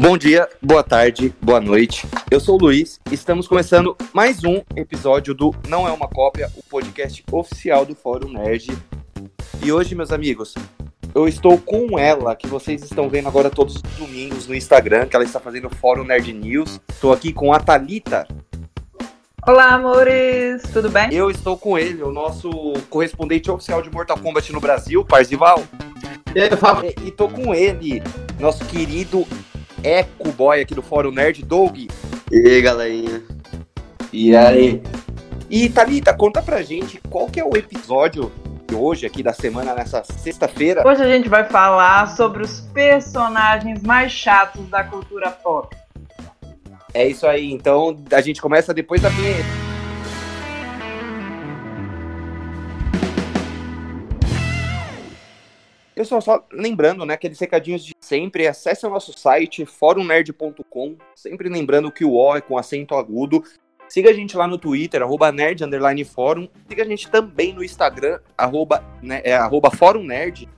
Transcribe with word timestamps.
Bom 0.00 0.16
dia, 0.16 0.48
boa 0.62 0.84
tarde, 0.84 1.34
boa 1.42 1.60
noite. 1.60 2.06
Eu 2.30 2.38
sou 2.38 2.54
o 2.54 2.58
Luiz. 2.58 3.00
Estamos 3.10 3.48
começando 3.48 3.96
mais 4.14 4.44
um 4.44 4.62
episódio 4.76 5.34
do 5.34 5.52
Não 5.66 5.88
é 5.88 5.90
uma 5.90 6.06
cópia, 6.06 6.48
o 6.54 6.62
podcast 6.62 7.24
oficial 7.32 7.84
do 7.84 7.96
Fórum 7.96 8.30
Nerd. 8.30 8.78
E 9.60 9.72
hoje, 9.72 9.96
meus 9.96 10.12
amigos, 10.12 10.54
eu 11.12 11.26
estou 11.26 11.58
com 11.58 11.98
ela, 11.98 12.36
que 12.36 12.46
vocês 12.46 12.80
estão 12.84 13.08
vendo 13.08 13.26
agora 13.26 13.50
todos 13.50 13.74
os 13.74 13.82
domingos 13.98 14.46
no 14.46 14.54
Instagram, 14.54 15.06
que 15.06 15.16
ela 15.16 15.24
está 15.24 15.40
fazendo 15.40 15.68
Fórum 15.68 16.04
Nerd 16.04 16.32
News. 16.32 16.80
Estou 16.88 17.12
aqui 17.12 17.32
com 17.32 17.52
a 17.52 17.58
Talita. 17.58 18.24
Olá, 19.44 19.72
amores, 19.72 20.62
tudo 20.72 20.88
bem? 20.88 21.12
Eu 21.12 21.28
estou 21.28 21.58
com 21.58 21.76
ele, 21.76 22.04
o 22.04 22.12
nosso 22.12 22.48
correspondente 22.88 23.50
oficial 23.50 23.82
de 23.82 23.90
Mortal 23.90 24.16
Kombat 24.18 24.52
no 24.52 24.60
Brasil, 24.60 25.04
Parzival. 25.04 25.64
E 26.36 26.40
aí, 26.40 26.56
Fábio? 26.56 26.94
E, 27.02 27.08
e 27.08 27.10
tô 27.10 27.28
com 27.28 27.52
ele, 27.52 28.00
nosso 28.38 28.64
querido 28.66 29.26
Eco 29.82 30.32
Boy 30.32 30.60
aqui 30.60 30.74
do 30.74 30.82
Fórum 30.82 31.10
Nerd, 31.10 31.44
Doug. 31.44 31.76
E 32.30 32.48
aí, 32.48 32.60
galerinha? 32.60 33.22
E 34.12 34.36
aí? 34.36 34.82
E 35.50 35.68
Thalita, 35.68 36.12
conta 36.12 36.42
pra 36.42 36.62
gente 36.62 37.00
qual 37.08 37.26
que 37.26 37.40
é 37.40 37.44
o 37.44 37.56
episódio 37.56 38.30
de 38.68 38.74
hoje, 38.74 39.06
aqui 39.06 39.22
da 39.22 39.32
semana, 39.32 39.74
nessa 39.74 40.04
sexta-feira. 40.04 40.86
Hoje 40.86 41.02
a 41.02 41.08
gente 41.08 41.28
vai 41.28 41.44
falar 41.44 42.06
sobre 42.08 42.42
os 42.42 42.60
personagens 42.72 43.82
mais 43.82 44.12
chatos 44.12 44.68
da 44.68 44.84
cultura 44.84 45.30
pop. 45.30 45.74
É 46.92 47.06
isso 47.06 47.26
aí, 47.26 47.50
então 47.50 47.96
a 48.12 48.20
gente 48.20 48.42
começa 48.42 48.74
depois 48.74 49.00
da 49.00 49.08
vinheta. 49.08 49.67
Eu 55.98 56.04
só, 56.04 56.20
só 56.20 56.46
lembrando, 56.52 57.04
né, 57.04 57.14
aqueles 57.14 57.40
recadinhos 57.40 57.84
de 57.84 57.92
sempre, 58.00 58.46
acesse 58.46 58.86
o 58.86 58.90
nosso 58.90 59.18
site, 59.18 59.66
forumnerd.com, 59.66 60.96
sempre 61.12 61.48
lembrando 61.48 61.90
que 61.90 62.04
o 62.04 62.12
O 62.12 62.36
é 62.36 62.40
com 62.40 62.56
acento 62.56 62.94
agudo. 62.94 63.42
Siga 63.88 64.10
a 64.10 64.12
gente 64.12 64.36
lá 64.36 64.46
no 64.46 64.58
Twitter, 64.58 65.02
arroba 65.02 65.32
nerd, 65.32 65.64
underline 65.64 66.04
fórum. 66.04 66.48
Siga 66.68 66.84
a 66.84 66.86
gente 66.86 67.10
também 67.10 67.52
no 67.52 67.64
Instagram, 67.64 68.20
arroba, 68.36 68.84
né, 69.02 69.22
é, 69.24 69.34
arroba 69.34 69.72
fórum 69.72 70.04
nerd. 70.04 70.48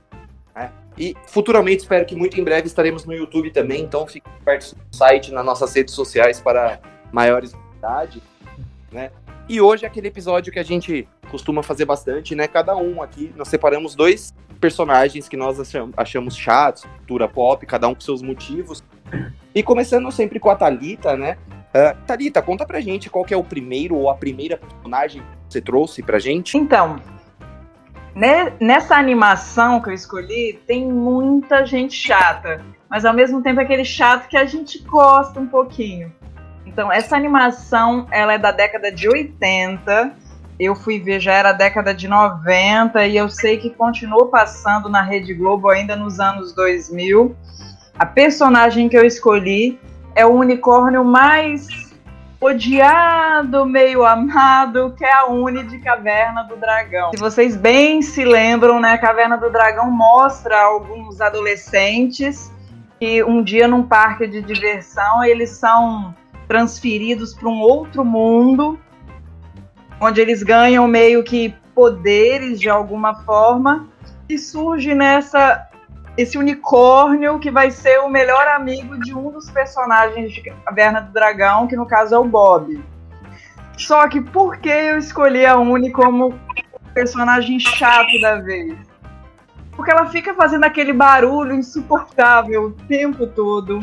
Né? 0.53 0.71
E 0.95 1.15
futuramente, 1.25 1.81
espero 1.81 2.05
que 2.05 2.15
muito 2.15 2.39
em 2.39 2.43
breve 2.43 2.67
estaremos 2.67 3.03
no 3.05 3.13
YouTube 3.13 3.49
também, 3.49 3.81
então 3.81 4.05
fique 4.05 4.29
perto 4.45 4.75
do 4.75 4.95
site, 4.95 5.31
nas 5.31 5.43
nossas 5.43 5.73
redes 5.73 5.95
sociais 5.95 6.39
para 6.39 6.79
maiores 7.11 7.51
novidades, 7.53 8.21
né? 8.91 9.09
E 9.49 9.59
hoje 9.59 9.85
é 9.85 9.87
aquele 9.87 10.07
episódio 10.07 10.53
que 10.53 10.59
a 10.59 10.63
gente 10.63 11.07
costuma 11.31 11.63
fazer 11.63 11.85
bastante, 11.85 12.35
né? 12.35 12.47
Cada 12.47 12.75
um 12.75 13.01
aqui, 13.01 13.33
nós 13.35 13.47
separamos 13.47 13.95
dois 13.95 14.31
personagens 14.61 15.27
que 15.27 15.35
nós 15.35 15.59
achamos, 15.97 16.37
chatos, 16.37 16.85
cultura 16.99 17.27
pop, 17.27 17.65
cada 17.65 17.87
um 17.87 17.95
com 17.95 18.01
seus 18.01 18.21
motivos. 18.21 18.83
E 19.53 19.61
começando 19.61 20.09
sempre 20.11 20.39
com 20.39 20.49
a 20.49 20.55
Thalita, 20.55 21.17
né? 21.17 21.37
Uh, 21.73 21.97
Thalita, 22.05 22.41
conta 22.41 22.65
pra 22.65 22.79
gente 22.79 23.09
qual 23.09 23.25
é 23.29 23.35
o 23.35 23.43
primeiro 23.43 23.95
ou 23.95 24.09
a 24.09 24.15
primeira 24.15 24.57
personagem 24.57 25.21
que 25.21 25.53
você 25.53 25.61
trouxe 25.61 26.03
pra 26.03 26.19
gente. 26.19 26.57
Então, 26.57 27.01
né, 28.15 28.53
nessa 28.59 28.95
animação 28.95 29.81
que 29.81 29.89
eu 29.89 29.93
escolhi, 29.93 30.59
tem 30.67 30.87
muita 30.87 31.65
gente 31.65 31.95
chata, 31.95 32.63
mas 32.89 33.03
ao 33.03 33.13
mesmo 33.13 33.41
tempo 33.41 33.59
é 33.59 33.63
aquele 33.63 33.85
chato 33.85 34.27
que 34.27 34.37
a 34.37 34.45
gente 34.45 34.79
gosta 34.83 35.39
um 35.39 35.47
pouquinho. 35.47 36.13
Então, 36.65 36.91
essa 36.91 37.15
animação, 37.15 38.07
ela 38.11 38.33
é 38.33 38.37
da 38.37 38.51
década 38.51 38.91
de 38.91 39.09
80, 39.09 40.13
eu 40.65 40.75
fui 40.75 40.99
ver 40.99 41.19
já 41.19 41.33
era 41.33 41.51
década 41.51 41.91
de 41.91 42.07
90 42.07 43.07
e 43.07 43.17
eu 43.17 43.27
sei 43.27 43.57
que 43.57 43.71
continuou 43.71 44.27
passando 44.27 44.87
na 44.87 45.01
Rede 45.01 45.33
Globo 45.33 45.69
ainda 45.69 45.95
nos 45.95 46.19
anos 46.19 46.53
2000. 46.53 47.35
A 47.97 48.05
personagem 48.05 48.87
que 48.87 48.95
eu 48.95 49.03
escolhi 49.03 49.79
é 50.13 50.23
o 50.23 50.29
unicórnio 50.29 51.03
mais 51.03 51.67
odiado, 52.39 53.65
meio 53.65 54.05
amado, 54.05 54.93
que 54.95 55.03
é 55.03 55.11
a 55.11 55.25
Uni 55.25 55.63
de 55.63 55.79
Caverna 55.79 56.43
do 56.43 56.55
Dragão. 56.55 57.09
Se 57.11 57.19
vocês 57.19 57.55
bem 57.55 58.03
se 58.03 58.23
lembram, 58.23 58.79
né, 58.79 58.99
Caverna 58.99 59.37
do 59.37 59.49
Dragão 59.51 59.89
mostra 59.89 60.61
alguns 60.61 61.21
adolescentes 61.21 62.51
que 62.99 63.23
um 63.23 63.41
dia 63.41 63.67
num 63.67 63.81
parque 63.81 64.27
de 64.27 64.43
diversão 64.43 65.23
eles 65.23 65.49
são 65.49 66.13
transferidos 66.47 67.33
para 67.33 67.49
um 67.49 67.61
outro 67.61 68.05
mundo 68.05 68.79
onde 70.01 70.19
eles 70.19 70.41
ganham 70.41 70.87
meio 70.87 71.23
que 71.23 71.53
poderes 71.75 72.59
de 72.59 72.67
alguma 72.67 73.23
forma, 73.23 73.87
e 74.27 74.37
surge 74.37 74.95
nessa 74.95 75.67
esse 76.17 76.37
unicórnio 76.37 77.39
que 77.39 77.49
vai 77.49 77.71
ser 77.71 77.99
o 77.99 78.09
melhor 78.09 78.47
amigo 78.49 78.99
de 78.99 79.13
um 79.13 79.31
dos 79.31 79.49
personagens 79.49 80.33
de 80.33 80.41
Caverna 80.41 81.01
do 81.01 81.13
Dragão, 81.13 81.67
que 81.67 81.75
no 81.75 81.85
caso 81.85 82.15
é 82.15 82.17
o 82.17 82.25
Bob. 82.25 82.83
Só 83.77 84.07
que 84.09 84.19
por 84.19 84.57
que 84.57 84.69
eu 84.69 84.97
escolhi 84.97 85.45
a 85.45 85.55
Uni 85.57 85.89
como 85.89 86.37
personagem 86.93 87.59
chato 87.59 88.19
da 88.21 88.35
vez? 88.41 88.75
Porque 89.71 89.91
ela 89.91 90.07
fica 90.07 90.33
fazendo 90.33 90.65
aquele 90.65 90.91
barulho 90.91 91.53
insuportável 91.53 92.65
o 92.65 92.71
tempo 92.71 93.25
todo. 93.25 93.79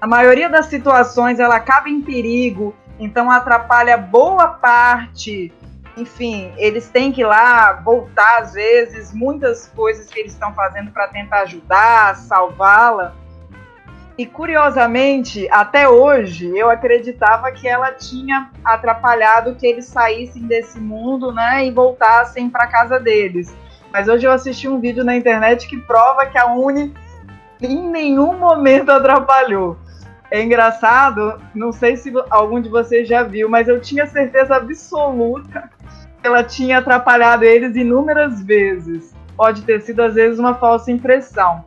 A 0.00 0.06
maioria 0.06 0.50
das 0.50 0.66
situações 0.66 1.40
ela 1.40 1.56
acaba 1.56 1.88
em 1.88 2.02
perigo 2.02 2.74
então 2.98 3.30
atrapalha 3.30 3.96
boa 3.96 4.48
parte. 4.48 5.52
Enfim, 5.96 6.52
eles 6.56 6.88
têm 6.88 7.12
que 7.12 7.20
ir 7.20 7.26
lá 7.26 7.72
voltar 7.72 8.38
às 8.38 8.54
vezes, 8.54 9.12
muitas 9.12 9.68
coisas 9.68 10.06
que 10.06 10.20
eles 10.20 10.32
estão 10.32 10.54
fazendo 10.54 10.90
para 10.90 11.08
tentar 11.08 11.40
ajudar, 11.42 12.16
salvá-la. 12.16 13.14
E 14.16 14.26
curiosamente, 14.26 15.48
até 15.50 15.88
hoje, 15.88 16.56
eu 16.56 16.70
acreditava 16.70 17.50
que 17.50 17.66
ela 17.66 17.92
tinha 17.92 18.50
atrapalhado 18.64 19.54
que 19.54 19.66
eles 19.66 19.86
saíssem 19.86 20.42
desse 20.42 20.78
mundo, 20.78 21.32
né, 21.32 21.66
e 21.66 21.70
voltassem 21.70 22.48
para 22.48 22.66
casa 22.66 23.00
deles. 23.00 23.54
Mas 23.92 24.08
hoje 24.08 24.26
eu 24.26 24.32
assisti 24.32 24.68
um 24.68 24.80
vídeo 24.80 25.04
na 25.04 25.16
internet 25.16 25.66
que 25.66 25.76
prova 25.76 26.26
que 26.26 26.38
a 26.38 26.46
Uni 26.46 26.94
em 27.60 27.88
nenhum 27.88 28.38
momento 28.38 28.90
atrapalhou. 28.90 29.76
É 30.32 30.42
engraçado, 30.42 31.38
não 31.54 31.72
sei 31.72 31.94
se 31.94 32.10
algum 32.30 32.58
de 32.58 32.70
vocês 32.70 33.06
já 33.06 33.22
viu, 33.22 33.50
mas 33.50 33.68
eu 33.68 33.78
tinha 33.82 34.06
certeza 34.06 34.56
absoluta 34.56 35.68
que 36.18 36.26
ela 36.26 36.42
tinha 36.42 36.78
atrapalhado 36.78 37.44
eles 37.44 37.76
inúmeras 37.76 38.42
vezes. 38.42 39.14
Pode 39.36 39.60
ter 39.60 39.82
sido, 39.82 40.00
às 40.00 40.14
vezes, 40.14 40.38
uma 40.38 40.54
falsa 40.54 40.90
impressão. 40.90 41.66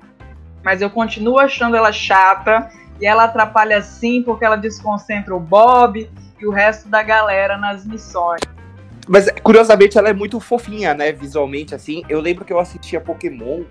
Mas 0.63 0.81
eu 0.81 0.89
continuo 0.89 1.37
achando 1.37 1.75
ela 1.75 1.91
chata 1.91 2.71
e 2.99 3.05
ela 3.05 3.25
atrapalha 3.25 3.83
sim 3.83 4.23
porque 4.23 4.43
ela 4.43 4.55
desconcentra 4.55 5.35
o 5.35 5.39
Bob 5.39 6.09
e 6.41 6.47
o 6.47 6.49
resto 6.49 6.89
da 6.89 7.03
galera 7.03 7.59
nas 7.59 7.85
missões. 7.85 8.41
Mas 9.07 9.29
curiosamente 9.43 9.95
ela 9.95 10.09
é 10.09 10.13
muito 10.13 10.39
fofinha, 10.39 10.95
né? 10.95 11.11
Visualmente, 11.11 11.75
assim. 11.75 12.01
Eu 12.09 12.19
lembro 12.19 12.43
que 12.43 12.51
eu 12.51 12.59
assistia 12.59 12.99
Pokémon 12.99 13.61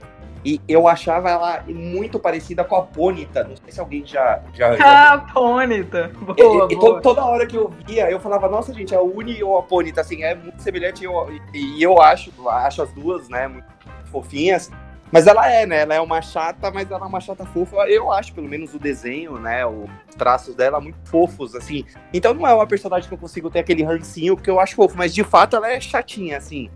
e 0.44 0.60
eu 0.69 0.87
achava 0.87 1.31
ela 1.31 1.65
muito 1.66 2.19
parecida 2.19 2.62
com 2.65 2.77
a 2.77 2.82
Pônita. 2.82 3.44
Não 3.44 3.56
sei 3.56 3.72
se 3.72 3.81
alguém 3.81 4.05
já. 4.05 4.43
já, 4.53 4.77
já... 4.77 5.12
Ah, 5.15 5.19
Pônita! 5.19 6.12
Boa, 6.37 6.69
e, 6.71 6.77
boa. 6.77 7.00
toda 7.00 7.25
hora 7.25 7.47
que 7.47 7.56
eu 7.56 7.71
via, 7.87 8.10
eu 8.10 8.21
falava, 8.21 8.49
nossa, 8.49 8.72
gente, 8.75 8.94
a 8.94 9.00
Uni 9.00 9.43
ou 9.43 9.59
a 9.59 9.62
Pônita, 9.62 10.03
assim, 10.03 10.22
é 10.22 10.34
muito 10.34 10.60
semelhante. 10.60 11.03
E 11.03 11.06
eu, 11.06 11.41
e 11.55 11.82
eu 11.82 12.00
acho, 12.00 12.31
acho 12.49 12.82
as 12.82 12.93
duas, 12.93 13.28
né, 13.28 13.49
muito 13.49 13.66
fofinhas. 14.10 14.71
Mas 15.15 15.28
ela 15.28 15.49
é, 15.49 15.65
né? 15.65 15.82
Ela 15.82 15.94
é 15.94 16.00
uma 16.00 16.21
chata, 16.21 16.72
mas 16.72 16.91
ela 16.91 17.05
é 17.05 17.09
uma 17.09 17.21
chata 17.21 17.47
fofa. 17.47 17.76
Eu 17.88 18.11
acho, 18.11 18.34
pelo 18.34 18.49
menos, 18.49 18.75
o 18.75 18.81
desenho, 18.81 19.38
né? 19.38 19.65
Os 19.65 19.88
traços 20.19 20.56
dela 20.56 20.81
muito 20.81 20.99
fofos, 21.05 21.55
assim. 21.55 21.84
Então 22.12 22.34
não 22.34 22.44
é 22.44 22.53
uma 22.53 22.66
personagem 22.66 23.09
que 23.09 23.15
eu 23.15 23.19
consigo 23.19 23.49
ter 23.49 23.61
aquele 23.61 23.84
rancinho, 23.84 24.34
porque 24.34 24.50
eu 24.50 24.59
acho 24.59 24.75
fofo, 24.75 24.97
mas 24.99 25.15
de 25.15 25.22
fato 25.22 25.55
ela 25.55 25.71
é 25.71 25.81
chatinha, 25.81 26.37
assim. 26.37 26.69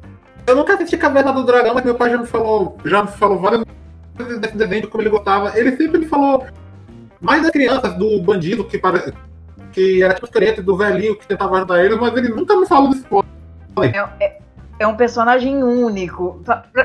Eu 0.49 0.57
nunca 0.57 0.73
assisti 0.73 0.97
Caverna 0.97 1.31
do 1.31 1.45
Dragão, 1.45 1.75
mas 1.75 1.85
meu 1.85 1.95
pai 1.95 2.11
já 2.11 2.17
me 2.17 2.27
falou, 2.27 2.79
já 2.83 3.03
me 3.03 3.09
falou 3.09 3.39
várias 3.39 3.65
vezes 4.17 4.41
desse 4.41 4.57
desenho, 4.57 4.89
como 4.89 5.03
ele 5.03 5.11
gostava. 5.11 5.57
Ele 5.59 5.77
sempre 5.77 5.99
me 5.99 6.07
falou 6.07 6.47
mais 7.21 7.43
das 7.43 7.51
crianças, 7.51 7.93
do 7.99 8.23
bandido 8.23 8.65
que, 8.65 8.79
pare... 8.79 9.13
que 9.73 10.03
era 10.03 10.15
tipo 10.15 10.27
diferente, 10.27 10.63
do 10.63 10.75
velhinho 10.75 11.17
que 11.19 11.27
tentava 11.27 11.59
ajudar 11.59 11.85
eles, 11.85 11.99
mas 11.99 12.17
ele 12.17 12.31
nunca 12.31 12.57
me 12.57 12.67
falou 12.67 12.89
desse 12.89 13.05
ponto. 13.05 13.29
É, 13.83 14.25
é, 14.25 14.39
é, 14.81 14.87
um 14.87 14.97
personagem 14.97 15.63
único. 15.63 16.43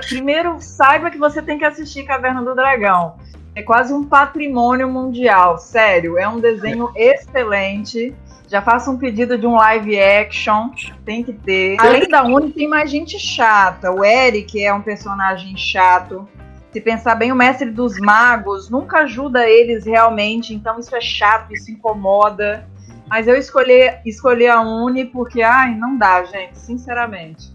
Primeiro, 0.10 0.58
saiba 0.60 1.10
que 1.10 1.18
você 1.18 1.42
tem 1.42 1.58
que 1.58 1.64
assistir 1.64 2.04
Caverna 2.04 2.44
do 2.44 2.54
Dragão. 2.54 3.16
É 3.56 3.62
quase 3.62 3.94
um 3.94 4.04
patrimônio 4.04 4.90
mundial, 4.90 5.58
sério. 5.58 6.18
É 6.18 6.28
um 6.28 6.40
desenho 6.42 6.90
é. 6.96 7.14
excelente. 7.14 8.14
Já 8.54 8.62
faça 8.62 8.92
um 8.92 9.00
pedido 9.00 9.36
de 9.36 9.48
um 9.48 9.56
live 9.56 10.00
action, 10.00 10.70
tem 11.04 11.24
que 11.24 11.34
ter. 11.34 11.76
Além 11.80 12.08
da 12.08 12.24
Uni, 12.24 12.52
tem 12.52 12.68
mais 12.68 12.92
gente 12.92 13.18
chata. 13.18 13.92
O 13.92 14.06
Eric 14.06 14.64
é 14.64 14.72
um 14.72 14.80
personagem 14.80 15.58
chato. 15.58 16.30
Se 16.72 16.80
pensar 16.80 17.16
bem, 17.16 17.32
o 17.32 17.36
mestre 17.36 17.72
dos 17.72 17.98
magos 17.98 18.70
nunca 18.70 19.00
ajuda 19.00 19.50
eles 19.50 19.88
realmente, 19.88 20.54
então 20.54 20.78
isso 20.78 20.96
é 20.96 21.02
chato, 21.02 21.52
isso 21.52 21.72
incomoda. 21.72 22.70
Mas 23.08 23.28
eu 23.28 23.36
escolhi, 23.36 23.92
escolhi 24.06 24.46
a 24.46 24.62
Uni 24.62 25.06
porque, 25.06 25.42
ai, 25.42 25.74
não 25.74 25.98
dá, 25.98 26.24
gente, 26.24 26.56
sinceramente. 26.60 27.52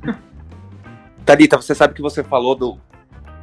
Thalita, 1.24 1.56
você 1.58 1.76
sabe 1.76 1.94
que 1.94 2.02
você 2.02 2.24
falou 2.24 2.56
do, 2.56 2.76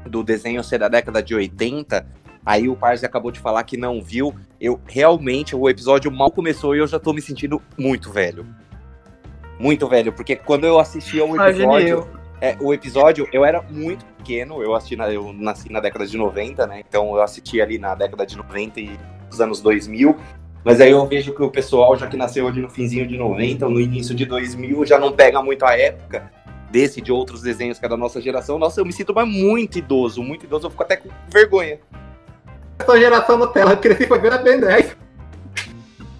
do 0.06 0.26
desenho 0.26 0.62
ser 0.62 0.80
da 0.80 0.90
década 0.90 1.24
de 1.24 1.34
80, 1.34 2.06
Aí 2.46 2.70
o 2.70 2.76
Parse 2.76 3.06
acabou 3.06 3.32
de 3.32 3.40
falar 3.40 3.64
que 3.64 3.76
não 3.76 4.02
viu. 4.02 4.36
Eu 4.62 4.80
realmente, 4.86 5.56
o 5.56 5.68
episódio 5.68 6.12
mal 6.12 6.30
começou 6.30 6.76
e 6.76 6.80
eu 6.80 6.88
já 6.88 7.00
tô 7.00 7.12
me 7.12 7.22
sentindo 7.22 7.62
muito 7.78 8.12
velho. 8.12 8.46
Muito 9.60 9.88
velho, 9.88 10.14
porque 10.14 10.36
quando 10.36 10.66
eu 10.66 10.80
assisti 10.80 11.20
ao 11.20 11.36
episódio. 11.36 12.08
É, 12.42 12.58
o 12.60 12.74
episódio, 12.74 13.28
eu 13.32 13.46
era 13.46 13.62
muito 13.62 14.06
pequeno, 14.06 14.62
eu 14.62 14.76
assisti 14.76 14.96
na, 14.98 15.12
eu 15.12 15.32
nasci 15.32 15.72
na 15.72 15.80
década 15.80 16.06
de 16.06 16.18
90, 16.18 16.68
né? 16.68 16.84
Então 16.88 17.16
eu 17.16 17.22
assisti 17.22 17.62
ali 17.62 17.80
na 17.80 17.96
década 17.96 18.26
de 18.26 18.36
90 18.36 18.80
e 18.82 19.00
os 19.32 19.40
anos 19.40 19.62
2000. 19.62 20.16
Mas 20.64 20.82
aí 20.82 20.92
eu 20.92 21.06
vejo 21.08 21.34
que 21.34 21.42
o 21.42 21.50
pessoal, 21.50 21.96
já 21.96 22.08
que 22.08 22.18
nasceu 22.18 22.48
ali 22.48 22.62
no 22.62 22.70
finzinho 22.70 23.08
de 23.08 23.18
90, 23.18 23.70
no 23.70 23.80
início 23.80 24.14
de 24.14 24.26
2000, 24.26 24.86
já 24.86 25.00
não 25.00 25.14
pega 25.14 25.42
muito 25.42 25.64
a 25.64 25.78
época 25.78 26.30
desse 26.70 27.00
de 27.00 27.12
outros 27.12 27.42
desenhos 27.42 27.80
que 27.80 27.86
é 27.86 27.90
da 27.90 27.96
nossa 27.96 28.20
geração. 28.20 28.60
Nossa, 28.60 28.82
eu 28.82 28.86
me 28.86 28.92
sinto 28.92 29.14
mais 29.14 29.30
muito 29.30 29.78
idoso, 29.78 30.22
muito 30.22 30.46
idoso, 30.46 30.66
eu 30.66 30.72
fico 30.72 30.84
até 30.84 30.98
com 30.98 31.10
vergonha. 31.30 31.80
Essa 32.80 33.00
geração 33.00 33.38
Nutella, 33.38 33.72
eu 33.72 33.78
cresci 33.78 34.06
foi 34.08 34.20
vendo 34.20 34.34
a 34.34 34.38
Ben 34.38 34.60
10. 34.60 34.96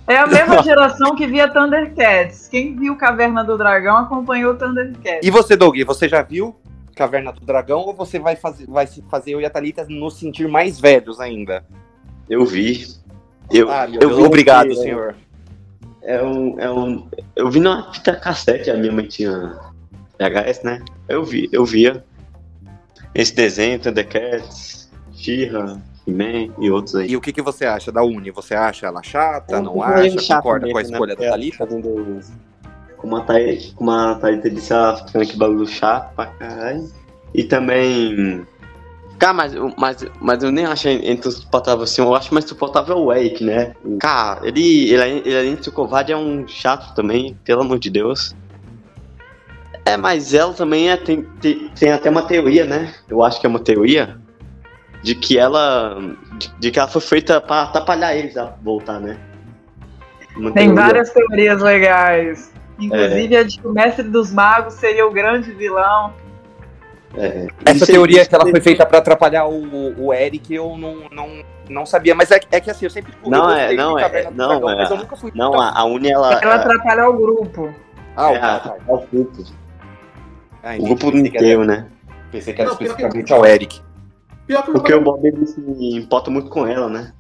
É 0.08 0.18
a 0.18 0.28
mesma 0.28 0.62
geração 0.64 1.16
que 1.16 1.26
via 1.26 1.52
Thundercats. 1.52 2.48
Quem 2.48 2.76
viu 2.76 2.96
Caverna 2.96 3.44
do 3.44 3.58
Dragão 3.58 3.98
acompanhou 3.98 4.56
Thundercats. 4.56 5.26
E 5.26 5.32
você, 5.32 5.56
Doug, 5.56 5.76
você 5.86 6.08
já 6.08 6.22
viu 6.22 6.56
Caverna 6.96 7.32
do 7.32 7.46
Dragão 7.46 7.80
ou 7.80 7.94
você 7.94 8.20
vai 8.20 8.36
fazer, 8.36 8.66
vai 8.68 8.88
fazer 9.10 9.32
eu 9.32 9.42
e 9.42 9.46
a 9.46 9.50
Thalita 9.50 9.86
nos 9.90 10.18
sentir 10.18 10.48
mais 10.48 10.80
velhos 10.80 11.20
ainda? 11.20 11.66
Eu 12.30 12.46
vi. 12.46 12.88
Eu, 13.52 13.70
ah, 13.70 13.88
eu 13.88 14.16
vi 14.16 14.24
obrigado, 14.24 14.70
que, 14.70 14.76
senhor. 14.76 15.16
É 16.02 16.22
um, 16.22 16.60
é 16.60 16.72
um, 16.72 17.08
eu 17.36 17.50
vi 17.50 17.60
numa 17.60 17.92
fita 17.92 18.16
cassete, 18.16 18.70
a 18.70 18.78
minha 18.78 18.92
mãe 18.92 19.08
tinha 19.08 19.60
VHS, 20.20 20.64
né? 20.64 20.82
Eu 21.10 21.24
vi, 21.24 21.50
eu 21.52 21.66
via 21.66 22.04
esse 23.14 23.34
desenho, 23.34 23.80
Thundercats, 23.80 24.90
She-Ra, 25.14 25.82
He-Man 26.08 26.54
e 26.60 26.70
outros 26.70 26.96
aí. 26.96 27.12
E 27.12 27.18
o 27.18 27.22
que, 27.22 27.34
que 27.34 27.42
você 27.42 27.66
acha 27.66 27.92
da 27.92 28.04
Uni? 28.04 28.32
Você 28.32 28.54
acha 28.54 28.86
ela 28.86 29.02
chata? 29.02 29.58
É 29.58 29.62
não 29.62 29.76
meio 29.76 30.18
acha? 30.18 30.36
Concorda 30.36 30.70
com 30.72 30.78
a 30.78 30.82
mesmo, 30.82 30.92
né? 30.92 30.98
escolha 30.98 31.16
da 31.16 31.16
Porque 31.16 31.30
Thalita? 31.30 31.58
Fazendo, 31.58 32.20
como 32.98 33.16
a 33.16 33.22
Thalita, 33.22 33.76
como 33.76 33.92
a 33.92 34.16
Thalita 34.16 34.50
disse, 34.50 34.74
ela 34.74 34.96
fica 34.96 35.08
ficando 35.08 35.24
aqui 35.24 35.38
bagulho 35.38 35.68
chato 35.68 36.16
pra 36.16 36.28
caralho. 36.28 36.90
E 37.34 37.44
também. 37.44 38.46
Cara, 39.18 39.34
mas, 39.34 39.54
mas, 39.78 40.06
mas 40.20 40.44
eu 40.44 40.52
nem 40.52 40.66
acho 40.66 40.88
entre 40.90 41.30
os 41.30 41.36
suportável 41.36 41.84
assim, 41.84 42.02
eu 42.02 42.14
acho 42.14 42.34
mais 42.34 42.46
suportável 42.46 42.98
o 42.98 43.14
Eric, 43.14 43.44
né? 43.44 43.74
Cara, 44.00 44.46
ele, 44.46 44.92
ele, 44.92 45.22
ele 45.26 45.38
além 45.38 45.56
de 45.56 45.64
ser 45.64 45.72
covarde, 45.72 46.12
é 46.12 46.18
um 46.18 46.46
chato 46.48 46.94
também, 46.94 47.38
pelo 47.44 47.62
amor 47.62 47.80
de 47.80 47.90
Deus. 47.90 48.36
É, 49.86 49.96
mas 49.96 50.34
ela 50.34 50.54
também 50.54 50.90
é, 50.90 50.98
tem, 50.98 51.22
tem, 51.40 51.70
tem 51.70 51.92
até 51.92 52.10
uma 52.10 52.24
teoria, 52.24 52.66
né? 52.66 52.94
Eu 53.08 53.24
acho 53.24 53.40
que 53.40 53.46
é 53.46 53.50
uma 53.50 53.60
teoria 53.60 54.20
de 55.06 55.14
que 55.14 55.38
ela. 55.38 56.00
de, 56.38 56.52
de 56.60 56.72
que 56.72 56.80
ela 56.80 56.88
foi 56.88 57.00
feita 57.02 57.40
pra 57.40 57.62
atrapalhar 57.64 58.16
eles 58.16 58.36
a 58.36 58.56
voltar, 58.64 59.00
né? 59.00 59.18
Tem 60.56 60.74
várias 60.74 61.12
teorias 61.12 61.62
legais. 61.62 62.52
Inclusive 62.80 63.38
a 63.38 63.44
de 63.44 63.60
que 63.60 63.68
o 63.68 63.72
mestre 63.72 64.04
dos 64.04 64.34
magos 64.34 64.74
seria 64.74 65.06
o 65.08 65.12
grande 65.12 65.52
vilão. 65.52 66.12
É, 67.16 67.48
Essa 67.66 67.86
teoria 67.86 68.26
que 68.26 68.36
ela 68.36 68.46
foi 68.50 68.60
feita 68.60 68.86
pra 68.86 68.98
atrapalhar 68.98 69.46
o, 69.46 70.06
o 70.08 70.14
Eric, 70.14 70.54
eu 70.54 70.76
não, 70.76 71.04
não, 71.12 71.30
não 71.70 71.86
sabia. 71.86 72.14
Mas 72.14 72.32
é, 72.32 72.40
é 72.52 72.60
que 72.60 72.70
assim, 72.70 72.86
eu 72.86 72.90
sempre 72.90 73.14
eu 73.24 73.30
Não, 73.32 73.50
é- 73.50 73.74
não, 73.74 73.98
é- 73.98 74.32
não, 74.32 74.48
Dragão, 74.50 74.70
é- 74.72 74.76
mas 74.76 74.90
eu 74.92 74.98
nunca 74.98 75.16
fui 75.16 75.32
Não, 75.34 75.52
tão- 75.52 75.62
a, 75.62 75.80
a 75.80 75.84
Uni, 75.86 76.10
ela. 76.12 76.34
Ela 76.42 76.56
atrapalha 76.56 77.08
o 77.10 77.14
grupo. 77.14 77.74
Ah, 78.18 78.32
é, 78.32 78.34
o, 78.34 78.44
a- 78.44 78.60
tá. 78.60 78.76
é 78.88 78.92
o 78.92 78.98
grupo. 79.08 79.44
Ah, 80.64 80.76
O 80.80 80.84
grupo 80.84 81.16
inteiro, 81.16 81.64
né? 81.64 81.86
Pensei 82.32 82.54
que 82.54 82.62
era 82.62 82.72
Não, 82.72 82.74
especificamente 82.74 83.32
ao 83.32 83.46
Eric. 83.46 83.82
Pior 84.48 84.64
que, 84.64 84.72
Porque 84.72 84.94
o 84.94 85.02
Bob 85.02 85.26
ele 85.26 85.46
se 85.46 85.60
importa 85.96 86.30
muito 86.30 86.50
com 86.50 86.66
ela, 86.68 86.88
né? 86.90 87.14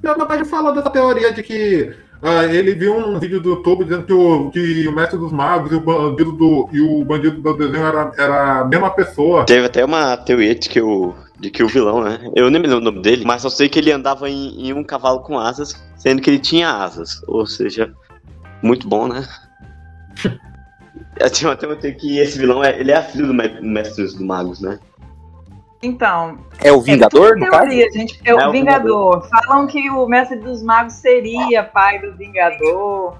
pior 0.00 0.12
que 0.12 0.18
meu 0.18 0.26
pai 0.26 0.44
falou 0.44 0.72
dessa 0.72 0.90
teoria 0.90 1.32
de 1.32 1.42
que 1.42 1.94
ah, 2.22 2.44
ele 2.44 2.74
viu 2.74 2.96
um 2.96 3.18
vídeo 3.18 3.40
do 3.40 3.50
YouTube 3.50 3.84
dizendo 3.84 4.04
que 4.04 4.12
o, 4.12 4.50
que 4.50 4.88
o 4.88 4.92
mestre 4.92 5.18
dos 5.18 5.30
magos 5.32 5.70
e 5.70 5.76
o 5.76 5.80
bandido 5.80 6.32
do, 6.32 6.68
e 6.72 6.80
o 6.80 7.04
bandido 7.04 7.40
do 7.40 7.56
desenho 7.56 7.84
era, 7.86 8.12
era 8.18 8.60
a 8.60 8.64
mesma 8.64 8.90
pessoa. 8.90 9.46
Teve 9.46 9.66
até 9.66 9.84
uma 9.84 10.16
teoria 10.16 10.54
de 10.54 10.68
que 10.68 10.80
o, 10.80 11.14
de 11.38 11.48
que 11.50 11.62
o 11.62 11.68
vilão, 11.68 12.02
né? 12.02 12.18
Eu 12.34 12.50
nem 12.50 12.60
me 12.60 12.66
lembro 12.66 12.82
o 12.82 12.92
nome 12.92 13.02
dele, 13.02 13.24
mas 13.24 13.42
só 13.42 13.48
sei 13.48 13.68
que 13.68 13.78
ele 13.78 13.92
andava 13.92 14.28
em, 14.28 14.68
em 14.68 14.72
um 14.72 14.82
cavalo 14.82 15.20
com 15.20 15.38
asas, 15.38 15.80
sendo 15.96 16.20
que 16.20 16.28
ele 16.28 16.40
tinha 16.40 16.70
asas. 16.70 17.22
Ou 17.28 17.46
seja, 17.46 17.92
muito 18.62 18.88
bom, 18.88 19.06
né? 19.06 19.26
Eu 21.20 21.30
tinha 21.30 21.50
até 21.52 21.66
uma 21.66 21.74
teoria 21.76 21.98
que 21.98 22.18
esse 22.18 22.38
vilão 22.38 22.62
é, 22.62 22.78
ele 22.78 22.92
é 22.92 23.02
filho 23.02 23.26
do 23.26 23.34
me- 23.34 23.60
mestre 23.60 24.04
dos 24.04 24.18
magos, 24.20 24.60
né? 24.60 24.78
Então, 25.82 26.38
É 26.60 26.72
o 26.72 26.80
Vingador, 26.80 27.36
é 27.36 27.40
no 27.40 27.50
caso? 27.50 27.70
gente. 27.70 28.20
É 28.24 28.34
o 28.34 28.40
É 28.40 28.48
o 28.48 28.52
Vingador. 28.52 29.28
Falam 29.28 29.66
que 29.66 29.88
o 29.90 30.06
mestre 30.06 30.38
dos 30.38 30.62
magos 30.62 30.94
seria 30.94 31.62
pai 31.62 32.00
do 32.00 32.16
Vingador. 32.16 33.16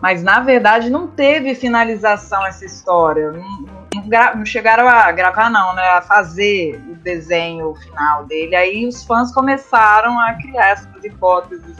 Mas 0.00 0.22
na 0.22 0.40
verdade 0.40 0.88
não 0.88 1.06
teve 1.06 1.54
finalização 1.54 2.44
essa 2.46 2.64
história. 2.64 3.30
Não, 3.32 3.40
não 3.40 4.36
não 4.36 4.46
chegaram 4.46 4.88
a 4.88 5.12
gravar, 5.12 5.50
não, 5.50 5.74
né? 5.74 5.86
A 5.90 6.02
fazer 6.02 6.82
o 6.88 6.94
desenho 6.94 7.74
final 7.74 8.24
dele. 8.24 8.56
Aí 8.56 8.86
os 8.86 9.04
fãs 9.04 9.32
começaram 9.32 10.18
a 10.18 10.32
criar 10.34 10.70
essas 10.70 11.04
hipóteses 11.04 11.76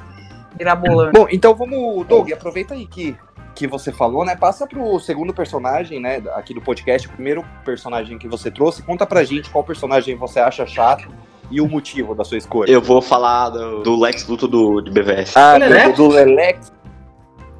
mirabolantes. 0.59 1.19
Bom, 1.19 1.27
então 1.31 1.55
vamos, 1.55 2.07
Doug, 2.07 2.31
aproveita 2.31 2.75
aí 2.75 2.87
que, 2.87 3.17
que 3.55 3.67
você 3.67 3.93
falou, 3.93 4.25
né? 4.25 4.37
Passa 4.37 4.67
pro 4.67 4.99
segundo 5.01 5.35
personagem, 5.35 6.01
né, 6.01 6.23
aqui 6.35 6.55
do 6.55 6.61
podcast, 6.61 7.07
o 7.09 7.13
primeiro 7.13 7.45
personagem 7.65 8.19
que 8.19 8.29
você 8.29 8.51
trouxe. 8.51 8.83
Conta 8.83 9.07
pra 9.07 9.25
gente 9.25 9.51
qual 9.51 9.65
personagem 9.65 10.17
você 10.17 10.41
acha 10.41 10.67
chato 10.67 11.09
e 11.51 11.61
o 11.61 11.69
motivo 11.69 12.15
da 12.15 12.25
sua 12.25 12.39
escolha. 12.39 12.71
Eu 12.71 12.81
vou 12.81 13.03
falar 13.03 13.51
do, 13.51 13.83
do 13.83 13.99
Lex 13.99 14.27
Luthor 14.27 14.49
do, 14.49 14.81
de 14.81 14.91
BVS. 14.91 15.37
Ah, 15.37 15.57
Lelex? 15.57 15.97
do, 15.97 16.09
do 16.09 16.15
Lelex. 16.15 16.73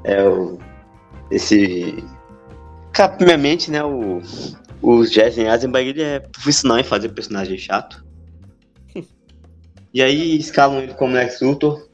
É 0.05 0.27
o. 0.27 0.59
Esse. 1.31 2.05
Cara, 2.93 3.13
primeiramente, 3.13 3.71
né, 3.71 3.83
o. 3.85 4.21
O 4.83 5.05
Jason 5.05 5.43
Eisenberg 5.43 5.91
ele 5.91 6.03
é 6.03 6.21
profissional 6.21 6.79
em 6.79 6.85
fazer 6.85 7.11
personagem 7.11 7.59
chato. 7.59 8.05
E 9.93 10.01
aí 10.01 10.39
escalam 10.39 10.79
ele 10.79 10.95
como 10.95 11.15
Lex 11.15 11.41
Luthor. 11.41 11.85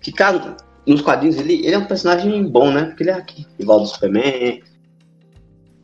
Que, 0.00 0.12
cara, 0.12 0.56
nos 0.86 1.00
quadrinhos 1.00 1.36
ele, 1.38 1.64
ele 1.64 1.74
é 1.74 1.78
um 1.78 1.86
personagem 1.86 2.44
bom, 2.44 2.72
né? 2.72 2.86
Porque 2.86 3.02
ele 3.02 3.10
é 3.10 3.14
aqui, 3.14 3.46
rival 3.58 3.80
do 3.80 3.86
Superman. 3.86 4.62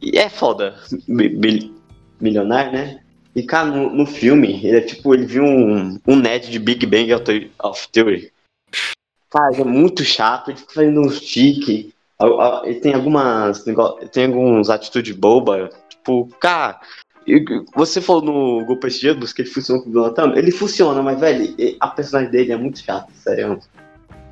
E 0.01 0.19
é 0.19 0.29
foda. 0.29 0.77
mi- 1.07 1.29
mil- 1.29 1.75
milionário, 2.21 2.73
né? 2.73 3.01
E, 3.35 3.43
cara, 3.43 3.67
no, 3.67 3.91
no 3.91 4.07
filme, 4.07 4.65
ele 4.65 4.79
é 4.79 4.81
tipo, 4.81 5.15
ele 5.15 5.27
viu 5.27 5.45
um, 5.45 5.99
um 6.07 6.17
net 6.17 6.51
de 6.51 6.59
Big 6.59 6.85
Bang 6.87 7.13
of 7.15 7.89
Theory. 7.93 8.33
Cara, 9.31 9.61
é 9.61 9.65
muito 9.65 10.05
chato, 10.05 10.51
ele 10.51 10.59
fica 10.59 10.73
fazendo 10.73 11.01
uns 11.01 11.21
tique. 11.21 11.93
Ele 12.65 12.81
tem 12.81 12.95
algumas. 12.95 13.65
Tem 14.13 14.27
algumas 14.27 14.71
atitudes 14.71 15.15
bobas. 15.15 15.71
Tipo, 15.89 16.27
cara. 16.41 16.81
Você 17.77 18.01
falou 18.01 18.23
no 18.65 18.79
esses 18.87 19.01
dias 19.01 19.33
que 19.35 19.43
ele 19.43 19.51
funciona 19.51 19.83
com 19.83 19.91
o 19.91 20.11
também. 20.11 20.39
Ele 20.39 20.51
funciona, 20.51 21.03
mas, 21.03 21.21
velho, 21.21 21.55
a 21.79 21.89
personagem 21.89 22.31
dele 22.31 22.53
é 22.53 22.57
muito 22.57 22.79
chata. 22.79 23.13
Sério. 23.13 23.61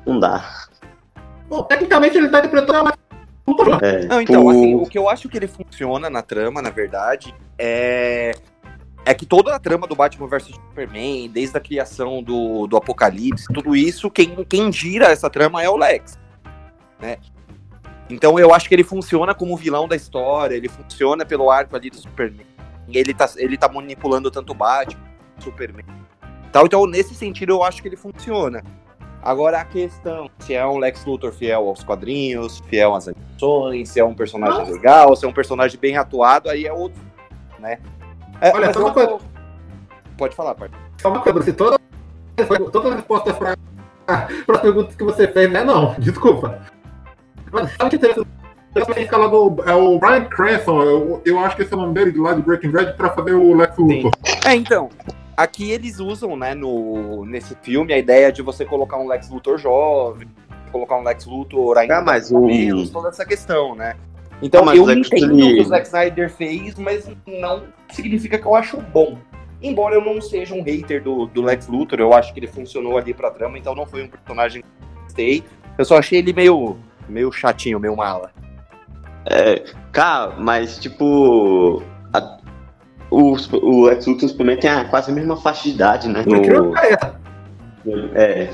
Não 0.07 0.19
dá. 0.19 0.67
Bom, 1.49 1.63
tecnicamente 1.63 2.17
ele 2.17 2.29
tá 2.29 2.39
interpretando 2.39 2.87
a. 2.87 2.93
É, 3.81 4.05
Não, 4.05 4.21
então, 4.21 4.37
tipo, 4.37 4.49
assim, 4.49 4.75
o 4.75 4.85
que 4.85 4.97
eu 4.97 5.09
acho 5.09 5.29
que 5.29 5.37
ele 5.37 5.47
funciona 5.47 6.09
na 6.09 6.21
trama, 6.21 6.61
na 6.61 6.69
verdade, 6.69 7.35
é. 7.57 8.31
É 9.05 9.13
que 9.13 9.25
toda 9.25 9.55
a 9.55 9.59
trama 9.59 9.87
do 9.87 9.95
Batman 9.95 10.27
vs 10.27 10.47
Superman, 10.47 11.29
desde 11.29 11.55
a 11.55 11.61
criação 11.61 12.21
do, 12.21 12.67
do 12.67 12.75
Apocalipse, 12.75 13.45
tudo 13.53 13.73
isso, 13.73 14.11
quem, 14.11 14.43
quem 14.43 14.69
gira 14.69 15.05
essa 15.05 15.29
trama 15.29 15.63
é 15.63 15.69
o 15.69 15.77
Lex. 15.77 16.19
Né? 16.99 17.17
Então 18.09 18.37
eu 18.37 18.53
acho 18.53 18.67
que 18.67 18.75
ele 18.75 18.83
funciona 18.83 19.33
como 19.33 19.55
vilão 19.55 19.87
da 19.87 19.95
história, 19.95 20.55
ele 20.55 20.67
funciona 20.67 21.25
pelo 21.25 21.49
arco 21.49 21.73
ali 21.73 21.89
do 21.89 21.95
Superman. 21.95 22.45
Ele 22.89 23.13
tá, 23.13 23.29
ele 23.37 23.57
tá 23.57 23.69
manipulando 23.69 24.29
tanto 24.29 24.51
o 24.51 24.55
Batman, 24.55 25.01
o 25.39 25.41
Superman. 25.41 25.85
Tal. 26.51 26.65
Então, 26.65 26.85
nesse 26.85 27.15
sentido, 27.15 27.51
eu 27.51 27.63
acho 27.63 27.81
que 27.81 27.87
ele 27.87 27.95
funciona. 27.95 28.61
Agora 29.21 29.59
a 29.59 29.65
questão, 29.65 30.29
se 30.39 30.53
é 30.53 30.65
um 30.65 30.77
Lex 30.77 31.05
Luthor 31.05 31.31
fiel 31.33 31.67
aos 31.67 31.83
quadrinhos, 31.83 32.59
fiel 32.67 32.95
às 32.95 33.07
animações, 33.07 33.89
se 33.89 33.99
é 33.99 34.05
um 34.05 34.13
personagem 34.13 34.71
legal, 34.71 35.15
se 35.15 35.25
é 35.25 35.27
um 35.27 35.33
personagem 35.33 35.79
bem 35.79 35.97
atuado, 35.97 36.49
aí 36.49 36.65
é 36.65 36.71
outro, 36.71 37.01
né? 37.59 37.79
É, 38.39 38.51
Olha, 38.53 38.71
só 38.71 38.79
uma 38.79 38.93
coisa. 38.93 39.17
Pode 40.17 40.35
falar, 40.35 40.55
pai. 40.55 40.69
Só 41.01 41.09
uma 41.09 41.19
coisa, 41.19 41.41
se 41.41 41.53
toda, 41.53 41.77
todas 42.71 42.91
as 42.91 42.95
respostas 42.95 43.35
para 43.35 43.57
as 44.07 44.61
perguntas 44.61 44.95
que 44.95 45.03
você 45.03 45.27
fez, 45.27 45.51
né? 45.51 45.63
Não, 45.63 45.95
desculpa. 45.97 46.61
Mas 47.51 47.71
sabe 47.71 47.85
o 47.85 47.89
que 47.89 47.95
é 47.95 47.97
interessante? 47.97 48.37
Esse 48.75 48.99
escalador 49.01 49.55
é 49.65 49.73
o 49.73 49.97
Brian 49.97 50.25
Cranston, 50.25 50.83
eu, 50.83 51.21
eu 51.25 51.39
acho 51.39 51.55
que 51.55 51.63
esse 51.63 51.73
é 51.73 51.75
o 51.75 51.79
nome 51.79 51.93
dele, 51.93 52.17
lá 52.19 52.33
de 52.33 52.41
Breaking 52.41 52.69
Bad, 52.69 52.93
pra 52.95 53.09
fazer 53.09 53.33
o 53.33 53.55
Lex 53.55 53.75
Luthor. 53.77 54.11
É, 54.45 54.55
então, 54.55 54.89
aqui 55.37 55.69
eles 55.71 55.99
usam, 55.99 56.35
né, 56.35 56.53
no, 56.55 57.23
nesse 57.25 57.55
filme, 57.61 57.93
a 57.93 57.97
ideia 57.97 58.31
de 58.31 58.41
você 58.41 58.65
colocar 58.65 58.97
um 58.97 59.07
Lex 59.07 59.29
Luthor 59.29 59.57
jovem, 59.59 60.27
colocar 60.71 60.97
um 60.97 61.03
Lex 61.03 61.25
Luthor 61.25 61.77
ainda 61.77 61.97
Ah, 61.99 62.01
o- 62.01 62.41
cabelos, 62.41 62.89
toda 62.89 63.09
essa 63.09 63.23
questão, 63.25 63.75
né? 63.75 63.95
Então, 64.41 64.67
Ah, 64.67 64.75
eu 64.75 64.83
Lex 64.83 65.07
entendo 65.07 65.33
o 65.33 65.37
que 65.37 65.61
o 65.61 65.65
Zack 65.65 65.85
Snyder 65.87 66.29
fez, 66.29 66.75
mas 66.75 67.09
não 67.25 67.63
significa 67.91 68.37
que 68.37 68.45
eu 68.45 68.55
acho 68.55 68.77
bom. 68.81 69.17
Embora 69.61 69.95
eu 69.95 70.01
não 70.05 70.21
seja 70.21 70.53
um 70.53 70.61
hater 70.61 71.01
do, 71.01 71.25
do 71.27 71.41
Lex 71.41 71.67
Luthor, 71.67 71.99
eu 71.99 72.13
acho 72.13 72.33
que 72.33 72.39
ele 72.39 72.47
funcionou 72.47 72.97
ali 72.97 73.13
pra 73.13 73.31
trama, 73.31 73.57
então 73.57 73.73
não 73.73 73.85
foi 73.87 74.03
um 74.03 74.07
personagem 74.07 74.61
que 74.61 74.67
eu 74.67 75.03
gostei. 75.03 75.43
Eu 75.77 75.85
só 75.85 75.97
achei 75.97 76.19
ele 76.19 76.33
meio, 76.33 76.77
meio 77.09 77.31
chatinho, 77.31 77.79
meio 77.79 77.95
mala. 77.95 78.31
É, 79.29 79.63
cara, 79.91 80.35
mas 80.37 80.77
tipo. 80.77 81.81
a- 82.13 82.37
o, 83.09 83.35
o 83.53 83.85
Lex 83.85 84.05
Luthor 84.05 84.29
também 84.37 84.57
tem 84.57 84.69
a, 84.69 84.85
quase 84.85 85.11
a 85.11 85.13
mesma 85.13 85.37
faixa 85.37 85.63
de 85.63 85.69
idade, 85.69 86.07
né? 86.07 86.23
No-. 86.25 86.73
É. 88.15 88.49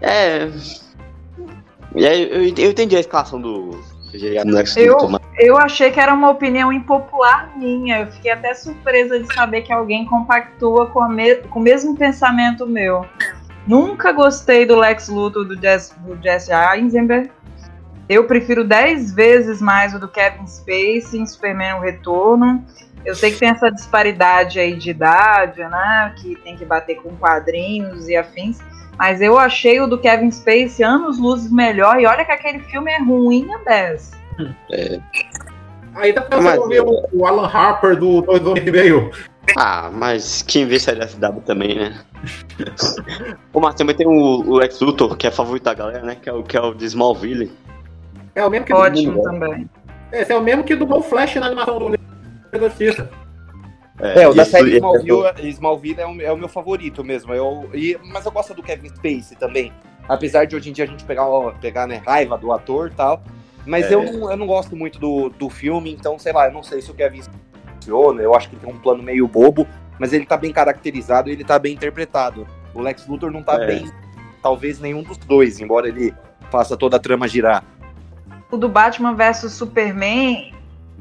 É. 0.00 0.50
E 1.94 2.06
aí, 2.06 2.22
eu, 2.30 2.42
eu 2.64 2.70
entendi 2.70 2.96
a 2.96 3.00
escalação 3.00 3.40
do 3.40 3.70
Eu- 4.86 4.98
Eu 5.38 5.58
achei 5.58 5.90
que 5.90 6.00
era 6.00 6.14
uma 6.14 6.30
opinião 6.30 6.72
impopular 6.72 7.52
minha. 7.58 8.00
Eu 8.00 8.06
fiquei 8.06 8.30
até 8.30 8.54
surpresa 8.54 9.18
de 9.20 9.32
saber 9.34 9.62
que 9.62 9.72
alguém 9.72 10.06
compactua 10.06 10.86
com, 10.86 11.00
a 11.02 11.08
me- 11.08 11.36
com 11.36 11.58
o 11.58 11.62
mesmo 11.62 11.96
pensamento 11.96 12.66
meu. 12.66 13.04
Nunca 13.66 14.12
gostei 14.12 14.64
do 14.64 14.76
Lex 14.76 15.08
Luthor 15.08 15.44
do 15.44 15.60
Jesse, 15.60 15.92
do 16.00 16.16
Jesse 16.22 16.50
Eisenberg. 16.52 17.30
Eu 18.08 18.24
prefiro 18.24 18.64
10 18.64 19.12
vezes 19.12 19.60
mais 19.60 19.94
o 19.94 19.98
do 19.98 20.06
Kevin 20.08 20.46
Spacey 20.46 21.20
em 21.20 21.26
Superman 21.26 21.74
O 21.74 21.80
Retorno. 21.80 22.64
Eu 23.04 23.14
sei 23.14 23.32
que 23.32 23.38
tem 23.38 23.48
essa 23.50 23.70
disparidade 23.70 24.58
aí 24.58 24.76
de 24.76 24.90
idade, 24.90 25.60
né? 25.62 26.14
Que 26.20 26.36
tem 26.36 26.56
que 26.56 26.64
bater 26.64 26.96
com 26.96 27.10
quadrinhos 27.16 28.08
e 28.08 28.16
afins. 28.16 28.58
Mas 28.98 29.20
eu 29.20 29.38
achei 29.38 29.80
o 29.80 29.86
do 29.86 29.98
Kevin 29.98 30.30
Spacey 30.30 30.84
anos 30.84 31.18
luzes 31.18 31.50
melhor. 31.52 32.00
E 32.00 32.06
olha 32.06 32.24
que 32.24 32.32
aquele 32.32 32.60
filme 32.60 32.90
é 32.90 32.98
ruim 33.02 33.48
a 33.52 33.58
10. 33.58 34.12
Aí 35.94 36.12
tá 36.12 36.26
Mas- 36.30 36.40
pensando 36.40 36.68
ver 36.68 36.82
o, 36.82 37.08
o 37.12 37.26
Alan 37.26 37.46
Harper 37.48 37.96
do 37.96 38.20
Dois 38.22 38.44
Homens 38.44 38.66
e 38.66 38.70
Meio. 38.70 39.10
Ah, 39.56 39.90
mas 39.92 40.42
quem 40.42 40.66
vê 40.66 40.76
da 40.78 41.06
CW 41.06 41.40
também, 41.44 41.76
né? 41.76 42.00
Pô, 43.52 43.60
mas 43.60 43.74
também 43.76 43.94
tem 43.94 44.06
o, 44.06 44.10
o 44.12 44.56
Lex 44.56 44.80
Luthor, 44.80 45.16
que 45.16 45.26
é 45.26 45.30
favorito 45.30 45.62
da 45.64 45.74
galera, 45.74 46.02
né? 46.02 46.16
Que 46.20 46.28
é 46.28 46.32
o, 46.32 46.42
que 46.42 46.56
é 46.56 46.60
o 46.60 46.74
de 46.74 46.84
Smallville. 46.86 47.52
É 48.36 48.44
o 48.44 48.50
mesmo 48.50 48.66
que 48.66 48.72
Ótimo 48.72 49.12
bom. 49.14 49.22
também. 49.22 49.68
Esse 50.12 50.32
é 50.32 50.36
o 50.36 50.42
mesmo 50.42 50.62
que 50.62 50.76
do 50.76 51.02
Flash 51.02 51.34
na 51.36 51.46
animação 51.46 51.78
do 51.78 51.88
Liga 51.88 51.98
da 52.52 52.58
Justiça. 52.68 53.10
É, 53.98 54.28
o 54.28 54.34
da 54.34 54.44
série 54.44 54.68
isso- 54.68 54.76
Smallville, 54.76 55.48
Smallville 55.50 56.00
é, 56.00 56.06
o, 56.06 56.20
é 56.22 56.32
o 56.32 56.36
meu 56.36 56.48
favorito 56.48 57.02
mesmo. 57.02 57.32
Eu, 57.32 57.68
e, 57.72 57.98
mas 58.12 58.26
eu 58.26 58.30
gosto 58.30 58.52
do 58.54 58.62
Kevin 58.62 58.88
Spacey 58.90 59.36
também. 59.38 59.72
Apesar 60.08 60.44
de 60.44 60.54
hoje 60.54 60.68
em 60.70 60.72
dia 60.72 60.84
a 60.84 60.86
gente 60.86 61.02
pegar, 61.04 61.26
ó, 61.26 61.50
pegar 61.52 61.86
né, 61.86 62.02
raiva 62.06 62.36
do 62.36 62.52
ator 62.52 62.90
e 62.92 62.94
tal. 62.94 63.22
Mas 63.64 63.90
É. 63.90 63.94
eu, 63.94 64.04
não, 64.04 64.30
eu 64.30 64.36
não 64.36 64.46
gosto 64.46 64.76
muito 64.76 64.98
do, 65.00 65.30
do 65.30 65.48
filme, 65.50 65.90
então, 65.92 66.18
sei 66.18 66.32
lá, 66.32 66.46
eu 66.46 66.52
não 66.52 66.62
sei 66.62 66.80
se 66.82 66.90
o 66.90 66.94
Kevin 66.94 67.22
funciona. 67.80 68.22
Eu 68.22 68.34
acho 68.34 68.48
que 68.50 68.56
tem 68.56 68.70
um 68.70 68.78
plano 68.78 69.02
meio 69.02 69.26
bobo, 69.26 69.66
mas 69.98 70.12
ele 70.12 70.26
tá 70.26 70.36
bem 70.36 70.52
caracterizado 70.52 71.28
e 71.30 71.32
ele 71.32 71.42
tá 71.42 71.58
bem 71.58 71.72
interpretado. 71.74 72.46
O 72.74 72.80
Lex 72.82 73.06
Luthor 73.08 73.30
não 73.32 73.42
tá 73.42 73.54
É. 73.62 73.66
bem, 73.66 73.90
talvez 74.42 74.78
nenhum 74.78 75.02
dos 75.02 75.16
dois, 75.16 75.58
embora 75.58 75.88
ele 75.88 76.14
faça 76.50 76.76
toda 76.76 76.96
a 76.96 77.00
trama 77.00 77.26
girar. 77.26 77.64
O 78.50 78.56
do 78.56 78.68
Batman 78.68 79.14
versus 79.14 79.52
Superman, 79.52 80.54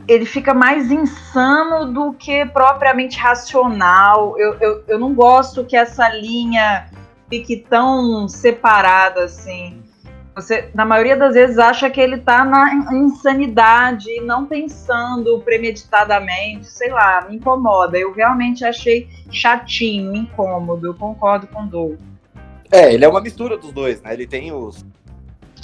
ele 0.07 0.25
fica 0.25 0.53
mais 0.53 0.91
insano 0.91 1.91
do 1.91 2.13
que 2.13 2.45
propriamente 2.45 3.17
racional. 3.17 4.37
Eu, 4.37 4.55
eu, 4.55 4.83
eu 4.87 4.99
não 4.99 5.13
gosto 5.13 5.63
que 5.63 5.75
essa 5.75 6.09
linha 6.09 6.89
fique 7.29 7.57
tão 7.57 8.27
separada 8.27 9.23
assim. 9.23 9.81
Você, 10.35 10.69
na 10.73 10.83
maioria 10.83 11.15
das 11.15 11.33
vezes, 11.33 11.57
acha 11.57 11.89
que 11.89 11.99
ele 11.99 12.17
tá 12.17 12.43
na 12.43 12.73
insanidade 12.93 14.19
não 14.19 14.45
pensando 14.45 15.39
premeditadamente, 15.39 16.65
sei 16.65 16.89
lá, 16.89 17.25
me 17.27 17.37
incomoda. 17.37 17.97
Eu 17.97 18.11
realmente 18.11 18.65
achei 18.65 19.07
chatinho, 19.31 20.13
incômodo. 20.13 20.87
Eu 20.87 20.93
concordo 20.93 21.47
com 21.47 21.63
o 21.63 21.67
Doug. 21.67 21.95
É, 22.69 22.93
ele 22.93 23.05
é 23.05 23.07
uma 23.07 23.21
mistura 23.21 23.57
dos 23.57 23.71
dois, 23.71 24.01
né? 24.01 24.13
Ele 24.13 24.27
tem 24.27 24.51
os 24.51 24.85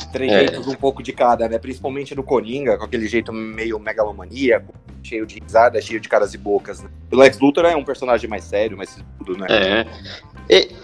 trejeitos 0.05 0.67
É. 0.67 0.69
um 0.69 0.75
pouco 0.75 1.01
de 1.03 1.11
cada, 1.13 1.47
né? 1.47 1.57
Principalmente 1.57 2.15
no 2.15 2.23
Coringa, 2.23 2.77
com 2.77 2.83
aquele 2.85 3.07
jeito 3.07 3.31
meio 3.33 3.79
megalomaníaco, 3.79 4.73
cheio 5.03 5.25
de 5.25 5.39
risada, 5.39 5.81
cheio 5.81 5.99
de 5.99 6.07
caras 6.09 6.33
e 6.33 6.37
bocas, 6.37 6.81
né? 6.81 6.89
O 7.11 7.15
Lex 7.15 7.39
Luthor 7.39 7.65
é 7.65 7.75
um 7.75 7.83
personagem 7.83 8.29
mais 8.29 8.43
sério, 8.43 8.77
mais 8.77 8.97
tudo, 9.17 9.37
né? 9.37 9.47
É. 9.49 9.85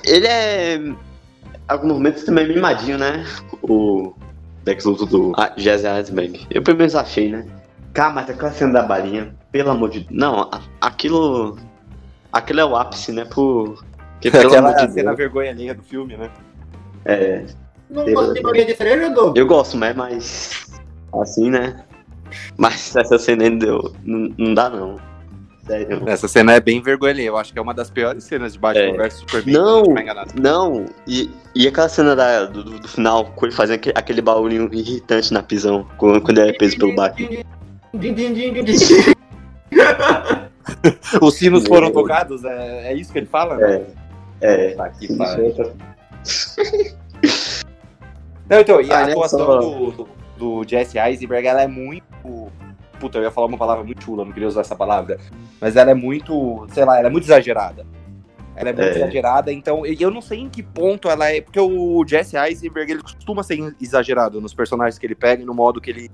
Ele 0.06 0.28
é. 0.28 0.80
Alguns 1.68 1.94
momentos 1.94 2.24
também 2.24 2.48
mimadinho, 2.48 2.98
né? 2.98 3.26
O 3.62 4.14
Lex 4.66 4.86
Luthor 4.86 5.08
do 5.08 5.34
ah, 5.38 5.52
Jesse 5.58 5.86
Eisenberg. 5.86 6.48
Eu 6.50 6.62
pelo 6.62 6.78
menos 6.78 6.96
achei, 6.96 7.30
né? 7.32 7.46
Cara, 7.94 8.14
mas 8.14 8.30
aquela 8.30 8.52
cena 8.52 8.74
da 8.74 8.84
balinha, 8.84 9.36
pelo 9.52 9.72
amor 9.72 9.90
de 9.90 10.02
Deus. 10.02 10.12
Não, 10.12 10.50
aquilo. 10.80 11.58
Aquilo 12.32 12.60
é 12.60 12.66
o 12.66 12.76
ápice, 12.76 13.12
né? 13.12 13.26
Por. 13.26 13.84
Porque, 14.14 14.32
pelo 14.32 14.48
Aquela 14.48 14.70
amor 14.70 14.88
de 14.88 14.94
cena 14.94 15.06
Deus. 15.12 15.18
vergonha 15.18 15.52
alheia 15.52 15.74
do 15.76 15.84
filme, 15.84 16.18
né? 16.18 16.30
É, 17.06 17.46
Não 17.89 18.08
Eu- 18.08 18.13
gosto 18.13 18.34
de 18.34 18.41
balinha 18.41 18.65
de 18.65 18.75
eu 19.36 19.48
gosto, 19.48 19.77
mas, 19.77 19.96
mas. 19.96 20.65
Assim, 21.22 21.50
né? 21.50 21.84
Mas 22.58 22.96
essa 22.96 23.17
cena 23.17 23.44
ainda 23.46 23.65
deu. 23.65 23.94
Não, 24.03 24.34
não 24.38 24.53
dá, 24.53 24.70
não. 24.70 24.98
Sério. 25.65 26.03
Essa 26.06 26.27
cena 26.27 26.53
é 26.53 26.60
bem 26.62 26.82
vergonha. 26.82 27.22
Eu 27.22 27.38
acho 27.38 27.51
que 27.53 27.60
é 27.60 27.62
uma 27.62 27.74
das 27.74 27.89
piores 27.89 28.24
cenas 28.24 28.53
de 28.53 28.60
Batman 28.60 28.84
É. 28.84 28.91
vs 29.08 29.13
Superman. 29.20 29.53
Não. 29.53 29.84
não 30.36 30.86
e, 31.06 31.29
e 31.56 31.67
aquela 31.67 31.89
cena 31.89 32.15
da- 32.15 32.46
do, 32.46 32.63
do- 32.63 32.79
do 32.79 32.88
final, 32.88 33.25
com 33.36 33.46
ele 33.46 33.56
fazendo 33.56 33.75
aquele, 33.75 33.96
aquele 33.98 34.22
barulhinho 34.22 34.70
irritante 34.74 35.34
na 35.34 35.41
prisão, 35.44 35.86
quando, 35.98 36.22
quando 36.22 36.38
ele 36.39 36.51
é 36.51 36.53
preso 36.53 36.77
pelo 36.77 36.96
Batman. 36.96 37.29
Os 41.22 41.36
sinos 41.36 41.63
Meu 41.63 41.70
foram 41.70 41.88
Deus. 41.91 42.01
tocados? 42.01 42.44
É, 42.44 42.91
é 42.91 42.94
isso 42.94 43.12
que 43.12 43.20
ele 43.20 43.25
fala? 43.27 43.56
né? 43.58 43.82
É, 44.41 44.72
é. 44.72 44.75
Tá 44.75 44.86
aqui. 44.86 45.08
Não, 48.50 48.60
então, 48.60 48.80
e 48.82 48.92
Ah, 48.92 49.00
a 49.00 49.06
né, 49.06 49.12
atuação 49.12 49.39
só- 49.39 49.60
do, 49.60 49.92
do, 49.92 50.08
do 50.38 50.68
Jesse 50.70 50.98
Eisenberg, 50.98 51.48
ela 51.48 51.62
é 51.62 51.68
muito. 51.68 52.04
Puta, 53.00 53.18
eu 53.20 53.24
ia 53.24 53.32
falar 53.32 53.48
uma 53.48 53.58
palavra 53.58 53.84
muito 53.84 54.04
chula, 54.04 54.25
não 54.25 54.32
queria 54.32 54.48
usar 54.48 54.62
essa 54.62 54.75
palavra. 54.75 55.20
Mas 55.62 55.75
ela 55.75 55.92
é 55.92 55.94
muito, 55.94 56.66
sei 56.72 56.84
lá, 56.86 56.98
ela 56.98 57.08
é 57.08 57.12
muito 57.12 57.25
exagerada. 57.25 57.86
Ela 58.56 58.70
é 58.70 58.74
muito 58.74 58.88
É. 58.88 58.96
exagerada, 58.96 59.54
então 59.54 59.86
e 59.86 60.01
eu 60.01 60.10
não 60.10 60.20
sei 60.22 60.39
em 60.39 60.50
que 60.50 60.63
ponto 60.63 61.08
ela 61.10 61.30
é. 61.30 61.42
Porque 61.42 61.60
o 61.60 62.04
Jesse 62.08 62.36
Eisenberg, 62.38 62.92
ele 62.92 63.01
costuma 63.04 63.44
ser 63.44 63.75
exagerado 63.80 64.42
nos 64.42 64.54
personagens 64.54 64.98
que 64.98 65.06
ele 65.06 65.13
pega 65.13 65.44
e 65.44 65.46
no 65.46 65.54
modo 65.54 65.80
que 65.80 65.92
ele. 65.92 66.10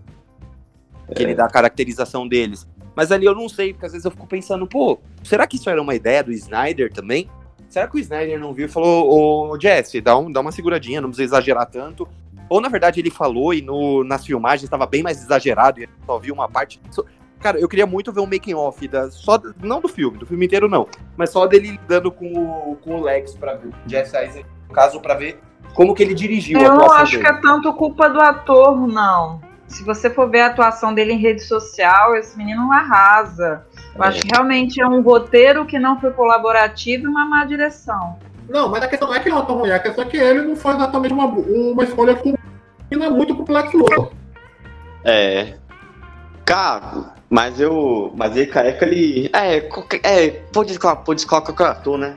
que 1.16 1.24
ele 1.24 1.36
dá 1.36 1.46
a 1.46 1.50
caracterização 1.50 2.28
deles. 2.28 2.68
Mas 2.96 3.12
ali 3.12 3.26
eu 3.26 3.34
não 3.36 3.48
sei, 3.48 3.72
porque 3.74 3.86
às 3.86 3.92
vezes 3.94 4.04
eu 4.06 4.12
fico 4.12 4.28
pensando, 4.28 4.68
pô, 4.68 5.00
será 5.24 5.48
que 5.48 5.56
isso 5.56 5.70
era 5.70 5.82
uma 5.82 5.96
ideia 5.96 6.24
do 6.24 6.32
Snyder 6.32 6.92
também? 6.92 7.30
Será 7.74 7.88
que 7.88 7.96
o 7.96 8.00
Snyder 8.00 8.40
não 8.40 8.54
viu 8.54 8.68
e 8.68 8.70
falou, 8.70 9.50
ô 9.50 9.60
Jesse, 9.60 10.00
dá, 10.00 10.16
um, 10.16 10.32
dá 10.32 10.42
uma 10.42 10.52
seguradinha, 10.52 11.02
não 11.02 11.10
precisa 11.10 11.38
exagerar 11.38 11.66
tanto? 11.66 12.08
Ou 12.48 12.62
na 12.62 12.70
verdade 12.70 13.00
ele 13.00 13.10
falou 13.10 13.52
e 13.52 13.64
no, 13.64 14.04
nas 14.04 14.24
filmagens 14.24 14.66
estava 14.66 14.86
bem 14.86 15.02
mais 15.02 15.24
exagerado 15.24 15.82
e 15.82 15.90
só 16.06 16.20
viu 16.20 16.36
uma 16.36 16.48
parte. 16.48 16.80
Cara, 17.40 17.60
eu 17.60 17.68
queria 17.68 17.88
muito 17.88 18.14
ver 18.14 18.22
um 18.22 18.28
making 18.28 18.54
off 18.54 18.88
da 18.88 19.10
só 19.10 19.42
não 19.60 19.82
do 19.82 19.88
filme, 19.88 20.20
do 20.20 20.26
filme 20.28 20.46
inteiro 20.46 20.70
não, 20.70 20.88
mas 21.18 21.32
só 21.32 21.48
dele 21.48 21.72
lidando 21.72 22.12
com 22.12 22.32
o, 22.32 22.76
com 22.76 22.98
o 22.98 23.02
Lex 23.02 23.34
para 23.34 23.56
ver, 23.56 23.70
o 23.70 23.90
Jesse 23.90 24.16
Eisenberg, 24.18 24.48
no 24.70 24.76
caso 24.76 25.02
para 25.02 25.16
ver 25.16 25.40
como 25.74 25.96
que 25.96 26.04
ele 26.04 26.14
dirigiu 26.14 26.60
a 26.60 26.62
Eu 26.62 26.68
não 26.68 26.76
atuação 26.76 26.98
acho 26.98 27.12
dele. 27.14 27.24
que 27.24 27.30
é 27.32 27.42
tanto 27.42 27.74
culpa 27.74 28.08
do 28.08 28.22
ator, 28.22 28.88
não. 28.88 29.42
Se 29.68 29.84
você 29.84 30.12
for 30.12 30.30
ver 30.30 30.42
a 30.42 30.46
atuação 30.48 30.94
dele 30.94 31.14
em 31.14 31.18
rede 31.18 31.42
social, 31.42 32.16
esse 32.16 32.38
menino 32.38 32.72
arrasa. 32.72 33.66
Eu 33.96 34.04
acho 34.04 34.22
que 34.22 34.28
realmente 34.32 34.82
é 34.82 34.88
um 34.88 35.02
roteiro 35.02 35.66
que 35.66 35.78
não 35.78 36.00
foi 36.00 36.12
colaborativo 36.12 37.06
e 37.06 37.08
uma 37.08 37.26
má 37.26 37.46
direção. 37.46 38.18
Não, 38.50 38.70
mas 38.70 38.84
a 38.84 38.88
questão 38.88 39.08
não 39.08 39.16
é 39.16 39.20
que 39.20 39.30
ele 39.30 39.36
é 39.36 39.38
um 39.38 39.42
ator 39.42 39.58
ruim, 39.58 39.72
a 39.72 39.80
questão 39.80 40.04
é 40.04 40.08
que 40.08 40.18
ele 40.18 40.42
não 40.42 40.56
foi 40.56 40.74
exatamente 40.74 41.14
uma, 41.14 41.26
uma 41.26 41.84
escolha 41.84 42.16
que 42.16 42.34
combina 42.90 43.10
muito 43.10 43.36
com 43.36 43.50
o 43.50 43.56
Lex 43.56 43.74
Luthor. 43.74 44.12
É. 45.04 45.56
Cara, 46.46 47.14
mas 47.30 47.60
eu. 47.60 48.12
Mas 48.16 48.36
ele 48.36 48.48
careca, 48.48 48.86
ele. 48.86 49.30
É, 49.34 49.62
qualquer, 49.62 50.02
é 50.04 50.30
pode 50.52 50.72
escolar, 50.72 50.98
pode 50.98 51.22
escolar 51.22 51.42
qualquer 51.42 51.68
ator, 51.68 51.98
né? 51.98 52.16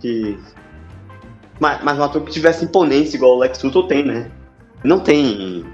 Que. 0.00 0.38
Mas, 1.60 1.82
mas 1.84 1.98
um 1.98 2.02
ator 2.02 2.22
que 2.22 2.32
tivesse 2.32 2.64
imponência 2.64 3.16
igual 3.16 3.36
o 3.36 3.38
Lex 3.38 3.62
Luthor 3.62 3.86
tem, 3.86 4.04
né? 4.04 4.30
Não 4.82 4.98
tem. 4.98 5.64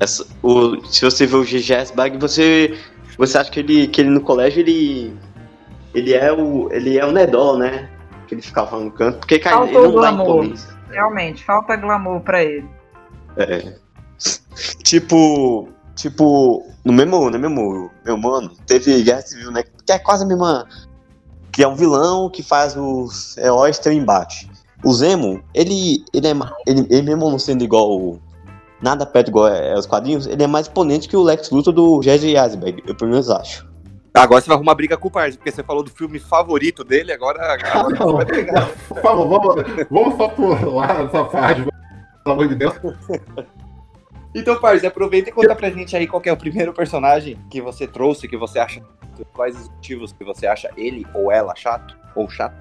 Essa, 0.00 0.26
o, 0.42 0.82
se 0.86 1.04
você 1.04 1.26
vê 1.26 1.36
o 1.36 1.44
GGS 1.44 1.94
Bag, 1.94 2.16
você. 2.18 2.78
Você 3.18 3.36
acha 3.36 3.50
que 3.50 3.60
ele, 3.60 3.88
que 3.88 4.00
ele 4.00 4.10
no 4.10 4.20
colégio 4.20 4.60
ele. 4.60 5.14
Ele 5.92 6.14
é 6.14 6.32
o. 6.32 6.72
Ele 6.72 6.96
é 6.96 7.04
o 7.04 7.12
Nedol, 7.12 7.58
né? 7.58 7.90
Que 8.26 8.34
ele 8.34 8.42
ficava 8.42 8.78
no 8.78 8.90
canto. 8.92 9.18
Porque, 9.18 9.38
cara, 9.38 9.64
ele 9.64 9.72
não 9.72 9.94
dá 9.94 10.12
glamour. 10.12 10.44
imponência. 10.44 10.78
Realmente, 10.90 11.44
falta 11.44 11.76
glamour 11.76 12.20
pra 12.20 12.42
ele. 12.42 12.66
É. 13.36 13.74
Tipo, 14.82 15.68
tipo, 15.94 16.66
no 16.84 16.92
mesmo, 16.92 17.30
no 17.30 17.38
mesmo, 17.38 17.90
meu 18.04 18.16
mano, 18.16 18.50
teve 18.66 19.02
Guerra 19.02 19.22
Civil, 19.22 19.50
né? 19.50 19.62
Que 19.84 19.92
é 19.92 19.98
quase 19.98 20.24
a 20.24 20.26
mesma. 20.26 20.66
Que 21.52 21.62
é 21.62 21.68
um 21.68 21.74
vilão 21.74 22.30
que 22.30 22.42
faz 22.42 22.76
os 22.76 23.36
heróis 23.36 23.78
ter 23.78 23.90
um 23.90 23.94
embate. 23.94 24.48
O 24.84 24.92
Zemo, 24.92 25.42
ele, 25.52 26.04
ele 26.14 26.28
é. 26.28 26.32
Ele, 26.66 26.86
ele 26.88 27.02
mesmo 27.02 27.30
não 27.30 27.38
sendo 27.38 27.64
igual. 27.64 28.20
Nada 28.80 29.04
perto 29.04 29.28
igual 29.28 29.48
é, 29.48 29.70
é 29.70 29.74
os 29.74 29.86
quadrinhos, 29.86 30.26
ele 30.26 30.42
é 30.42 30.46
mais 30.46 30.68
imponente 30.68 31.08
que 31.08 31.16
o 31.16 31.22
Lex 31.22 31.50
Luthor 31.50 31.72
do 31.72 32.00
Jesse 32.02 32.36
Eisenberg, 32.36 32.82
eu 32.86 32.94
pelo 32.94 33.10
menos 33.10 33.28
acho. 33.30 33.66
Agora 34.14 34.40
você 34.40 34.48
vai 34.48 34.56
arrumar 34.56 34.74
briga 34.74 34.96
com 34.96 35.08
o 35.08 35.10
Parse, 35.10 35.36
porque 35.36 35.50
você 35.52 35.62
falou 35.62 35.82
do 35.82 35.90
filme 35.90 36.18
favorito 36.18 36.82
dele, 36.82 37.12
agora, 37.12 37.38
Ah, 37.40 37.54
agora 37.80 37.96
não. 37.98 38.16
vai 38.16 38.26
pegar. 38.26 38.68
Por 38.88 39.00
favor, 39.00 39.28
vamos, 39.28 39.64
vamos 39.90 40.16
só 40.16 40.28
pular 40.28 41.04
essa 41.04 41.24
parte, 41.24 41.62
pelo 41.62 42.34
amor 42.34 42.48
de 42.48 42.54
Deus. 42.56 42.74
Então, 44.34 44.60
Parse, 44.60 44.86
aproveita 44.86 45.30
e 45.30 45.32
conta 45.32 45.54
pra 45.54 45.70
gente 45.70 45.96
aí 45.96 46.06
qual 46.06 46.20
que 46.20 46.28
é 46.28 46.32
o 46.32 46.36
primeiro 46.36 46.72
personagem 46.72 47.38
que 47.50 47.60
você 47.60 47.86
trouxe, 47.86 48.28
que 48.28 48.36
você 48.36 48.58
acha. 48.58 48.82
Quais 49.34 49.56
os 49.56 49.68
motivos 49.68 50.12
que 50.12 50.22
você 50.22 50.46
acha 50.46 50.70
ele 50.76 51.04
ou 51.12 51.32
ela 51.32 51.52
chato 51.56 51.96
ou 52.14 52.28
chato? 52.30 52.54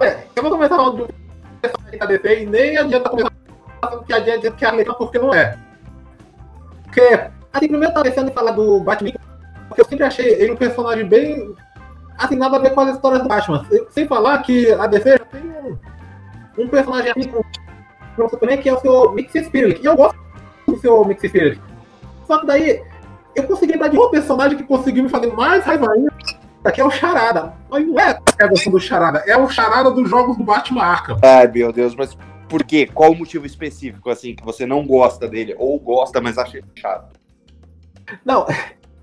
É, 0.00 0.24
eu 0.36 0.42
vou 0.42 0.52
começar 0.52 0.76
falando 0.76 1.06
do 1.06 1.14
personagem 1.62 1.98
da 1.98 2.06
DC 2.06 2.42
e 2.42 2.46
nem 2.46 2.76
adianta 2.76 3.08
começar 3.08 3.32
que 4.06 4.12
adianta 4.12 4.50
que 4.50 4.64
é 4.64 4.68
a 4.68 4.72
legal 4.72 4.96
porque 4.96 5.18
não 5.18 5.34
é. 5.34 5.58
Porque, 6.84 7.00
assim, 7.52 7.68
primeiro 7.68 7.86
eu 7.86 7.94
tava 7.94 8.04
pensando 8.04 8.30
em 8.30 8.34
falar 8.34 8.52
do 8.52 8.80
Batman, 8.80 9.12
porque 9.68 9.80
eu 9.80 9.84
sempre 9.84 10.04
achei 10.04 10.26
ele 10.34 10.52
um 10.52 10.56
personagem 10.56 11.06
bem. 11.06 11.54
Assim, 12.18 12.36
nada 12.36 12.56
a 12.56 12.60
ver 12.60 12.70
com 12.70 12.80
as 12.80 12.94
histórias 12.94 13.22
do 13.22 13.28
Batman. 13.28 13.66
Sem 13.90 14.06
falar 14.08 14.38
que 14.38 14.72
a 14.72 14.86
DC 14.86 15.18
já 15.18 15.24
tem 15.26 15.42
um, 15.42 15.78
um 16.58 16.68
personagem 16.68 17.10
assim 17.10 17.28
com 17.28 17.42
com 18.16 18.24
o 18.24 18.30
Superman 18.30 18.58
que 18.58 18.68
é 18.68 18.72
o 18.72 18.80
seu 18.80 19.12
Mix 19.12 19.32
Spirit. 19.32 19.80
E 19.80 19.84
eu 19.84 19.94
gosto 19.94 20.18
do 20.66 20.78
seu 20.78 21.04
Mix 21.04 21.22
Spirit. 21.22 21.60
Só 22.26 22.38
que 22.38 22.46
daí 22.46 22.82
eu 23.34 23.44
consegui 23.44 23.72
lembrar 23.72 23.88
de 23.88 23.98
um 23.98 24.10
personagem 24.10 24.56
que 24.56 24.64
conseguiu 24.64 25.04
me 25.04 25.10
fazer 25.10 25.32
mais 25.32 25.64
raiva 25.64 25.92
ainda, 25.92 26.72
que 26.72 26.80
é 26.80 26.84
o 26.84 26.90
Charada. 26.90 27.52
Mas 27.70 27.86
não 27.86 28.00
é 28.00 28.18
a 28.40 28.46
versão 28.46 28.72
do 28.72 28.80
Charada, 28.80 29.22
é 29.26 29.36
o 29.36 29.48
Charada 29.48 29.90
dos 29.90 30.08
jogos 30.08 30.36
do 30.36 30.42
Batman 30.42 30.82
Arkham. 30.82 31.18
Ai, 31.22 31.46
meu 31.46 31.72
Deus, 31.72 31.94
mas 31.94 32.16
por 32.48 32.64
quê? 32.64 32.86
Qual 32.86 33.12
o 33.12 33.14
motivo 33.16 33.46
específico, 33.46 34.10
assim, 34.10 34.34
que 34.34 34.44
você 34.44 34.66
não 34.66 34.86
gosta 34.86 35.28
dele? 35.28 35.54
Ou 35.58 35.78
gosta, 35.78 36.20
mas 36.20 36.38
acha 36.38 36.60
chato? 36.74 37.18
Não, 38.24 38.46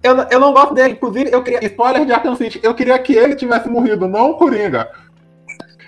eu, 0.02 0.16
eu 0.32 0.40
não 0.40 0.54
gosto 0.54 0.74
dele. 0.74 0.94
Inclusive, 0.94 1.30
eu 1.32 1.44
queria. 1.44 1.64
Spoiler 1.66 2.06
de 2.06 2.14
Arkham 2.14 2.36
City. 2.36 2.60
Eu 2.64 2.74
queria 2.74 2.98
que 3.00 3.14
ele 3.14 3.36
tivesse 3.36 3.70
morrido, 3.70 4.08
não 4.08 4.32
o 4.32 4.38
Coringa. 4.38 4.90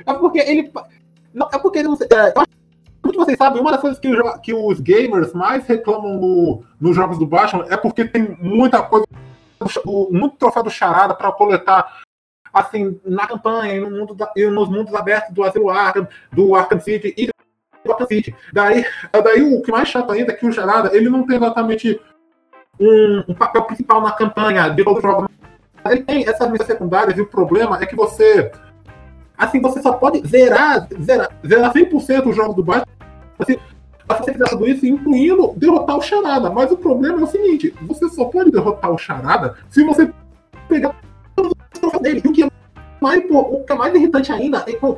É 0.05 0.13
porque 0.13 0.39
ele. 0.39 0.71
Não, 1.33 1.49
é 1.53 1.57
porque 1.57 1.79
ele 1.79 1.87
não 1.87 1.95
é, 1.95 2.33
eu 2.35 2.41
acho 2.41 3.11
que 3.11 3.17
vocês 3.17 3.37
sabem, 3.37 3.61
uma 3.61 3.71
das 3.71 3.81
coisas 3.81 3.99
que, 3.99 4.09
jo- 4.09 4.39
que 4.41 4.53
os 4.53 4.79
gamers 4.79 5.31
mais 5.33 5.65
reclamam 5.67 6.19
no- 6.19 6.63
nos 6.79 6.95
jogos 6.95 7.17
do 7.19 7.25
Batman 7.27 7.65
é 7.69 7.77
porque 7.77 8.03
tem 8.05 8.35
muita 8.41 8.81
coisa. 8.81 9.05
o- 9.85 10.09
Muito 10.11 10.35
troféu 10.37 10.63
do 10.63 10.69
Charada 10.69 11.13
pra 11.13 11.31
coletar. 11.31 12.01
Assim, 12.53 12.99
na 13.05 13.27
campanha 13.27 13.73
e, 13.73 13.79
no 13.81 13.91
mundo 13.91 14.13
da- 14.15 14.31
e 14.35 14.45
nos 14.49 14.69
mundos 14.69 14.93
abertos 14.95 15.33
do 15.33 15.43
Asilo 15.43 15.69
Arkham, 15.69 16.07
do 16.31 16.55
Arkham 16.55 16.79
City 16.79 17.13
e 17.17 17.29
Arkham 17.91 18.07
City. 18.07 18.35
Daí, 18.53 18.85
daí 19.23 19.41
o 19.41 19.61
que 19.61 19.71
mais 19.71 19.87
chato 19.87 20.11
ainda 20.11 20.31
é 20.31 20.35
que 20.35 20.45
o 20.45 20.51
Charada 20.51 20.95
ele 20.95 21.09
não 21.09 21.25
tem 21.25 21.37
exatamente 21.37 21.99
um, 22.79 23.23
um 23.29 23.33
papel 23.33 23.63
principal 23.63 24.01
na 24.01 24.11
campanha 24.11 24.69
de 24.69 24.83
jogos. 24.83 25.29
Mas 25.83 25.93
ele 25.93 26.03
tem 26.03 26.27
essas 26.27 26.49
missões 26.49 26.67
secundárias 26.67 27.17
e 27.17 27.21
o 27.21 27.27
problema 27.27 27.81
é 27.81 27.85
que 27.85 27.95
você. 27.95 28.51
Assim, 29.37 29.61
você 29.61 29.81
só 29.81 29.93
pode 29.93 30.25
zerar, 30.27 30.87
zerar, 31.01 31.29
zerar 31.45 31.73
100% 31.73 32.27
os 32.29 32.35
jogos 32.35 32.55
do 32.55 32.63
Batman 32.63 32.85
se 33.45 33.59
você 34.07 34.31
fizer 34.31 34.49
tudo 34.49 34.67
isso, 34.67 34.85
incluindo 34.85 35.53
derrotar 35.57 35.97
o 35.97 36.01
Charada. 36.01 36.49
Mas 36.49 36.71
o 36.71 36.77
problema 36.77 37.19
é 37.19 37.23
o 37.23 37.27
seguinte: 37.27 37.73
você 37.81 38.07
só 38.09 38.25
pode 38.25 38.51
derrotar 38.51 38.91
o 38.91 38.97
Charada 38.97 39.55
se 39.69 39.83
você 39.83 40.11
pegar 40.69 40.95
todos 41.35 41.51
os 41.51 41.79
troféus 41.79 42.01
dele. 42.01 42.21
E 42.23 42.27
o 42.27 42.31
que 42.31 42.43
é 42.43 42.49
mais, 43.01 43.23
pô, 43.27 43.39
o 43.39 43.63
que 43.63 43.73
é 43.73 43.75
mais 43.75 43.93
irritante 43.93 44.31
ainda 44.31 44.59
é, 44.67 44.73
que- 44.73 44.97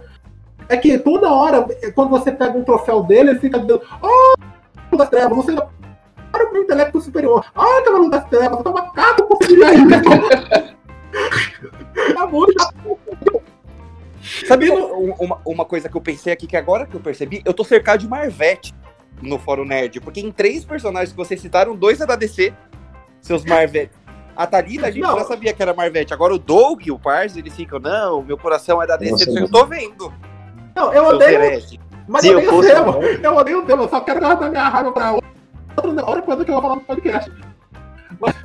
é 0.69 0.77
que 0.77 0.97
toda 0.99 1.29
hora, 1.31 1.65
quando 1.95 2.09
você 2.09 2.31
pega 2.31 2.57
um 2.57 2.63
troféu 2.63 3.03
dele, 3.03 3.31
ele 3.31 3.39
fica 3.39 3.59
dizendo: 3.59 3.81
Oh, 4.01 4.95
das 4.97 5.09
trevas, 5.09 5.35
você 5.35 5.55
para 6.31 6.45
pro 6.47 6.61
intelecto 6.61 6.99
superior. 7.01 7.45
Ah, 7.55 7.81
cavalo 7.85 8.09
das 8.09 8.25
trevas, 8.29 8.57
eu 8.57 8.63
tô 8.63 8.71
macaco, 8.73 9.23
conseguiria 9.27 9.67
ainda. 9.69 10.01
Tá 12.13 12.27
bom, 12.27 12.45
já. 12.47 12.69
Sabe 14.47 14.69
um- 14.69 15.13
uma, 15.19 15.39
uma 15.45 15.65
coisa 15.65 15.87
que 15.87 15.95
eu 15.95 16.01
pensei 16.01 16.33
aqui, 16.33 16.45
que 16.47 16.57
agora 16.57 16.85
que 16.85 16.95
eu 16.95 16.99
percebi, 16.99 17.41
eu 17.45 17.53
tô 17.53 17.63
cercado 17.63 17.99
de 18.01 18.07
Marvete 18.07 18.73
no 19.21 19.39
Fórum 19.39 19.65
Nerd, 19.65 19.99
porque 20.01 20.19
em 20.19 20.31
três 20.31 20.65
personagens 20.65 21.11
que 21.11 21.17
vocês 21.17 21.39
citaram, 21.41 21.75
dois 21.75 22.01
é 22.01 22.05
da 22.05 22.15
DC, 22.15 22.53
seus 23.21 23.43
Marvete. 23.45 23.93
A 24.35 24.45
Thalita, 24.45 24.87
a 24.87 24.91
gente 24.91 25.01
Não. 25.01 25.17
já 25.17 25.23
sabia 25.25 25.51
que 25.53 25.61
era 25.63 25.73
Marvete. 25.73 26.13
Agora 26.13 26.33
o 26.35 26.37
Doug 26.37 26.85
e 26.85 26.91
o 26.91 26.99
Parse, 26.99 27.39
eles 27.39 27.55
ficam, 27.55 27.79
não, 27.79 28.21
meu 28.21 28.37
coração 28.37 28.81
é 28.83 28.85
da 28.85 28.95
DC, 28.95 29.11
Nossa, 29.11 29.39
eu 29.39 29.49
tô 29.49 29.65
vendo. 29.65 30.13
Não, 30.77 30.93
eu 30.93 31.05
odeio. 31.07 31.39
Mas 32.07 32.21
Se 32.21 32.27
eu 32.29 32.37
odeio 32.37 32.51
o 32.51 32.55
fosse. 32.55 32.69
tema. 32.69 32.97
Eu 33.23 33.35
odeio 33.35 33.59
o 33.59 33.65
tema, 33.65 33.83
eu 33.83 33.89
só 33.89 33.99
quero 33.99 34.19
guardar 34.19 34.49
minha 34.49 34.69
raiva 34.69 34.91
pra 34.91 35.11
outra, 35.11 36.05
outra 36.05 36.21
coisa 36.21 36.45
que 36.45 36.51
eu 36.51 36.53
vou 36.55 36.61
falar 36.61 36.75
no 36.75 36.81
podcast. 36.81 37.31
Mas, 38.19 38.35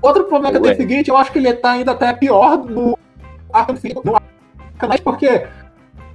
outro 0.00 0.24
problema 0.24 0.50
que 0.50 0.56
eu 0.56 0.62
tenho 0.62 0.72
é 0.72 0.74
o 0.74 0.76
seguinte, 0.80 1.10
eu 1.10 1.16
acho 1.16 1.30
que 1.30 1.38
ele 1.38 1.52
tá 1.52 1.72
ainda 1.72 1.92
até 1.92 2.12
pior 2.14 2.56
no 2.64 2.98
Arkham 3.52 3.76
no 4.04 4.16
Arkham 4.16 4.98
porque 5.04 5.46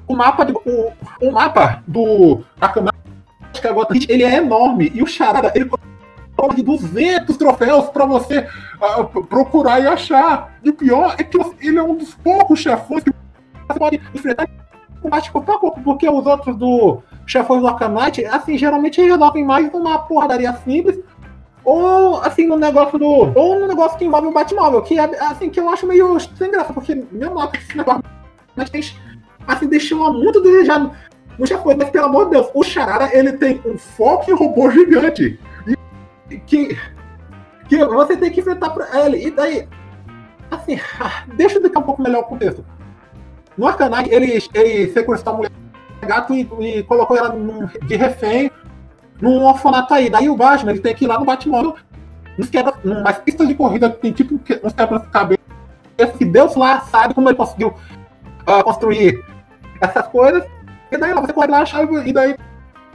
o 0.08 0.15
mapa, 0.15 0.45
de, 0.45 0.53
o, 0.53 0.91
o 1.21 1.31
mapa 1.31 1.84
do 1.88 2.43
Arkham 2.60 2.84
Knight, 2.84 4.08
é 4.10 4.13
ele 4.13 4.23
é 4.23 4.36
enorme, 4.38 4.91
e 4.93 5.01
o 5.01 5.08
Charada, 5.08 5.51
ele 5.55 5.69
de 6.55 6.62
200 6.63 7.38
troféus 7.38 7.86
pra 7.89 8.05
você 8.05 8.41
p- 8.41 9.23
procurar 9.23 9.79
e 9.79 9.88
achar. 9.88 10.58
E 10.63 10.69
o 10.69 10.73
pior 10.73 11.15
é 11.17 11.23
que 11.23 11.38
ele 11.62 11.77
é 11.79 11.84
um 11.84 11.95
dos 11.95 12.13
poucos 12.15 12.60
chefões 12.60 13.03
que 13.03 13.12
você 13.67 13.79
pode 13.79 14.01
enfrentar 14.13 14.47
pouco 15.10 15.60
pouco, 15.60 15.82
porque 15.82 16.10
os 16.10 16.26
outros 16.26 16.56
do 16.56 17.00
chefões 17.26 17.62
do 17.62 17.68
Arkham 17.68 17.89
Knight, 17.89 18.26
assim, 18.26 18.58
geralmente 18.58 19.02
resolvem 19.02 19.44
mais 19.44 19.72
numa 19.72 20.00
porradaria 20.00 20.54
simples, 20.63 21.00
ou 21.63 22.18
assim, 22.22 22.46
no 22.46 22.58
negócio 22.58 23.00
do. 23.00 23.08
Ou 23.08 23.60
no 23.60 23.68
negócio 23.68 23.98
que 23.98 24.06
envolve 24.06 24.28
o 24.28 24.32
Batmóvel, 24.34 24.82
que 24.84 25.00
é 25.00 25.04
assim, 25.24 25.50
que 25.50 25.60
eu 25.60 25.70
acho 25.70 25.88
meio 25.88 26.20
sem 26.20 26.52
graça, 26.52 26.72
porque 26.72 27.04
meu 27.12 27.34
mapa 27.34 27.58
esse 27.58 27.76
negócio 27.76 28.04
mas 28.56 28.70
tem 28.70 28.82
assim, 29.48 29.68
deixou 29.68 30.13
muito 30.13 30.39
a 30.39 30.41
desejar 30.41 30.80
no 31.38 31.46
chefões, 31.46 31.78
mas 31.78 31.89
pelo 31.89 32.06
amor 32.06 32.26
de 32.26 32.32
Deus, 32.32 32.50
o 32.54 32.63
Charada 32.63 33.10
ele 33.13 33.34
tem 33.34 33.62
um 33.65 33.78
foco 33.78 34.34
robô 34.36 34.72
gigante. 34.72 35.39
E 36.30 36.38
que. 36.39 36.78
Que 37.68 37.84
você 37.84 38.15
tem 38.15 38.32
que 38.32 38.39
enfrentar 38.39 38.70
pra 38.70 39.06
ele. 39.06 39.28
E 39.28 39.32
daí. 39.32 39.68
Assim, 40.50 40.80
deixa 41.36 41.56
eu 41.56 41.62
explicar 41.62 41.80
um 41.80 41.84
pouco 41.84 42.02
melhor 42.02 42.22
o 42.22 42.26
contexto. 42.26 42.63
No 43.58 43.68
Arcanite, 43.68 44.13
ele, 44.13 44.39
ele 44.54 44.91
sequestrou 44.91 45.34
a 45.34 45.38
mulher 45.38 45.52
gato 46.06 46.34
e, 46.34 46.48
e 46.60 46.84
colocou 46.84 47.18
ela 47.18 47.30
num- 47.30 47.68
de 47.86 47.96
refém 47.96 48.52
num 49.22 49.44
orfanato 49.44 49.94
aí. 49.94 50.10
Daí 50.10 50.30
o 50.30 50.36
Batman 50.36 50.72
ele 50.72 50.82
tem 50.82 50.94
que 50.94 51.06
ir 51.06 51.08
lá 51.08 51.18
no 51.18 51.26
Batmóvel, 51.26 51.76
numas 52.84 53.18
pistas 53.20 53.48
de 53.48 53.56
corrida 53.56 53.89
que 53.89 53.98
tem 53.98 54.12
tipo 54.12 54.36
uns 54.63 54.74
quebra-cabeça. 54.74 55.41
Que 56.18 56.26
Deus 56.26 56.56
lá 56.56 56.82
sabe 56.82 57.13
como 57.13 57.30
ele 57.30 57.38
conseguiu 57.38 57.74
ah, 58.46 58.62
construir 58.63 59.24
essas 59.80 60.08
coisas. 60.08 60.44
E 60.91 60.98
daí 60.98 61.13
lá 61.13 61.22
você 61.22 61.34
corre 61.34 61.48
lá 61.48 61.62
a 61.62 61.65
chave 61.65 62.08
e 62.08 62.13
daí 62.13 62.36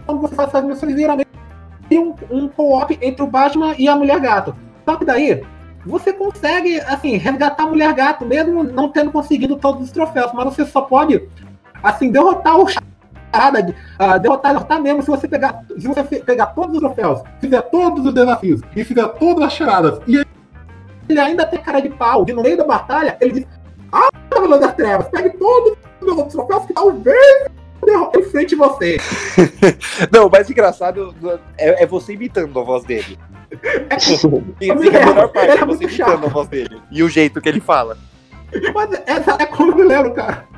quando 0.06 0.20
você 0.20 0.34
faz 0.34 0.48
essas 0.48 0.64
missões 0.64 0.94
vira 0.94 1.16
meio 1.16 2.16
um, 2.30 2.36
um 2.44 2.48
co-op 2.48 2.98
entre 3.00 3.22
o 3.22 3.26
Batman 3.26 3.74
e 3.78 3.88
a 3.88 3.96
Mulher 3.96 4.20
Gato. 4.20 4.54
Só 4.84 4.96
que 4.96 5.04
daí 5.04 5.42
você 5.84 6.12
consegue, 6.12 6.80
assim, 6.80 7.16
resgatar 7.16 7.64
a 7.64 7.66
Mulher 7.66 7.92
Gato, 7.94 8.24
mesmo 8.24 8.62
não 8.62 8.88
tendo 8.88 9.10
conseguido 9.10 9.56
todos 9.56 9.84
os 9.84 9.90
troféus, 9.90 10.32
mas 10.32 10.44
você 10.44 10.64
só 10.66 10.82
pode, 10.82 11.28
assim, 11.82 12.10
derrotar 12.10 12.58
o 12.58 12.68
charada, 12.68 13.74
ah, 13.98 14.18
derrotar, 14.18 14.52
derrotar 14.52 14.82
mesmo 14.82 15.02
se 15.02 15.10
você 15.10 15.26
pegar, 15.26 15.64
se 15.78 15.88
você 15.88 16.02
pegar 16.02 16.46
todos 16.46 16.74
os 16.74 16.80
troféus, 16.80 17.22
fizer 17.40 17.62
todos 17.62 18.04
os 18.04 18.12
desafios 18.12 18.60
e 18.76 18.84
fizer 18.84 19.06
todas 19.08 19.44
as 19.44 19.52
charadas, 19.52 20.00
e 20.06 20.24
ele 21.08 21.20
ainda 21.20 21.46
tem 21.46 21.60
cara 21.60 21.80
de 21.80 21.88
pau, 21.88 22.24
de 22.24 22.32
no 22.32 22.42
meio 22.42 22.56
da 22.56 22.64
batalha, 22.64 23.16
ele 23.20 23.32
diz, 23.32 23.46
ah, 23.92 24.10
Cavaleiro 24.28 24.60
das 24.60 24.74
Trevas, 24.74 25.08
pegue 25.08 25.30
todos 25.38 25.76
os 26.00 26.08
outros 26.08 26.34
troféus 26.34 26.66
que 26.66 26.74
talvez 26.74 27.50
em 28.14 28.22
frente 28.24 28.54
você. 28.54 28.98
Não, 30.12 30.26
o 30.26 30.30
mais 30.30 30.48
engraçado 30.50 31.14
é, 31.58 31.82
é 31.82 31.86
você 31.86 32.12
imitando 32.12 32.58
a 32.58 32.62
voz 32.62 32.84
dele. 32.84 33.18
É 34.60 34.70
a 34.70 34.74
melhor 34.76 35.28
parte, 35.28 35.50
Ele 35.50 35.58
é 35.58 35.62
é 35.62 35.66
você 35.66 35.84
imitando 35.84 36.26
a 36.26 36.28
voz 36.28 36.48
dele. 36.48 36.80
E 36.90 37.02
o 37.02 37.08
jeito 37.08 37.40
que 37.40 37.48
ele 37.48 37.60
fala. 37.60 37.98
Mas 38.74 39.02
essa 39.06 39.36
é 39.40 39.46
como 39.46 39.72
eu 39.72 39.76
me 39.76 39.84
lembro, 39.84 40.12
cara. 40.12 40.48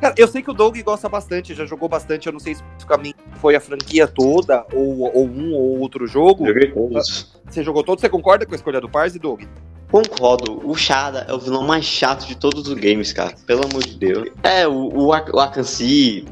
Cara, 0.00 0.14
eu 0.16 0.28
sei 0.28 0.42
que 0.42 0.50
o 0.50 0.54
Doug 0.54 0.78
gosta 0.82 1.08
bastante, 1.08 1.54
já 1.54 1.64
jogou 1.64 1.88
bastante, 1.88 2.28
eu 2.28 2.32
não 2.32 2.38
sei 2.38 2.52
especificamente 2.52 3.16
se 3.16 3.40
foi 3.40 3.56
a 3.56 3.60
franquia 3.60 4.06
toda, 4.06 4.64
ou, 4.72 5.12
ou 5.12 5.26
um 5.26 5.52
ou 5.52 5.80
outro 5.80 6.06
jogo. 6.06 6.46
Joguei 6.46 6.70
todos. 6.70 7.36
Você 7.48 7.64
jogou 7.64 7.82
todos, 7.82 8.00
você 8.00 8.08
concorda 8.08 8.46
com 8.46 8.52
a 8.52 8.56
escolha 8.56 8.80
do 8.80 8.88
Parse, 8.88 9.18
Doug? 9.18 9.42
Concordo, 9.90 10.60
o 10.68 10.74
Shada 10.76 11.24
é 11.28 11.32
o 11.32 11.38
vilão 11.38 11.66
mais 11.66 11.84
chato 11.84 12.26
de 12.26 12.36
todos 12.36 12.68
os 12.68 12.74
games, 12.74 13.12
cara. 13.12 13.34
Pelo 13.46 13.64
amor 13.64 13.82
de 13.82 13.96
Deus. 13.96 14.28
É, 14.42 14.68
o, 14.68 14.72
o, 14.72 15.06
o 15.06 15.40
Akansi, 15.40 16.26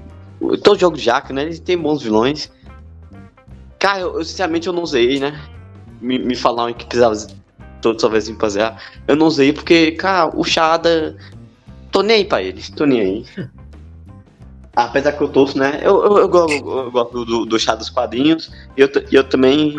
todo 0.63 0.79
jogo 0.79 0.97
de 0.97 1.03
Jack, 1.03 1.33
né? 1.33 1.43
Ele 1.43 1.59
tem 1.59 1.77
bons 1.77 2.03
vilões. 2.03 2.53
Cara, 3.87 4.01
eu, 4.01 4.19
eu, 4.19 4.25
sinceramente 4.25 4.67
eu 4.67 4.73
não 4.73 4.83
usei, 4.83 5.21
né? 5.21 5.41
Me, 6.01 6.19
me 6.19 6.35
falaram 6.35 6.75
que 6.75 6.85
precisava 6.85 7.15
todo 7.81 8.01
sua 8.01 8.11
vez 8.11 8.29
pra 8.33 8.49
zerar. 8.49 8.83
Eu 9.07 9.15
não 9.15 9.29
usei 9.29 9.53
porque, 9.53 9.93
cara, 9.93 10.29
o 10.37 10.43
Shada. 10.43 11.17
Tô 11.93 12.03
nem 12.03 12.17
aí 12.17 12.25
pra 12.25 12.43
ele, 12.43 12.61
tô 12.75 12.85
nem 12.85 13.01
aí. 13.01 13.27
Apesar 14.75 15.13
que 15.13 15.23
eu 15.23 15.29
torço, 15.29 15.57
né? 15.57 15.79
Eu, 15.85 16.03
eu, 16.05 16.19
eu, 16.19 16.29
go- 16.29 16.51
eu 16.51 16.91
gosto 16.91 17.25
do, 17.25 17.47
do 17.47 17.59
Shada 17.61 17.79
dos 17.79 17.89
quadrinhos. 17.89 18.51
E 18.77 18.81
eu, 18.81 18.91
eu 19.13 19.23
também. 19.23 19.77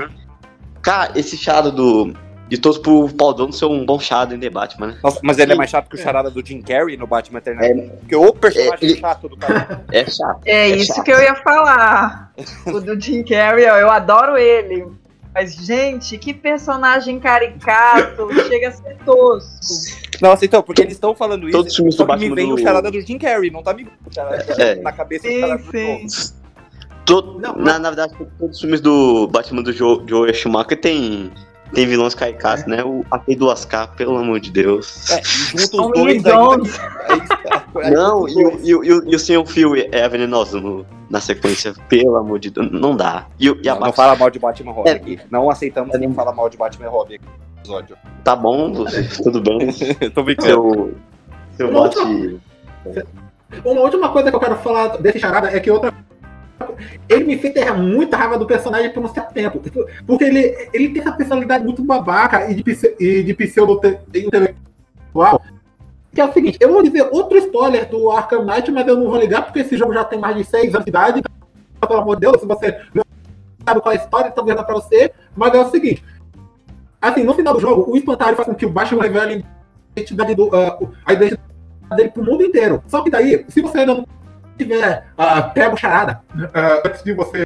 Cara, 0.82 1.12
esse 1.20 1.36
Shada 1.36 1.70
do, 1.70 2.14
de 2.48 2.58
todos 2.58 2.78
pro 2.78 3.10
Paul 3.10 3.52
ser 3.52 3.66
um 3.66 3.86
bom 3.86 4.00
charada 4.00 4.34
em 4.34 4.40
The 4.40 4.50
Batman, 4.50 4.88
né? 4.88 4.98
Nossa, 5.04 5.20
mas 5.24 5.38
ele 5.38 5.52
é 5.52 5.56
mais 5.56 5.70
chato 5.70 5.90
que 5.90 5.96
o 5.96 6.00
charada 6.00 6.30
do 6.32 6.46
Jim 6.46 6.62
Carrey 6.62 6.96
no 6.98 7.06
Batman 7.08 7.40
Eternamente. 7.40 7.80
É, 7.92 7.96
Porque 7.98 8.16
o 8.16 8.34
personagem 8.34 8.78
É, 8.82 8.86
ele- 8.92 9.00
chato 9.00 9.28
do 9.30 9.38
cara. 9.38 9.84
é 9.92 10.06
chato. 10.10 10.42
É, 10.46 10.70
É 10.70 10.76
isso 10.78 10.94
chato. 10.94 11.04
que 11.04 11.12
eu 11.12 11.20
ia 11.20 11.36
falar. 11.36 12.32
O 12.68 12.80
do 12.80 13.00
Jim 13.00 13.24
Carrey, 13.24 13.66
ó, 13.70 13.78
eu 13.78 13.90
adoro 13.92 14.38
ele. 14.38 14.86
Mas, 15.34 15.54
gente, 15.54 16.18
que 16.18 16.34
personagem 16.34 17.20
caricato, 17.20 18.28
chega 18.48 18.70
a 18.70 18.72
ser 18.72 18.98
tosco. 19.06 20.08
Nossa, 20.20 20.44
então, 20.46 20.64
porque 20.64 20.82
eles 20.82 20.94
estão 20.94 21.14
falando 21.14 21.48
isso. 21.48 21.56
Todos 21.58 21.72
os 21.72 21.76
filmes 21.76 21.94
só 21.96 22.06
do 22.06 22.08
que 22.14 22.14
me 22.18 22.30
Batman 22.30 22.36
vem 22.36 22.48
do- 22.50 22.56
o 22.56 22.58
charada 22.58 22.90
do 22.90 23.02
Jim 23.02 23.20
Carrey, 23.20 23.52
não 23.52 23.62
tá 23.62 23.72
me 23.74 23.84
o 23.84 24.12
charada 24.14 24.44
É. 24.58 24.76
na 24.76 24.92
cabeça 24.92 25.28
do 25.28 25.32
Sim, 25.34 25.40
charada 25.42 25.62
do 25.64 25.72
sim. 25.72 26.08
Joe. 26.08 26.38
To- 27.06 27.40
Não, 27.40 27.56
na, 27.56 27.78
na 27.80 27.90
verdade, 27.92 28.14
todos 28.40 28.56
os 28.56 28.60
filmes 28.62 28.82
do 28.82 29.28
Batman 29.28 29.62
do 29.62 29.72
Joe, 29.72 30.02
Joe 30.08 30.34
Schumacher 30.34 30.80
tem, 30.82 31.32
tem 31.74 31.86
vilões 31.86 32.14
caricatos, 32.16 32.66
né? 32.66 32.84
O 32.84 33.04
aquele 33.12 33.38
do 33.38 33.50
Ascar, 33.52 33.94
pelo 33.96 34.18
amor 34.18 34.40
de 34.40 34.52
Deus. 34.52 35.10
É, 35.12 35.22
junta 35.24 35.64
os 35.64 35.70
São 35.70 35.92
dois 35.92 36.26
é 36.26 36.30
isso, 36.64 36.80
é- 37.84 37.90
Não, 37.92 38.28
é- 38.28 38.32
e, 38.32 38.36
o- 38.46 38.60
e, 38.64 38.76
o- 38.76 38.84
e, 38.84 38.94
o- 38.94 39.12
e 39.12 39.16
o 39.16 39.20
Senhor 39.20 39.46
Phil 39.46 39.74
é 39.76 40.08
venenoso 40.10 40.60
no- 40.60 40.86
na 41.10 41.20
sequência, 41.22 41.74
pelo 41.88 42.16
amor 42.18 42.40
de 42.40 42.50
Deus, 42.50 42.70
não 42.72 42.96
dá. 42.96 43.28
E, 43.40 43.46
e 43.64 43.70
a 43.70 43.76
Não, 43.76 43.82
não 43.82 43.94
fala 43.94 44.16
mal 44.16 44.30
de 44.30 44.40
Batman 44.40 44.72
Robin 44.72 44.90
É. 44.90 44.94
aqui. 44.94 45.20
Não 45.32 45.50
aceitamos 45.50 45.96
quem 45.98 46.14
fala 46.14 46.34
mal 46.34 46.50
de 46.50 46.58
Batman 46.58 46.90
Robin 46.90 47.16
aqui 47.16 47.26
no 47.26 47.60
episódio. 47.62 47.98
tá 48.24 48.36
bom, 48.36 48.72
tudo 49.24 49.42
bem. 49.42 49.70
Tô 50.14 50.24
brincando. 50.24 50.52
Seu, 50.52 50.96
seu 51.58 51.72
bote. 51.72 51.98
Uma 53.64 53.82
última 53.82 54.10
coisa 54.10 54.30
que 54.30 54.36
eu 54.36 54.40
quero 54.40 54.58
falar 54.58 54.98
desse 54.98 55.20
charada 55.20 55.48
é 55.50 55.60
que 55.60 55.72
outra. 55.72 55.94
Ele 57.08 57.26
me 57.26 57.38
fez 57.38 57.54
ter 57.54 57.72
muita 57.74 58.18
raiva 58.18 58.38
do 58.38 58.46
personagem 58.46 58.92
por 58.92 59.04
um 59.04 59.08
certo 59.08 59.34
tempo. 59.34 59.62
Porque 60.06 60.24
ele, 60.24 60.70
ele 60.74 60.90
tem 60.90 61.02
essa 61.02 61.12
personalidade 61.12 61.64
muito 61.64 61.84
babaca 61.84 62.50
e 62.50 62.56
de, 62.56 62.96
e 63.00 63.24
de 63.24 63.34
pseudo 63.34 63.80
intelectual. 64.14 65.42
Que 66.14 66.22
é 66.22 66.26
o 66.26 66.34
seguinte, 66.34 66.58
eu 66.60 66.72
vou 66.72 66.82
dizer 66.82 67.08
outro 67.12 67.38
spoiler 67.38 67.88
do 67.90 68.10
Arkham 68.10 68.44
Knight, 68.44 68.72
mas 68.72 68.88
eu 68.88 68.98
não 68.98 69.10
vou 69.10 69.20
ligar 69.20 69.44
porque 69.44 69.60
esse 69.60 69.78
jogo 69.78 69.94
já 69.94 70.04
tem 70.04 70.20
mais 70.20 70.36
de 70.36 70.44
6 70.44 70.74
anos 70.74 70.86
de 70.86 70.90
idade. 70.90 71.20
Então, 71.20 71.88
pelo 71.88 72.02
amor 72.02 72.16
de 72.16 72.22
Deus, 72.22 72.40
se 72.40 72.46
você 72.46 72.82
não 72.94 73.04
sabe 73.66 73.82
qual 73.82 73.94
é 73.94 73.98
a 73.98 74.02
história, 74.02 74.30
então 74.30 74.46
não 74.46 74.64
pra 74.64 74.74
você. 74.74 75.12
Mas 75.36 75.54
é 75.54 75.60
o 75.60 75.70
seguinte. 75.70 76.04
Assim, 77.00 77.24
no 77.24 77.34
final 77.34 77.54
do 77.54 77.60
jogo, 77.60 77.92
o 77.92 77.96
espantalho 77.96 78.36
faz 78.36 78.48
com 78.48 78.56
que 78.56 78.66
o 78.66 78.70
Batman 78.70 79.04
revele 79.04 79.46
a 79.96 80.00
identidade, 80.00 80.34
do, 80.34 80.50
ah, 80.56 80.80
a 81.06 81.14
identidade 81.14 81.42
dele 81.96 82.10
pro 82.10 82.24
mundo 82.24 82.44
inteiro. 82.44 82.84
Só 82.88 83.04
que 83.04 83.12
daí, 83.12 83.46
se 83.48 83.62
você 83.62 83.80
ainda 83.80 83.94
não 83.94 84.08
tiver 84.58 85.08
ah, 85.18 85.42
pego 85.44 85.76
o 85.76 85.78
charada 85.78 86.22
ah, 86.54 86.82
antes 86.86 87.04
de 87.04 87.14
você 87.14 87.46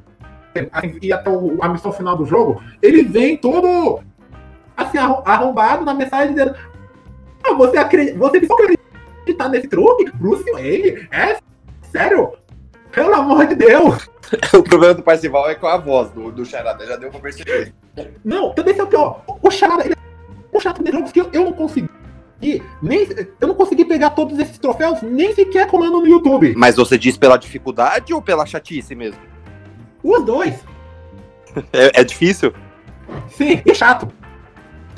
ir 1.02 1.14
até 1.14 1.30
o- 1.30 1.58
a 1.62 1.70
missão 1.70 1.92
final 1.92 2.16
do 2.18 2.26
jogo, 2.26 2.62
ele 2.82 3.04
vem 3.04 3.38
todo 3.38 4.00
assim, 4.76 4.98
arro- 4.98 5.24
arrombado 5.26 5.86
na 5.86 5.94
mensagem 5.94 6.34
dizendo 6.34 6.56
ah, 7.44 7.54
você 7.54 7.78
acredita, 7.78 8.18
você 8.18 8.46
só 8.46 8.54
acreditar 8.56 9.50
nesse 9.50 9.68
truque? 9.68 10.12
Bruce 10.16 10.50
Wayne? 10.52 11.08
É 11.12 11.38
sério? 11.84 12.34
Pelo 12.92 13.14
amor 13.16 13.46
de 13.48 13.56
Deus! 13.56 14.10
O 14.54 14.64
problema 14.64 14.94
do 14.94 15.04
Parcival 15.04 15.50
é 15.50 15.56
com 15.56 15.68
a 15.68 15.76
voz 15.76 16.10
do, 16.12 16.32
do 16.32 16.46
charada, 16.46 16.86
já 16.86 16.96
deu 16.96 17.10
pra 17.10 17.20
perceber. 17.20 17.74
Não, 18.24 18.54
também 18.54 18.78
é 18.80 18.82
o 18.82 18.88
pior. 18.88 19.22
O 19.42 19.52
Charada, 19.52 19.84
ele 19.84 19.94
é 19.94 20.58
um 20.58 20.60
chato 20.62 20.82
de 20.82 20.90
jogos 20.90 21.12
que 21.12 21.20
eu, 21.20 21.30
eu 21.34 21.44
não 21.44 21.52
consegui. 21.52 21.90
Nem, 22.82 23.08
eu 23.40 23.48
não 23.48 23.56
consegui 23.56 23.86
pegar 23.86 24.12
todos 24.12 24.38
esses 24.40 24.58
troféus, 24.58 25.02
nem 25.02 25.34
sequer 25.36 25.68
colando 25.68 26.00
no 26.00 26.08
YouTube. 26.08 26.54
Mas 26.58 26.76
você 26.76 26.98
diz 26.98 27.16
pela 27.18 27.38
dificuldade 27.38 28.14
ou 28.14 28.22
pela 28.22 28.46
chatice 28.46 28.96
mesmo? 28.96 29.20
Os 30.04 30.24
dois. 30.26 30.56
É, 31.74 32.00
é 32.00 32.04
difícil? 32.06 32.54
Sim, 33.28 33.62
é 33.68 33.74
chato. 33.74 34.08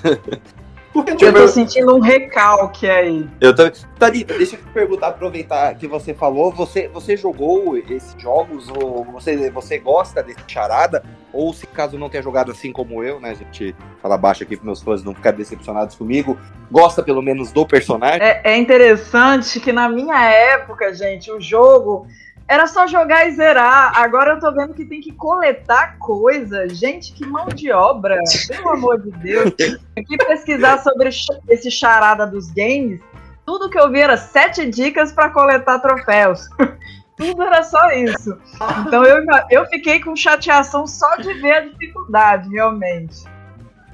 Porque 0.94 1.26
Eu 1.26 1.34
tô 1.34 1.48
sentindo 1.48 1.96
um 1.96 2.00
recalque 2.00 2.88
aí. 2.88 3.28
Eu 3.42 3.56
também. 3.56 3.74
Thalita, 3.98 4.38
deixa 4.38 4.56
eu 4.56 4.60
te 4.60 4.70
perguntar, 4.70 5.08
aproveitar 5.08 5.74
que 5.74 5.88
você 5.88 6.14
falou, 6.14 6.52
você, 6.52 6.88
você 6.88 7.18
jogou 7.18 7.76
esses 7.76 8.16
jogos, 8.22 8.70
ou 8.70 9.04
você, 9.06 9.50
você 9.50 9.80
gosta 9.80 10.22
desse 10.22 10.42
charada? 10.48 11.04
Ou 11.34 11.52
se 11.52 11.66
caso 11.66 11.98
não 11.98 12.10
tenha 12.10 12.22
jogado 12.22 12.52
assim 12.52 12.72
como 12.72 13.04
eu, 13.04 13.20
né? 13.20 13.32
A 13.32 13.34
gente 13.34 13.76
fala 14.02 14.16
baixo 14.18 14.44
aqui 14.44 14.56
para 14.56 14.66
meus 14.66 14.84
fãs 14.84 15.04
não 15.04 15.16
ficarem 15.16 15.40
decepcionados 15.40 15.96
comigo, 15.96 16.38
gosta 16.72 17.02
pelo 17.02 17.24
menos 17.24 17.52
do 17.52 17.66
personagem? 17.66 18.22
É, 18.22 18.42
é 18.44 18.58
interessante 18.58 19.60
que 19.60 19.74
na 19.74 19.90
minha 19.90 20.24
época, 20.30 20.94
gente, 20.94 21.32
o 21.32 21.42
jogo 21.42 22.06
era 22.54 22.68
só 22.68 22.86
jogar 22.86 23.28
e 23.28 23.32
zerar. 23.32 23.98
Agora 23.98 24.34
eu 24.34 24.40
tô 24.40 24.52
vendo 24.52 24.76
que 24.76 24.86
tem 24.86 25.02
que 25.02 25.12
coletar 25.12 25.98
coisa. 25.98 26.70
Gente, 26.70 27.12
que 27.14 27.26
mão 27.26 27.48
de 27.48 27.72
obra. 27.72 28.20
Pelo 28.48 28.70
amor 28.70 29.02
de 29.02 29.10
Deus. 29.12 29.52
Aqui 29.98 30.18
pesquisar 30.18 30.78
sobre 30.78 31.10
esse 31.50 31.72
charada 31.72 32.28
dos 32.28 32.52
games. 32.52 33.02
Tudo 33.44 33.70
que 33.70 33.80
eu 33.80 33.90
vi 33.92 34.00
era 34.00 34.18
sete 34.18 34.70
dicas 34.70 35.12
para 35.12 35.32
coletar 35.32 35.80
troféus. 35.80 36.48
Tudo 37.18 37.42
era 37.42 37.64
só 37.64 37.92
isso. 37.92 38.38
Então 38.86 39.04
eu, 39.04 39.26
eu 39.50 39.66
fiquei 39.68 40.00
com 40.00 40.16
chateação 40.16 40.86
só 40.86 41.16
de 41.16 41.34
ver 41.34 41.54
a 41.54 41.60
dificuldade, 41.62 42.50
realmente. 42.50 43.33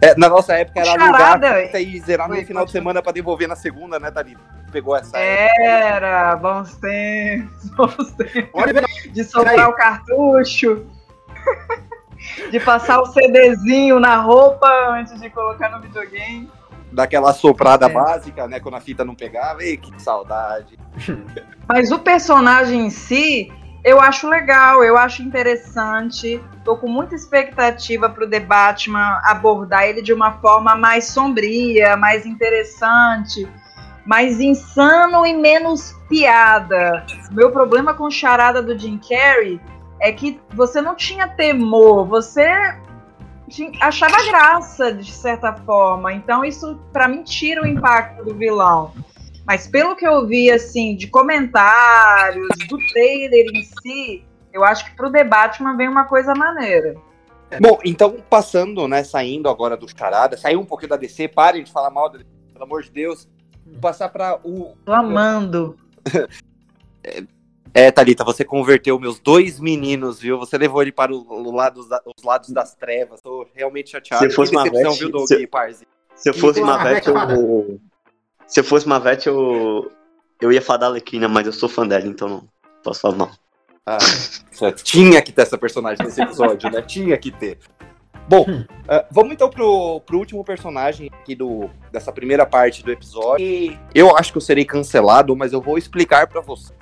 É, 0.01 0.15
na 0.17 0.29
nossa 0.29 0.53
época 0.53 0.79
era 0.79 0.91
alugar 0.91 1.19
Charada. 1.19 1.49
a 1.51 1.61
fita 1.65 1.79
e 1.79 1.99
zerar 1.99 2.29
no 2.29 2.35
final 2.45 2.65
de 2.65 2.71
semana 2.71 3.01
para 3.01 3.11
devolver 3.11 3.47
na 3.47 3.55
segunda, 3.55 3.99
né, 3.99 4.09
Thalita? 4.09 4.39
Pegou 4.71 4.95
essa 4.95 5.17
É. 5.17 5.45
época. 5.47 5.61
Era, 5.63 6.35
bons 6.37 6.75
tempos, 6.77 7.69
bons 7.75 8.11
tempos. 8.13 8.49
Olha, 8.53 8.83
de 9.11 9.23
soltar 9.23 9.67
o 9.69 9.73
cartucho, 9.73 10.85
de 12.51 12.59
passar 12.59 13.01
o 13.01 13.05
CDzinho 13.07 13.99
na 13.99 14.17
roupa 14.17 14.67
antes 14.91 15.19
de 15.19 15.29
colocar 15.29 15.69
no 15.69 15.81
videogame. 15.81 16.49
Daquela 16.91 17.33
soprada 17.33 17.85
É. 17.85 17.89
básica, 17.89 18.47
né? 18.47 18.59
Quando 18.59 18.75
a 18.75 18.81
fita 18.81 19.03
não 19.05 19.13
pegava. 19.13 19.63
Ei, 19.63 19.77
que 19.77 20.01
saudade. 20.01 20.79
Mas 21.67 21.91
o 21.91 21.99
personagem 21.99 22.85
em 22.85 22.89
si, 22.89 23.51
eu 23.83 23.99
acho 23.99 24.27
legal, 24.27 24.83
eu 24.83 24.97
acho 24.97 25.23
interessante. 25.23 26.41
Tô 26.63 26.75
com 26.75 26.87
muita 26.87 27.15
expectativa 27.15 28.09
pro 28.09 28.29
The 28.29 28.39
Batman 28.39 29.21
abordar 29.23 29.83
ele 29.83 30.01
de 30.01 30.13
uma 30.13 30.33
forma 30.39 30.75
mais 30.75 31.05
sombria, 31.05 31.95
mais 31.95 32.25
interessante, 32.25 33.47
mais 34.05 34.39
insano 34.39 35.25
e 35.25 35.33
menos 35.33 35.95
piada. 36.09 37.05
O 37.31 37.33
meu 37.33 37.51
problema 37.51 37.93
com 37.93 38.09
charada 38.09 38.61
do 38.61 38.77
Jim 38.77 38.99
Carrey 38.99 39.61
é 40.01 40.11
que 40.11 40.39
você 40.53 40.81
não 40.81 40.95
tinha 40.95 41.27
temor, 41.27 42.05
você 42.05 42.47
achava 43.81 44.23
graça 44.25 44.93
de 44.93 45.11
certa 45.11 45.53
forma. 45.53 46.13
Então 46.13 46.43
isso 46.43 46.79
para 46.91 47.07
mim 47.07 47.23
tira 47.23 47.63
o 47.63 47.67
impacto 47.67 48.23
do 48.23 48.35
vilão. 48.35 48.93
Mas 49.49 49.65
pelo 49.65 49.95
que 49.95 50.05
eu 50.05 50.27
vi, 50.27 50.51
assim, 50.51 50.95
de 50.95 51.07
comentários, 51.07 52.47
do 52.69 52.77
trailer 52.93 53.47
em 53.51 53.63
si, 53.63 54.23
eu 54.53 54.63
acho 54.63 54.85
que 54.85 54.95
pro 54.95 55.11
The 55.11 55.23
Batman 55.23 55.75
vem 55.75 55.87
uma 55.89 56.03
coisa 56.05 56.35
maneira. 56.35 56.95
Bom, 57.59 57.79
então 57.83 58.17
passando, 58.29 58.87
né, 58.87 59.03
saindo 59.03 59.49
agora 59.49 59.75
do 59.75 59.87
charada, 59.89 60.37
saiu 60.37 60.59
um 60.59 60.65
pouquinho 60.65 60.89
da 60.91 60.97
DC, 60.97 61.29
parem 61.29 61.63
de 61.63 61.71
falar 61.71 61.89
mal 61.89 62.07
da 62.11 62.19
DC, 62.19 62.29
pelo 62.53 62.63
amor 62.65 62.83
de 62.83 62.91
Deus. 62.91 63.27
Passar 63.81 64.09
para 64.09 64.39
o. 64.43 64.75
Tô 64.85 64.93
amando. 64.93 65.75
É, 67.73 67.89
Thalita, 67.89 68.23
você 68.23 68.45
converteu 68.45 68.99
meus 68.99 69.19
dois 69.19 69.59
meninos, 69.59 70.19
viu? 70.19 70.37
Você 70.37 70.59
levou 70.59 70.83
ele 70.83 70.91
para 70.91 71.11
o, 71.11 71.25
o 71.27 71.51
lado, 71.51 71.89
da- 71.89 72.01
os 72.05 72.23
lados 72.23 72.51
das 72.51 72.75
trevas. 72.75 73.19
Tô 73.19 73.47
realmente 73.55 73.89
chateado. 73.89 74.29
Se 74.29 74.35
fosse 74.35 74.51
que 74.51 74.57
uma 74.57 74.63
decepção, 74.63 74.91
Vete, 74.91 74.99
viu, 74.99 75.11
Doug 75.11 75.27
se- 75.27 75.47
Parzi? 75.47 75.87
Se 76.13 76.29
eu 76.29 76.35
fosse 76.35 76.61
uma 76.61 76.83
Vete, 76.83 77.07
eu. 77.09 77.79
Se 78.49 78.59
eu 78.59 78.63
fosse 78.63 78.85
uma 78.87 78.99
Vete, 78.99 79.27
eu. 79.27 79.91
Eu 80.41 80.51
ia 80.51 80.61
falar 80.61 80.79
da 80.79 80.85
Alequina, 80.87 81.27
mas 81.27 81.45
eu 81.45 81.53
sou 81.53 81.69
fã 81.69 81.85
dela, 81.85 82.07
então 82.07 82.27
não 82.27 82.49
posso 82.83 83.01
falar 83.01 83.15
não. 83.15 83.29
Ah, 83.85 83.97
tinha 84.83 85.21
que 85.21 85.31
ter 85.31 85.43
essa 85.43 85.57
personagem 85.57 86.03
nesse 86.03 86.21
episódio, 86.21 86.71
né? 86.71 86.81
Tinha 86.81 87.17
que 87.17 87.29
ter. 87.29 87.59
Bom, 88.27 88.45
ah, 88.87 89.05
vamos 89.11 89.33
então 89.33 89.49
pro, 89.49 90.01
pro 90.01 90.17
último 90.17 90.43
personagem 90.43 91.11
aqui 91.13 91.35
do, 91.35 91.69
dessa 91.91 92.11
primeira 92.11 92.45
parte 92.45 92.83
do 92.83 92.91
episódio. 92.91 93.45
E 93.45 93.77
eu 93.93 94.15
acho 94.17 94.31
que 94.31 94.37
eu 94.37 94.41
serei 94.41 94.65
cancelado, 94.65 95.35
mas 95.35 95.53
eu 95.53 95.61
vou 95.61 95.77
explicar 95.77 96.27
pra 96.27 96.41
você 96.41 96.73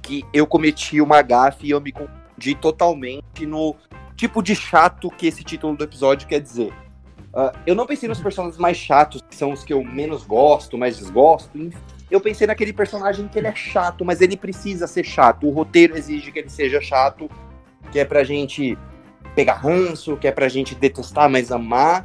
que 0.00 0.24
eu 0.32 0.46
cometi 0.46 1.00
uma 1.00 1.20
gafe 1.20 1.66
e 1.66 1.70
eu 1.70 1.80
me 1.80 1.92
confundi 1.92 2.54
totalmente 2.54 3.44
no 3.46 3.76
tipo 4.16 4.42
de 4.42 4.54
chato 4.54 5.10
que 5.10 5.26
esse 5.26 5.44
título 5.44 5.76
do 5.76 5.84
episódio 5.84 6.26
quer 6.26 6.40
dizer. 6.40 6.72
Ah, 7.32 7.52
eu 7.66 7.74
não 7.74 7.86
pensei 7.86 8.08
nos 8.08 8.20
personagens 8.20 8.58
mais 8.58 8.76
chatos, 8.76 9.22
que 9.28 9.36
são 9.36 9.52
os 9.52 9.62
que 9.62 9.72
eu 9.72 9.84
menos 9.84 10.24
gosto, 10.24 10.76
mais 10.76 10.98
desgosto. 10.98 11.50
Eu 12.10 12.20
pensei 12.20 12.46
naquele 12.46 12.72
personagem 12.72 13.28
que 13.28 13.38
ele 13.38 13.46
é 13.46 13.54
chato, 13.54 14.04
mas 14.04 14.20
ele 14.20 14.36
precisa 14.36 14.86
ser 14.86 15.04
chato. 15.04 15.46
O 15.46 15.50
roteiro 15.50 15.96
exige 15.96 16.32
que 16.32 16.40
ele 16.40 16.50
seja 16.50 16.80
chato, 16.80 17.30
que 17.92 18.00
é 18.00 18.04
pra 18.04 18.24
gente 18.24 18.76
pegar 19.34 19.54
ranço, 19.54 20.16
que 20.16 20.26
é 20.26 20.32
pra 20.32 20.48
gente 20.48 20.74
detestar, 20.74 21.30
mas 21.30 21.52
amar. 21.52 22.04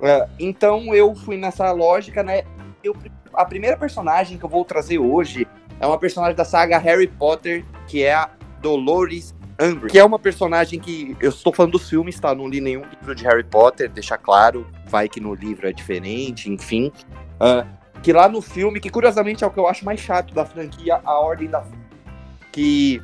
Ah, 0.00 0.28
então 0.38 0.94
eu 0.94 1.14
fui 1.14 1.36
nessa 1.36 1.70
lógica, 1.72 2.22
né? 2.22 2.44
Eu, 2.84 2.96
a 3.34 3.44
primeira 3.44 3.76
personagem 3.76 4.38
que 4.38 4.44
eu 4.44 4.48
vou 4.48 4.64
trazer 4.64 4.98
hoje 4.98 5.46
é 5.80 5.86
uma 5.86 5.98
personagem 5.98 6.36
da 6.36 6.44
saga 6.44 6.78
Harry 6.78 7.08
Potter, 7.08 7.64
que 7.88 8.04
é 8.04 8.14
a 8.14 8.30
Dolores 8.60 9.34
Amber, 9.62 9.90
que 9.90 9.98
é 9.98 10.04
uma 10.04 10.18
personagem 10.18 10.80
que 10.80 11.16
eu 11.20 11.30
estou 11.30 11.52
falando 11.52 11.72
dos 11.72 11.88
filmes, 11.88 12.18
tá? 12.18 12.34
Não 12.34 12.48
li 12.48 12.60
nenhum 12.60 12.82
livro 12.98 13.14
de 13.14 13.24
Harry 13.24 13.44
Potter, 13.44 13.90
deixar 13.90 14.18
claro, 14.18 14.66
vai 14.86 15.08
que 15.08 15.20
no 15.20 15.34
livro 15.34 15.68
é 15.68 15.72
diferente, 15.72 16.50
enfim. 16.50 16.92
Uh, 17.40 17.66
que 18.02 18.12
lá 18.12 18.28
no 18.28 18.42
filme, 18.42 18.80
que 18.80 18.90
curiosamente 18.90 19.44
é 19.44 19.46
o 19.46 19.50
que 19.50 19.60
eu 19.60 19.68
acho 19.68 19.84
mais 19.84 20.00
chato 20.00 20.34
da 20.34 20.44
franquia, 20.44 21.00
a 21.04 21.20
Ordem 21.20 21.48
da 21.48 21.64
que 22.50 23.02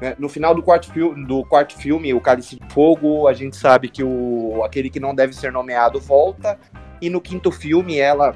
né, 0.00 0.16
no 0.18 0.28
final 0.28 0.54
do 0.54 0.62
quarto, 0.62 0.92
filme, 0.92 1.24
do 1.26 1.44
quarto 1.44 1.76
filme, 1.76 2.12
o 2.14 2.20
Cálice 2.20 2.58
de 2.58 2.72
Fogo, 2.72 3.28
a 3.28 3.32
gente 3.32 3.56
sabe 3.56 3.88
que 3.88 4.02
o 4.02 4.62
aquele 4.64 4.90
que 4.90 5.00
não 5.00 5.14
deve 5.14 5.32
ser 5.34 5.52
nomeado 5.52 6.00
volta, 6.00 6.58
e 7.00 7.08
no 7.10 7.20
quinto 7.20 7.50
filme 7.50 7.98
ela 7.98 8.34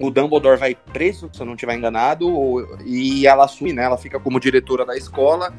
o 0.00 0.10
Dumbledore 0.10 0.58
vai 0.58 0.74
preso, 0.74 1.30
se 1.32 1.40
eu 1.40 1.46
não 1.46 1.54
estiver 1.54 1.76
enganado, 1.76 2.26
e 2.84 3.26
ela 3.26 3.44
assume, 3.44 3.72
né? 3.72 3.84
Ela 3.84 3.98
fica 3.98 4.18
como 4.18 4.40
diretora 4.40 4.84
da 4.84 4.96
escola. 4.96 5.52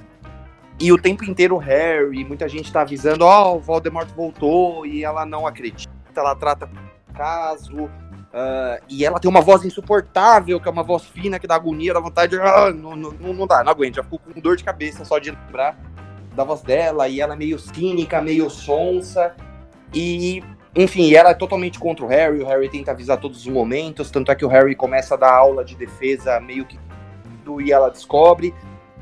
E 0.80 0.92
o 0.92 0.98
tempo 0.98 1.24
inteiro 1.24 1.56
o 1.56 1.60
Harry, 1.60 2.26
muita 2.26 2.50
gente 2.50 2.72
tá 2.72 2.82
avisando, 2.82 3.26
ó, 3.26 3.54
oh, 3.54 3.58
o 3.58 3.60
Voldemort 3.60 4.10
voltou, 4.10 4.86
e 4.86 5.04
ela 5.04 5.26
não 5.26 5.46
acredita, 5.46 5.92
ela 6.16 6.36
trata 6.36 6.70
o 7.10 7.14
caso, 7.14 7.90
Uh, 8.34 8.82
e 8.90 9.06
ela 9.06 9.20
tem 9.20 9.30
uma 9.30 9.42
voz 9.42 9.64
insuportável, 9.64 10.60
que 10.60 10.68
é 10.68 10.72
uma 10.72 10.82
voz 10.82 11.06
fina, 11.06 11.38
que 11.38 11.46
dá 11.46 11.54
agonia, 11.54 11.94
dá 11.94 12.00
vontade 12.00 12.36
de. 12.36 12.42
Ah, 12.42 12.72
não, 12.72 12.96
não, 12.96 13.12
não 13.12 13.46
dá, 13.46 13.64
não 13.64 13.72
aguento. 13.72 13.98
Já 13.98 14.04
fico 14.04 14.18
com 14.18 14.40
dor 14.40 14.58
de 14.58 14.64
cabeça 14.64 15.06
só 15.06 15.20
de 15.20 15.30
lembrar 15.30 15.78
da 16.36 16.44
voz 16.44 16.64
dela. 16.64 17.08
E 17.08 17.22
ela 17.22 17.36
é 17.36 17.38
meio 17.38 17.60
cínica, 17.60 18.20
meio 18.24 18.50
sonsa. 18.50 19.36
E, 19.94 20.44
enfim, 20.76 21.14
ela 21.14 21.30
é 21.30 21.34
totalmente 21.36 21.78
contra 21.78 22.04
o 22.04 22.08
Harry. 22.08 22.42
O 22.42 22.48
Harry 22.48 22.70
tenta 22.70 22.90
avisar 22.90 23.20
todos 23.20 23.38
os 23.38 23.48
momentos. 23.48 24.10
Tanto 24.10 24.32
é 24.32 24.36
que 24.36 24.44
o 24.44 24.48
Harry 24.48 24.74
começa 24.74 25.14
a 25.14 25.18
dar 25.18 25.32
aula 25.32 25.64
de 25.64 25.76
defesa 25.76 26.40
meio 26.40 26.66
que. 26.66 26.80
E 27.64 27.72
ela 27.72 27.90
descobre. 27.90 28.52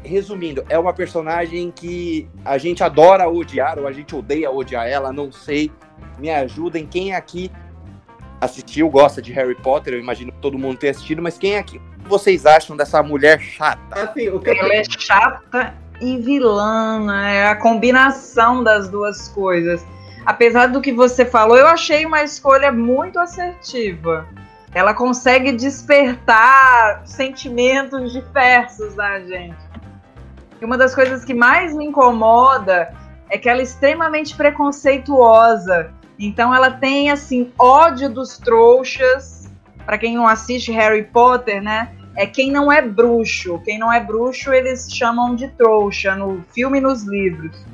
Resumindo, 0.04 0.66
é 0.68 0.78
uma 0.78 0.94
personagem 0.94 1.72
que 1.72 2.28
a 2.44 2.58
gente 2.58 2.84
adora 2.84 3.30
odiar, 3.30 3.78
ou 3.78 3.88
a 3.88 3.92
gente 3.92 4.16
odeia 4.16 4.52
odiar 4.52 4.88
ela, 4.88 5.14
não 5.14 5.32
sei. 5.32 5.72
Me 6.18 6.30
ajudem. 6.30 6.88
Quem 6.88 7.14
aqui 7.14 7.52
assistiu, 8.40 8.90
gosta 8.90 9.22
de 9.22 9.32
Harry 9.32 9.56
Potter, 9.56 9.94
eu 9.94 10.00
imagino 10.00 10.32
que 10.32 10.40
todo 10.40 10.58
mundo 10.58 10.78
tenha 10.78 10.92
assistido, 10.92 11.22
mas 11.22 11.38
quem 11.38 11.56
é 11.56 11.64
que 11.64 11.80
vocês 12.06 12.46
acham 12.46 12.76
dessa 12.76 13.04
mulher 13.04 13.40
chata? 13.40 13.80
Assim, 13.92 14.30
o 14.30 14.40
que 14.40 14.50
Ela 14.50 14.74
é 14.74 14.84
chata 14.84 15.76
e 16.02 16.18
vilã, 16.18 17.00
né? 17.06 17.38
é 17.38 17.48
a 17.48 17.56
combinação 17.56 18.64
das 18.64 18.90
duas 18.90 19.28
coisas. 19.30 19.86
Apesar 20.26 20.68
do 20.68 20.82
que 20.82 20.92
você 20.92 21.26
falou, 21.26 21.58
eu 21.58 21.68
achei 21.68 22.06
uma 22.06 22.24
escolha 22.24 22.72
muito 22.72 23.20
assertiva. 23.20 24.28
Ela 24.74 24.94
consegue 24.94 25.52
despertar 25.52 27.02
sentimentos 27.06 28.12
diversos 28.12 28.96
na 28.96 29.20
gente. 29.20 29.71
E 30.62 30.66
uma 30.66 30.78
das 30.78 30.94
coisas 30.94 31.26
que 31.26 31.34
mais 31.34 31.76
me 31.76 31.86
incomoda 31.86 32.94
é 33.30 33.38
que 33.38 33.50
ela 33.50 33.62
é 33.62 33.64
extremamente 33.64 34.36
preconceituosa 34.36 35.92
então 36.22 36.54
ela 36.54 36.70
tem 36.70 37.10
assim 37.10 37.52
ódio 37.58 38.08
dos 38.10 38.38
trouxas. 38.38 39.50
Para 39.86 39.98
quem 39.98 40.16
não 40.16 40.28
assiste 40.28 40.72
Harry 40.72 41.04
Potter, 41.04 41.62
né? 41.62 41.92
É 42.16 42.28
quem 42.28 42.52
não 42.52 42.72
é 42.72 42.82
bruxo. 42.82 43.60
Quem 43.66 43.80
não 43.80 43.92
é 43.92 44.00
bruxo 44.00 44.54
eles 44.54 44.88
chamam 44.94 45.34
de 45.34 45.48
trouxa 45.48 46.16
no 46.16 46.44
filme 46.54 46.78
e 46.78 46.82
nos 46.82 47.04
livros. 47.04 47.66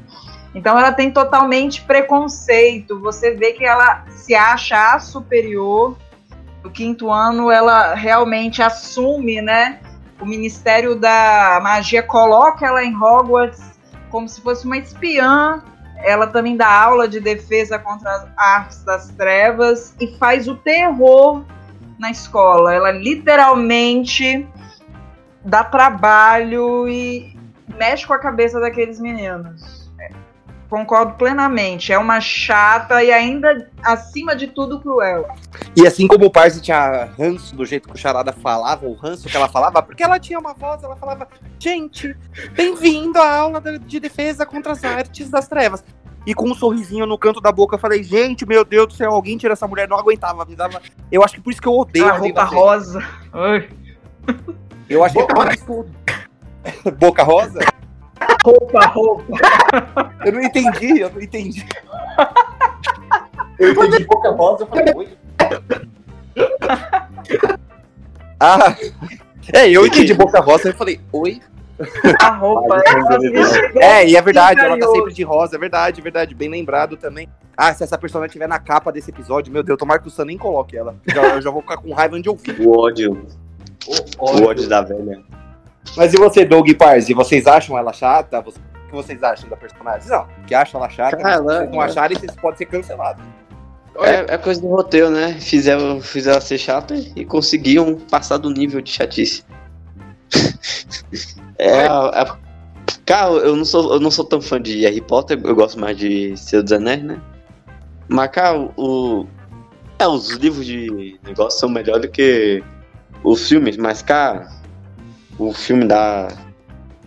Então 0.55 0.79
ela 0.79 0.93
tem 0.93 1.11
totalmente 1.11 1.81
preconceito. 1.81 2.99
Você 3.01 3.31
vê 3.31 3.51
que 3.51 3.65
ela 3.65 4.05
se 4.09 4.33
acha 4.33 4.93
a 4.93 4.99
superior. 4.99 5.97
No 6.63 6.71
quinto 6.71 7.11
ano 7.11 7.51
ela 7.51 7.95
realmente 7.95 8.61
assume, 8.61 9.41
né? 9.41 9.79
O 10.19 10.25
Ministério 10.25 10.95
da 10.95 11.59
Magia 11.61 12.03
coloca 12.03 12.65
ela 12.65 12.83
em 12.83 12.95
Hogwarts 12.95 13.77
como 14.09 14.27
se 14.27 14.41
fosse 14.41 14.65
uma 14.65 14.77
espiã 14.77 15.61
ela 16.03 16.27
também 16.27 16.55
dá 16.55 16.69
aula 16.69 17.07
de 17.07 17.19
defesa 17.19 17.79
contra 17.79 18.09
as 18.11 18.27
artes 18.37 18.83
das 18.83 19.09
trevas 19.09 19.95
e 19.99 20.15
faz 20.17 20.47
o 20.47 20.55
terror 20.55 21.43
na 21.97 22.11
escola. 22.11 22.73
Ela 22.73 22.91
literalmente 22.91 24.47
dá 25.43 25.63
trabalho 25.63 26.87
e 26.87 27.35
mexe 27.77 28.05
com 28.05 28.13
a 28.13 28.19
cabeça 28.19 28.59
daqueles 28.59 28.99
meninos. 28.99 29.86
Concordo 30.69 31.13
plenamente. 31.13 31.93
É 31.93 31.97
uma 31.97 32.19
chata 32.19 33.01
e 33.03 33.11
ainda, 33.11 33.69
acima 33.81 34.35
de 34.35 34.47
tudo, 34.47 34.79
cruel. 34.79 35.27
E 35.75 35.87
assim 35.87 36.07
como 36.07 36.25
o 36.25 36.31
Parse 36.31 36.61
tinha 36.61 37.05
ranço 37.17 37.55
do 37.55 37.65
jeito 37.65 37.87
que 37.87 37.95
o 37.95 37.97
Charada 37.97 38.33
falava, 38.33 38.85
o 38.85 38.93
ranço 38.93 39.29
que 39.29 39.37
ela 39.37 39.47
falava, 39.47 39.81
porque 39.81 40.03
ela 40.03 40.19
tinha 40.19 40.37
uma 40.37 40.53
voz, 40.53 40.83
ela 40.83 40.95
falava: 40.95 41.27
Gente, 41.57 42.15
bem-vindo 42.53 43.17
à 43.17 43.37
aula 43.37 43.61
de 43.61 43.99
defesa 43.99 44.45
contra 44.45 44.73
as 44.73 44.83
artes 44.83 45.29
das 45.29 45.47
trevas. 45.47 45.83
E 46.25 46.33
com 46.33 46.49
um 46.49 46.53
sorrisinho 46.53 47.05
no 47.05 47.17
canto 47.17 47.39
da 47.39 47.53
boca, 47.53 47.75
eu 47.75 47.79
falei: 47.79 48.03
Gente, 48.03 48.45
meu 48.45 48.65
Deus 48.65 48.87
do 48.87 48.93
céu, 48.93 49.13
alguém 49.13 49.37
tira 49.37 49.53
essa 49.53 49.65
mulher, 49.67 49.87
não 49.87 49.97
aguentava. 49.97 50.43
Me 50.43 50.57
dava... 50.57 50.81
Eu 51.09 51.23
acho 51.23 51.35
que 51.35 51.41
por 51.41 51.51
isso 51.51 51.61
que 51.61 51.67
eu 51.67 51.77
odeio 51.77 52.09
a, 52.09 52.17
roupa 52.17 52.43
rosa. 52.43 53.07
Ai. 53.31 53.69
Eu 54.89 55.03
acho 55.05 55.15
que 55.15 55.33
por 55.33 55.53
isso. 55.53 55.85
Boca 56.99 57.23
rosa? 57.23 57.59
Roupa, 58.43 58.85
roupa. 58.87 59.33
Eu 60.25 60.33
não 60.33 60.41
entendi, 60.41 60.99
eu 60.99 61.09
não 61.09 61.21
entendi. 61.21 61.65
Eu 63.59 63.71
entendi 63.71 64.05
boca 64.05 64.31
rosa, 64.31 64.63
eu 64.63 64.67
falei, 64.67 64.93
oi. 64.95 65.17
Ah, 68.39 68.75
é, 69.51 69.71
eu 69.71 69.87
entendi 69.87 70.13
boca 70.13 70.39
rosa, 70.39 70.69
eu 70.69 70.75
falei, 70.75 70.99
oi. 71.11 71.41
A 72.21 72.29
roupa. 72.29 72.81
é, 73.79 74.07
e 74.07 74.15
é 74.15 74.21
verdade, 74.21 74.59
ela 74.59 74.77
tá 74.77 74.87
sempre 74.87 75.13
de 75.13 75.23
rosa, 75.23 75.55
é 75.55 75.59
verdade, 75.59 75.99
é 75.99 76.03
verdade, 76.03 76.35
bem 76.35 76.49
lembrado 76.49 76.97
também. 76.97 77.27
Ah, 77.55 77.73
se 77.73 77.83
essa 77.83 77.97
personagem 77.97 78.27
estiver 78.27 78.47
na 78.47 78.59
capa 78.59 78.91
desse 78.91 79.09
episódio, 79.09 79.51
meu 79.51 79.63
Deus, 79.63 79.79
tomara 79.79 79.99
que 79.99 80.07
o 80.07 80.11
Sam 80.11 80.25
nem 80.25 80.37
coloque 80.37 80.77
ela. 80.77 80.95
Já, 81.07 81.35
eu 81.35 81.41
já 81.41 81.49
vou 81.49 81.61
ficar 81.61 81.77
com 81.77 81.91
raiva 81.93 82.19
de 82.19 82.29
ouvir. 82.29 82.61
O 82.61 82.77
ódio. 82.77 83.25
O 83.87 83.93
ódio, 84.21 84.43
o 84.43 84.47
ódio 84.47 84.69
da 84.69 84.81
velha. 84.81 85.23
Mas 85.95 86.13
e 86.13 86.17
você, 86.17 86.45
Doug 86.45 86.69
Parzi? 86.77 87.13
Vocês 87.13 87.47
acham 87.47 87.77
ela 87.77 87.93
chata? 87.93 88.39
O 88.39 88.51
que 88.51 88.93
vocês 88.93 89.21
acham 89.23 89.49
da 89.49 89.55
personagem? 89.55 90.09
Não, 90.09 90.27
que 90.45 90.55
acham 90.55 90.79
ela 90.79 90.89
chata, 90.89 91.17
ah, 91.23 91.31
ela, 91.31 91.59
vocês 91.59 91.71
não 91.71 91.81
acharem, 91.81 92.17
vocês 92.17 92.35
podem 92.35 92.57
ser 92.57 92.65
cancelados. 92.65 93.23
É, 93.99 94.35
é, 94.35 94.37
coisa 94.37 94.61
do 94.61 94.67
roteiro, 94.67 95.09
né? 95.09 95.33
Fizeram, 95.39 95.99
fizeram 96.01 96.39
ser 96.39 96.57
chata 96.57 96.93
e 97.15 97.25
conseguiam 97.25 97.95
passar 97.95 98.37
do 98.37 98.49
nível 98.49 98.79
de 98.79 98.91
chatice. 98.91 99.43
é, 101.57 101.85
é, 101.85 102.25
cara, 103.05 103.31
eu 103.31 103.55
não, 103.55 103.65
sou, 103.65 103.93
eu 103.93 103.99
não 103.99 104.11
sou 104.11 104.23
tão 104.23 104.39
fã 104.39 104.61
de 104.61 104.81
Harry 104.81 105.01
Potter, 105.01 105.39
eu 105.43 105.55
gosto 105.55 105.79
mais 105.79 105.97
de 105.97 106.37
Senhor 106.37 106.61
dos 106.61 106.71
Anéis, 106.71 107.03
né? 107.03 107.19
Mas, 108.07 108.29
cara, 108.29 108.69
o. 108.77 109.25
É, 109.99 110.07
os 110.07 110.29
livros 110.29 110.65
de 110.65 111.19
negócio 111.23 111.59
são 111.59 111.67
melhores 111.67 112.03
do 112.03 112.09
que 112.09 112.63
os 113.23 113.47
filmes, 113.47 113.77
mas, 113.77 114.03
cara, 114.03 114.47
o 115.37 115.53
filme 115.53 115.85
da. 115.85 116.27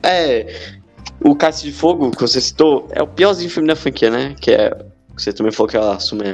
É. 0.02 0.80
O 1.22 1.36
Cássio 1.36 1.70
de 1.70 1.76
Fogo, 1.76 2.10
que 2.10 2.20
você 2.20 2.40
citou, 2.40 2.88
é 2.92 3.02
o 3.02 3.06
piorzinho 3.06 3.50
filme 3.50 3.68
da 3.68 3.76
franquia, 3.76 4.10
né? 4.10 4.34
Que 4.40 4.52
é. 4.52 4.84
Você 5.16 5.32
também 5.32 5.52
falou 5.52 5.68
que 5.68 5.76
ela 5.76 5.96
assume. 5.96 6.24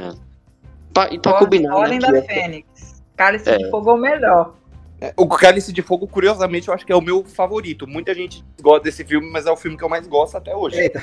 Pra, 0.93 1.13
e 1.13 1.19
pra 1.19 1.33
combinar. 1.33 1.75
Ordem 1.75 1.99
né, 1.99 2.11
da 2.11 2.17
é... 2.17 2.21
Fênix. 2.21 3.03
Cálice 3.15 3.49
é. 3.49 3.57
de 3.57 3.69
Fogo 3.69 3.89
é 3.89 3.93
o 3.93 3.97
melhor. 3.97 4.53
É, 4.99 5.13
o 5.15 5.27
Cálice 5.27 5.73
de 5.73 5.81
Fogo, 5.81 6.07
curiosamente, 6.07 6.67
eu 6.69 6.73
acho 6.73 6.85
que 6.85 6.91
é 6.91 6.95
o 6.95 7.01
meu 7.01 7.23
favorito. 7.23 7.87
Muita 7.87 8.13
gente 8.13 8.43
gosta 8.61 8.85
desse 8.85 9.03
filme, 9.03 9.29
mas 9.31 9.45
é 9.45 9.51
o 9.51 9.57
filme 9.57 9.77
que 9.77 9.83
eu 9.83 9.89
mais 9.89 10.07
gosto 10.07 10.37
até 10.37 10.55
hoje. 10.55 10.79
Eita. 10.79 11.01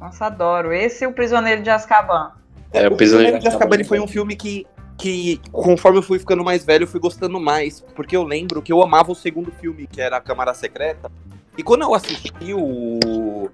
Nossa, 0.00 0.26
adoro. 0.26 0.72
Esse 0.72 1.04
é 1.04 1.08
o 1.08 1.12
Prisioneiro 1.12 1.62
de 1.62 1.70
Azkaban. 1.70 2.32
É, 2.72 2.88
o, 2.88 2.92
o 2.92 2.96
Prisioneiro 2.96 3.38
de 3.38 3.48
Azkaban 3.48 3.84
foi 3.84 4.00
um 4.00 4.06
filme 4.06 4.36
que 4.36 4.66
que 4.96 5.40
conforme 5.50 5.98
eu 5.98 6.02
fui 6.02 6.18
ficando 6.18 6.44
mais 6.44 6.64
velho, 6.64 6.84
eu 6.84 6.88
fui 6.88 7.00
gostando 7.00 7.38
mais. 7.40 7.80
Porque 7.94 8.16
eu 8.16 8.22
lembro 8.22 8.62
que 8.62 8.72
eu 8.72 8.82
amava 8.82 9.12
o 9.12 9.14
segundo 9.14 9.50
filme, 9.52 9.86
que 9.86 10.00
era 10.00 10.16
a 10.16 10.20
Câmara 10.20 10.54
Secreta. 10.54 11.10
E 11.56 11.62
quando 11.62 11.82
eu 11.82 11.94
assisti 11.94 12.54
o. 12.54 13.50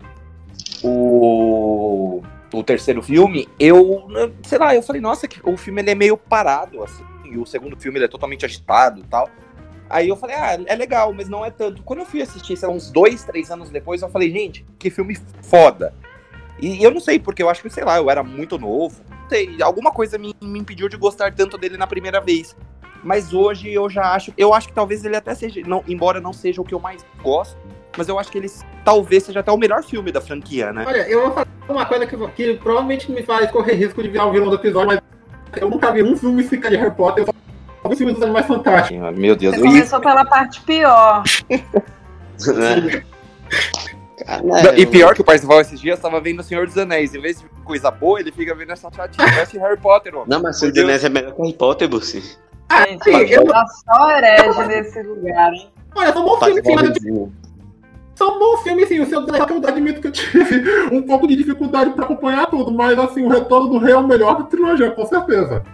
O. 0.83 2.23
O 2.53 2.65
terceiro 2.65 3.01
filme, 3.01 3.49
eu. 3.59 4.09
Sei 4.43 4.59
lá, 4.59 4.75
eu 4.75 4.83
falei, 4.83 5.01
nossa, 5.01 5.29
que 5.29 5.41
o 5.49 5.57
filme 5.57 5.83
ele 5.83 5.91
é 5.91 5.95
meio 5.95 6.17
parado, 6.17 6.83
assim. 6.83 7.05
E 7.25 7.39
o 7.39 7.47
segundo 7.47 7.77
filme 7.77 7.99
ele 7.99 8.07
é 8.07 8.09
totalmente 8.09 8.45
agitado 8.45 9.01
e 9.01 9.05
tal. 9.05 9.29
Aí 9.89 10.09
eu 10.09 10.17
falei, 10.17 10.37
ah, 10.37 10.59
é 10.67 10.75
legal, 10.77 11.13
mas 11.13 11.29
não 11.29 11.45
é 11.45 11.51
tanto. 11.51 11.83
Quando 11.83 12.01
eu 12.01 12.07
fui 12.07 12.23
assistir, 12.23 12.57
sei 12.57 12.69
lá, 12.69 12.75
uns 12.75 12.91
dois, 12.91 13.25
três 13.25 13.51
anos 13.51 13.71
depois, 13.71 14.03
eu 14.03 14.09
falei, 14.09 14.31
gente, 14.31 14.65
que 14.79 14.89
filme 14.89 15.19
foda. 15.43 15.93
E 16.61 16.83
eu 16.83 16.93
não 16.93 17.01
sei, 17.01 17.19
porque 17.19 17.43
eu 17.43 17.49
acho 17.49 17.61
que, 17.63 17.71
sei 17.71 17.85
lá, 17.85 17.97
eu 17.97 18.09
era 18.09 18.23
muito 18.23 18.57
novo. 18.57 19.03
Sei, 19.31 19.57
alguma 19.63 19.93
coisa 19.93 20.19
me, 20.19 20.35
me 20.43 20.59
impediu 20.59 20.89
de 20.89 20.97
gostar 20.97 21.33
tanto 21.33 21.57
dele 21.57 21.77
na 21.77 21.87
primeira 21.87 22.21
vez. 22.21 22.57
Mas 23.03 23.33
hoje 23.33 23.73
eu 23.73 23.89
já 23.89 24.13
acho. 24.13 24.35
Eu 24.37 24.53
acho 24.53 24.67
que 24.67 24.75
talvez 24.75 25.05
ele 25.05 25.15
até 25.15 25.35
seja. 25.37 25.61
Não, 25.65 25.85
embora 25.87 26.21
não 26.21 26.33
seja 26.33 26.61
o 26.61 26.65
que 26.65 26.75
eu 26.75 26.81
mais 26.81 27.07
gosto. 27.23 27.57
Mas 27.97 28.09
eu 28.09 28.19
acho 28.19 28.31
que 28.31 28.39
ele 28.39 28.51
talvez 28.85 29.23
seja 29.23 29.39
até 29.39 29.53
o 29.53 29.57
melhor 29.57 29.85
filme 29.85 30.11
da 30.11 30.21
franquia, 30.21 30.73
né? 30.73 30.85
Olha, 30.85 31.09
eu 31.09 31.23
vou 31.23 31.31
falar 31.31 31.47
uma 31.69 31.87
coisa 31.87 32.07
que, 32.07 32.17
que 32.33 32.55
provavelmente 32.55 33.11
me 33.11 33.23
faz 33.23 33.49
correr 33.53 33.75
risco 33.75 34.03
de 34.03 34.09
virar 34.09 34.27
o 34.27 34.33
vilão 34.33 34.49
do 34.49 34.57
episódio, 34.57 34.89
mas 34.89 35.01
eu 35.61 35.71
nunca 35.71 35.93
vi 35.93 36.03
um 36.03 36.17
filme 36.17 36.43
de 36.43 36.77
Harry 36.77 36.95
Potter, 36.95 37.25
eu 37.25 37.35
só 37.83 37.89
vi 37.89 37.97
filmes 37.97 38.15
dos 38.15 38.25
animais 38.25 38.47
fantásticos. 38.47 39.17
Meu 39.17 39.37
Deus, 39.37 39.57
Você 39.57 39.63
começou 39.63 40.01
pela 40.01 40.25
parte 40.25 40.61
pior. 40.63 41.23
né? 41.51 43.05
Cara, 44.25 44.79
E 44.79 44.87
pior 44.87 45.15
que 45.15 45.21
o 45.21 45.25
Parzival 45.25 45.61
esses 45.61 45.81
dias 45.81 45.99
tava 45.99 46.21
vendo 46.21 46.41
o 46.41 46.43
Senhor 46.43 46.67
dos 46.67 46.79
Anéis. 46.79 47.15
Em 47.15 47.21
vez 47.21 47.41
de 47.41 47.47
coisa 47.71 47.91
boa, 47.91 48.19
ele 48.21 48.33
fica 48.33 48.55
vendo 48.55 48.73
essa 48.73 48.91
chatinha. 48.91 49.29
Parece 49.29 49.59
Harry 49.59 49.77
Potter. 49.77 50.13
Não, 50.27 50.43
mas. 50.43 50.63
Anéis 50.63 51.05
é 51.05 51.09
melhor 51.09 51.33
que 51.33 51.41
Harry 51.41 51.55
Potter, 51.55 51.89
você. 51.89 52.21
Gente, 52.21 53.05
sim, 53.05 53.11
eu- 53.33 53.45
tá 53.47 53.65
só 53.67 54.11
herege 54.11 54.67
nesse 54.67 55.03
lugar, 55.03 55.53
hein? 55.53 55.71
Olha, 55.95 56.13
são 56.13 56.25
bons 56.25 56.39
filmes, 56.45 56.65
sim, 56.65 56.75
mas 56.75 56.85
eu 56.85 56.93
Parzivalzinho. 56.93 57.33
São 58.15 58.39
bons 58.39 58.63
filmes, 58.63 58.89
sim. 58.89 59.01
O 59.01 59.07
seu 59.07 59.23
Drake, 59.25 59.53
eu 59.53 59.69
admito 59.69 60.01
que 60.01 60.07
eu 60.09 60.13
tive 60.13 60.95
um 60.95 61.03
pouco 61.03 61.27
de 61.27 61.37
dificuldade 61.37 61.91
pra 61.91 62.05
acompanhar 62.05 62.47
tudo, 62.47 62.71
mas 62.71 62.99
assim, 62.99 63.25
o 63.25 63.29
retorno 63.29 63.71
do 63.71 63.79
rei 63.79 63.93
é 63.95 63.97
o 63.97 64.07
melhor 64.07 64.37
da 64.39 64.45
trilogia, 64.45 64.91
com 64.91 65.07
certeza. 65.07 65.65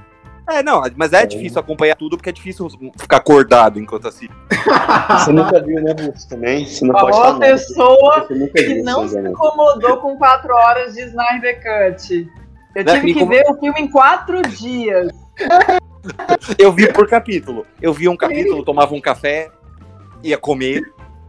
É, 0.49 0.63
não, 0.63 0.83
mas 0.97 1.13
é 1.13 1.27
difícil 1.27 1.59
acompanhar 1.59 1.97
tudo 1.97 2.17
porque 2.17 2.31
é 2.31 2.33
difícil 2.33 2.69
ficar 2.99 3.17
acordado 3.17 3.81
enquanto 3.81 4.07
assiste. 4.07 4.33
Você 5.19 5.33
nunca 5.33 5.61
viu, 5.61 5.83
né, 5.83 5.93
Busto, 5.95 6.29
também? 6.29 6.65
Você 6.67 6.85
não 6.85 6.95
pode 6.95 7.11
Falou 7.11 7.25
falar 7.25 7.29
a 7.29 7.39
nada. 7.39 7.53
pessoa 7.53 8.27
nunca 8.31 8.53
que 8.53 8.63
viu 8.75 8.85
não 8.85 9.09
se 9.09 9.19
incomodou 9.19 9.97
com 9.99 10.17
quatro 10.17 10.55
horas 10.55 10.95
de 10.95 11.03
Snyder 11.03 11.57
Cut. 11.63 12.31
Eu 12.77 12.85
Né, 12.85 12.93
tive 12.95 13.15
que 13.15 13.25
ver 13.25 13.45
o 13.51 13.55
filme 13.59 13.81
em 13.81 13.91
quatro 13.91 14.41
dias. 14.43 15.11
Eu 16.59 16.73
vi 16.73 16.93
por 16.93 17.09
capítulo. 17.09 17.67
Eu 17.83 17.93
vi 17.93 18.09
um 18.09 18.17
capítulo, 18.17 18.65
tomava 18.65 18.95
um 18.95 19.01
café, 19.01 19.51
ia 20.23 20.39
comer, 20.39 20.83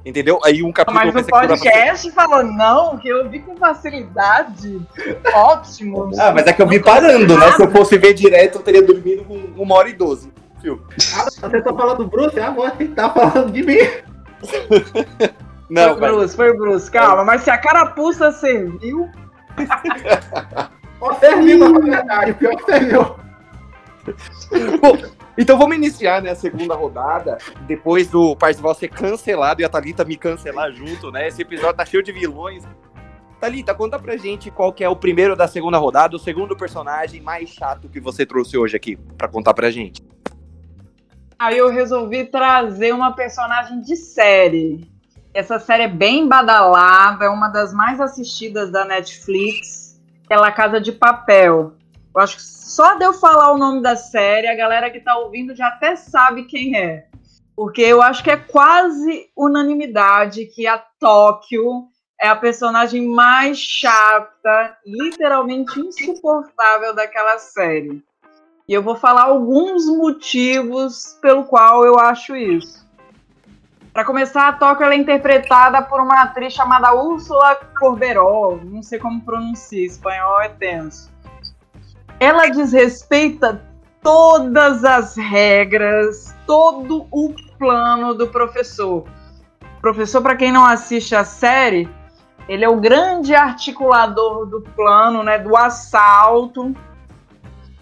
entendeu? 0.05 0.39
Aí 0.43 0.63
um 0.63 0.71
capítulo 0.71 1.11
Mas 1.13 1.25
o 1.25 1.29
podcast 1.29 2.11
falou, 2.11 2.43
não, 2.43 2.97
que 2.97 3.07
eu 3.07 3.29
vi 3.29 3.39
com 3.39 3.55
facilidade. 3.57 4.81
Ótimo. 5.33 6.11
Ah, 6.17 6.31
mas 6.31 6.47
é 6.47 6.53
que 6.53 6.61
eu 6.61 6.67
vi 6.67 6.79
parando, 6.79 7.37
né? 7.37 7.51
Se 7.51 7.63
eu 7.63 7.71
fosse 7.71 7.97
ver 7.97 8.13
direto, 8.13 8.57
eu 8.59 8.61
teria 8.63 8.81
dormido 8.81 9.23
com 9.23 9.35
uma 9.61 9.75
hora 9.75 9.89
e 9.89 9.93
doze. 9.93 10.31
Filme. 10.61 10.81
Você 10.97 11.61
tá 11.61 11.73
falando 11.73 11.97
do 11.97 12.07
Bruce, 12.07 12.39
agora 12.39 12.71
quem 12.71 12.87
tá 12.87 13.09
falando 13.09 13.51
de 13.51 13.63
mim. 13.63 13.77
Não, 15.69 15.91
foi 15.91 16.01
mas- 16.01 16.11
Bruce, 16.11 16.35
foi 16.35 16.57
Bruce. 16.57 16.89
Calma, 16.91 17.23
mas 17.23 17.41
se 17.43 17.49
a 17.51 17.57
carapuça 17.57 18.31
serviu, 18.31 19.09
serviu, 21.19 21.69
na 21.71 21.79
verdade, 21.79 22.33
pior 22.33 22.55
que 22.55 22.65
serviu. 22.65 23.15
Bom, 24.81 24.97
então 25.37 25.57
vamos 25.57 25.75
iniciar 25.75 26.21
né, 26.21 26.31
a 26.31 26.35
segunda 26.35 26.73
rodada, 26.73 27.37
depois 27.67 28.07
do 28.07 28.35
Parzival 28.35 28.73
ser 28.73 28.87
cancelado 28.87 29.61
e 29.61 29.65
a 29.65 29.69
Thalita 29.69 30.03
me 30.03 30.17
cancelar 30.17 30.71
junto, 30.71 31.11
né? 31.11 31.27
Esse 31.27 31.43
episódio 31.43 31.75
tá 31.75 31.85
cheio 31.85 32.01
de 32.01 32.11
vilões. 32.11 32.63
Thalita, 33.39 33.75
conta 33.75 33.99
pra 33.99 34.17
gente 34.17 34.49
qual 34.49 34.73
que 34.73 34.83
é 34.83 34.89
o 34.89 34.95
primeiro 34.95 35.35
da 35.35 35.47
segunda 35.47 35.77
rodada, 35.77 36.15
o 36.15 36.19
segundo 36.19 36.57
personagem 36.57 37.21
mais 37.21 37.49
chato 37.49 37.87
que 37.87 37.99
você 37.99 38.25
trouxe 38.25 38.57
hoje 38.57 38.75
aqui 38.75 38.95
pra 39.15 39.27
contar 39.27 39.53
pra 39.53 39.69
gente. 39.69 40.01
aí 41.37 41.55
eu 41.55 41.69
resolvi 41.69 42.25
trazer 42.25 42.93
uma 42.93 43.13
personagem 43.13 43.81
de 43.81 43.95
série. 43.95 44.89
Essa 45.35 45.59
série 45.59 45.83
é 45.83 45.87
bem 45.87 46.27
badalada, 46.27 47.25
é 47.25 47.29
uma 47.29 47.49
das 47.49 47.71
mais 47.71 48.01
assistidas 48.01 48.71
da 48.71 48.83
Netflix, 48.85 50.01
que 50.27 50.33
é 50.33 50.37
La 50.37 50.51
Casa 50.51 50.81
de 50.81 50.91
Papel. 50.91 51.76
Eu 52.17 52.23
acho 52.23 52.37
que 52.37 52.41
só 52.41 52.95
de 52.95 53.05
eu 53.05 53.13
falar 53.13 53.51
o 53.51 53.59
nome 53.59 53.79
da 53.79 53.95
série, 53.95 54.47
a 54.47 54.55
galera 54.55 54.89
que 54.89 54.99
tá 54.99 55.15
ouvindo 55.19 55.55
já 55.55 55.67
até 55.67 55.95
sabe 55.95 56.45
quem 56.45 56.75
é. 56.75 57.05
Porque 57.55 57.83
eu 57.83 58.01
acho 58.01 58.23
que 58.23 58.31
é 58.31 58.35
quase 58.35 59.29
unanimidade 59.37 60.47
que 60.47 60.65
a 60.65 60.79
Tóquio 60.99 61.85
é 62.19 62.27
a 62.27 62.35
personagem 62.35 63.07
mais 63.07 63.59
chata, 63.59 64.75
literalmente 64.83 65.79
insuportável 65.79 66.95
daquela 66.95 67.37
série. 67.37 68.03
E 68.67 68.73
eu 68.73 68.81
vou 68.81 68.95
falar 68.95 69.25
alguns 69.25 69.85
motivos 69.85 71.19
pelo 71.21 71.43
qual 71.43 71.85
eu 71.85 71.99
acho 71.99 72.35
isso. 72.35 72.83
Para 73.93 74.03
começar, 74.03 74.47
a 74.47 74.53
Tóquio 74.53 74.87
é 74.87 74.95
interpretada 74.95 75.83
por 75.83 76.01
uma 76.01 76.23
atriz 76.23 76.51
chamada 76.51 76.95
Úrsula 76.95 77.55
Corberó, 77.77 78.59
não 78.63 78.81
sei 78.81 78.97
como 78.97 79.21
pronuncia, 79.21 79.85
espanhol 79.85 80.41
é 80.41 80.49
tenso. 80.49 81.15
Ela 82.19 82.49
desrespeita 82.49 83.61
todas 84.01 84.83
as 84.83 85.15
regras, 85.15 86.35
todo 86.45 87.07
o 87.11 87.33
plano 87.59 88.13
do 88.13 88.27
professor. 88.27 89.05
O 89.77 89.81
professor, 89.81 90.21
para 90.21 90.35
quem 90.35 90.51
não 90.51 90.65
assiste 90.65 91.15
a 91.15 91.23
série, 91.23 91.89
ele 92.47 92.63
é 92.63 92.69
o 92.69 92.79
grande 92.79 93.35
articulador 93.35 94.45
do 94.45 94.61
plano, 94.61 95.21
né, 95.23 95.37
do 95.37 95.55
assalto. 95.55 96.73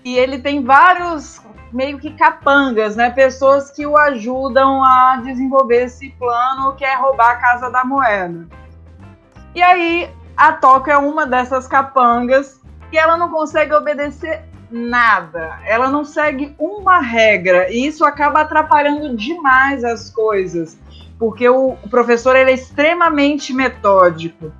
E 0.03 0.17
ele 0.17 0.39
tem 0.39 0.63
vários 0.63 1.41
meio 1.71 1.99
que 1.99 2.11
capangas, 2.11 2.95
né, 2.95 3.09
pessoas 3.09 3.69
que 3.69 3.85
o 3.85 3.97
ajudam 3.97 4.83
a 4.83 5.21
desenvolver 5.23 5.85
esse 5.85 6.09
plano 6.11 6.73
que 6.75 6.85
é 6.85 6.95
roubar 6.95 7.31
a 7.31 7.35
casa 7.35 7.69
da 7.69 7.83
moeda. 7.83 8.47
E 9.53 9.61
aí 9.61 10.09
a 10.35 10.53
Tóquio 10.53 10.91
é 10.91 10.97
uma 10.97 11.25
dessas 11.25 11.67
capangas 11.67 12.61
e 12.91 12.97
ela 12.97 13.17
não 13.17 13.29
consegue 13.29 13.73
obedecer 13.73 14.43
nada. 14.69 15.59
Ela 15.65 15.89
não 15.89 16.03
segue 16.03 16.55
uma 16.57 16.99
regra 16.99 17.71
e 17.71 17.85
isso 17.85 18.03
acaba 18.05 18.41
atrapalhando 18.41 19.15
demais 19.15 19.83
as 19.83 20.09
coisas, 20.09 20.77
porque 21.17 21.47
o, 21.47 21.77
professor 21.89 22.35
ele 22.35 22.51
é 22.51 22.53
extremamente 22.53 23.53
metódico. 23.53 24.51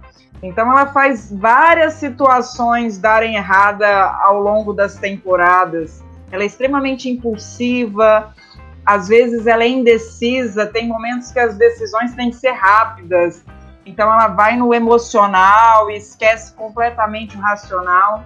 Então 0.43 0.69
ela 0.71 0.87
faz 0.87 1.31
várias 1.31 1.93
situações 1.93 2.97
darem 2.97 3.35
errada 3.35 3.87
ao 4.21 4.39
longo 4.39 4.73
das 4.73 4.95
temporadas. 4.95 6.03
Ela 6.31 6.43
é 6.43 6.45
extremamente 6.45 7.09
impulsiva, 7.09 8.33
às 8.85 9.07
vezes 9.07 9.47
ela 9.47 9.63
é 9.63 9.67
indecisa, 9.67 10.67
tem 10.67 10.87
momentos 10.87 11.31
que 11.31 11.39
as 11.39 11.55
decisões 11.57 12.13
têm 12.13 12.29
que 12.29 12.35
ser 12.35 12.51
rápidas. 12.51 13.43
Então 13.85 14.11
ela 14.11 14.27
vai 14.27 14.57
no 14.57 14.73
emocional 14.73 15.91
e 15.91 15.97
esquece 15.97 16.53
completamente 16.53 17.37
o 17.37 17.39
racional. 17.39 18.23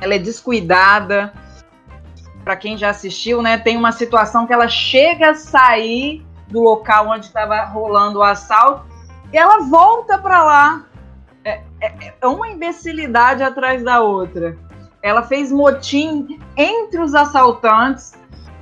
Ela 0.00 0.14
é 0.14 0.18
descuidada. 0.18 1.32
Para 2.42 2.56
quem 2.56 2.76
já 2.76 2.90
assistiu, 2.90 3.40
né, 3.40 3.56
tem 3.56 3.76
uma 3.76 3.92
situação 3.92 4.46
que 4.46 4.52
ela 4.52 4.66
chega 4.66 5.30
a 5.30 5.34
sair 5.34 6.26
do 6.48 6.60
local 6.60 7.08
onde 7.08 7.26
estava 7.26 7.64
rolando 7.64 8.18
o 8.18 8.22
assalto 8.22 8.84
e 9.32 9.38
ela 9.38 9.60
volta 9.60 10.18
para 10.18 10.42
lá. 10.42 10.84
É, 11.44 11.62
é, 11.80 12.14
é 12.20 12.26
uma 12.26 12.48
imbecilidade 12.48 13.42
atrás 13.42 13.82
da 13.82 14.00
outra. 14.00 14.56
Ela 15.02 15.22
fez 15.22 15.50
motim 15.50 16.38
entre 16.56 17.00
os 17.00 17.14
assaltantes, 17.14 18.12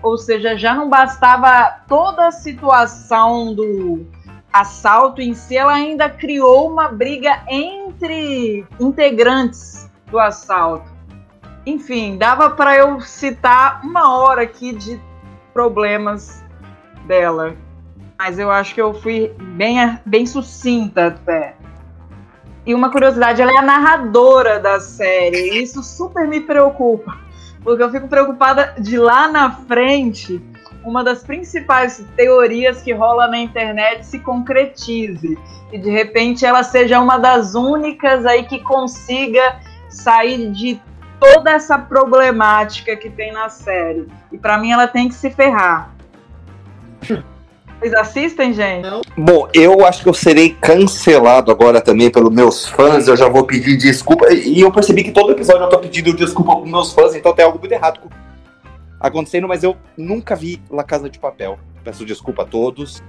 ou 0.02 0.16
seja, 0.16 0.56
já 0.56 0.74
não 0.74 0.88
bastava 0.88 1.83
toda 1.87 2.28
a 2.28 2.33
situação 2.33 3.54
do 3.54 4.06
assalto 4.52 5.20
em 5.20 5.34
si, 5.34 5.56
ela 5.56 5.72
ainda 5.72 6.08
criou 6.08 6.70
uma 6.70 6.88
briga 6.88 7.42
entre 7.48 8.66
integrantes 8.78 9.90
do 10.10 10.18
assalto. 10.18 10.90
Enfim, 11.64 12.16
dava 12.16 12.50
para 12.50 12.76
eu 12.76 13.00
citar 13.00 13.80
uma 13.84 14.16
hora 14.18 14.42
aqui 14.42 14.74
de 14.74 15.00
problemas 15.52 16.42
dela, 17.06 17.54
mas 18.18 18.38
eu 18.38 18.50
acho 18.50 18.74
que 18.74 18.80
eu 18.80 18.94
fui 18.94 19.32
bem, 19.56 19.98
bem 20.04 20.26
sucinta 20.26 21.08
até. 21.08 21.54
E 22.66 22.74
uma 22.74 22.90
curiosidade, 22.90 23.40
ela 23.40 23.52
é 23.52 23.56
a 23.56 23.62
narradora 23.62 24.58
da 24.58 24.80
série, 24.80 25.50
e 25.50 25.62
isso 25.62 25.82
super 25.82 26.26
me 26.26 26.40
preocupa, 26.40 27.18
porque 27.62 27.82
eu 27.82 27.90
fico 27.90 28.08
preocupada 28.08 28.74
de 28.78 28.98
lá 28.98 29.28
na 29.28 29.50
frente 29.50 30.42
uma 30.84 31.04
das 31.04 31.22
principais 31.22 32.04
teorias 32.16 32.82
que 32.82 32.92
rola 32.92 33.28
na 33.28 33.38
internet 33.38 34.04
se 34.06 34.18
concretize 34.18 35.38
e 35.72 35.78
de 35.78 35.90
repente 35.90 36.44
ela 36.44 36.62
seja 36.62 37.00
uma 37.00 37.18
das 37.18 37.54
únicas 37.54 38.26
aí 38.26 38.44
que 38.44 38.58
consiga 38.60 39.60
sair 39.88 40.50
de 40.50 40.80
toda 41.18 41.50
essa 41.50 41.78
problemática 41.78 42.96
que 42.96 43.10
tem 43.10 43.32
na 43.32 43.48
série. 43.48 44.06
E 44.32 44.38
para 44.38 44.58
mim 44.58 44.72
ela 44.72 44.88
tem 44.88 45.08
que 45.08 45.14
se 45.14 45.30
ferrar. 45.30 45.94
Vocês 47.80 47.94
assistem, 47.94 48.52
gente? 48.52 48.86
Bom, 49.16 49.48
eu 49.54 49.86
acho 49.86 50.02
que 50.02 50.08
eu 50.08 50.14
serei 50.14 50.50
cancelado 50.50 51.50
agora 51.50 51.80
também 51.80 52.10
pelos 52.10 52.30
meus 52.30 52.66
fãs. 52.66 53.08
Eu 53.08 53.16
já 53.16 53.26
vou 53.26 53.44
pedir 53.44 53.76
desculpa. 53.78 54.30
E 54.32 54.60
eu 54.60 54.70
percebi 54.70 55.02
que 55.02 55.12
todo 55.12 55.32
episódio 55.32 55.62
eu 55.62 55.68
tô 55.68 55.78
pedindo 55.78 56.12
desculpa 56.12 56.56
pros 56.56 56.70
meus 56.70 56.92
fãs, 56.92 57.14
então 57.14 57.35
tem 57.35 57.44
algo 57.44 57.58
muito 57.58 57.72
errado 57.72 58.00
acontecendo, 59.01 59.48
mas 59.48 59.65
eu 59.65 59.77
nunca 59.96 60.37
vi 60.37 60.63
La 60.71 60.85
Casa 60.85 61.09
de 61.09 61.19
Papel. 61.19 61.59
Peço 61.83 62.05
desculpa 62.05 62.42
a 62.42 62.46
todos. 62.46 63.03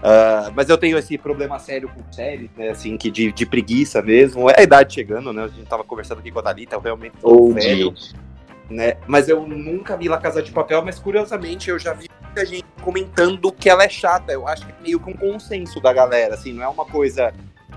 Uh, 0.00 0.50
mas 0.54 0.68
eu 0.68 0.78
tenho 0.78 0.96
esse 0.96 1.16
problema 1.18 1.58
sério 1.58 1.88
com 1.88 2.12
séries, 2.12 2.50
né? 2.56 2.70
Assim, 2.70 2.96
que 2.96 3.10
de, 3.10 3.30
de 3.30 3.46
preguiça 3.46 4.00
mesmo. 4.00 4.48
É 4.50 4.60
a 4.60 4.62
idade 4.62 4.94
chegando, 4.94 5.32
né? 5.32 5.44
A 5.44 5.48
gente 5.48 5.66
tava 5.66 5.84
conversando 5.84 6.18
aqui 6.18 6.30
com 6.30 6.38
a 6.38 6.42
Thalita, 6.42 6.74
eu 6.74 6.80
realmente 6.80 7.16
tô 7.20 7.28
Ou 7.28 7.52
velho, 7.52 7.94
né? 8.68 8.96
Mas 9.06 9.28
eu 9.28 9.46
nunca 9.46 9.96
vi 9.96 10.08
La 10.08 10.18
Casa 10.18 10.42
de 10.42 10.50
Papel, 10.50 10.82
mas 10.82 10.98
curiosamente 10.98 11.68
eu 11.68 11.78
já 11.78 11.92
vi 11.92 12.08
muita 12.24 12.46
gente 12.46 12.64
comentando 12.82 13.52
que 13.52 13.68
ela 13.68 13.84
é 13.84 13.88
chata. 13.90 14.32
Eu 14.32 14.48
acho 14.48 14.66
que 14.66 14.72
é 14.72 14.82
meio 14.82 14.98
que 14.98 15.10
um 15.10 15.14
consenso 15.14 15.80
da 15.80 15.92
galera, 15.92 16.34
assim, 16.34 16.54
não 16.54 16.64
é 16.64 16.68
uma 16.68 16.86
coisa 16.86 17.32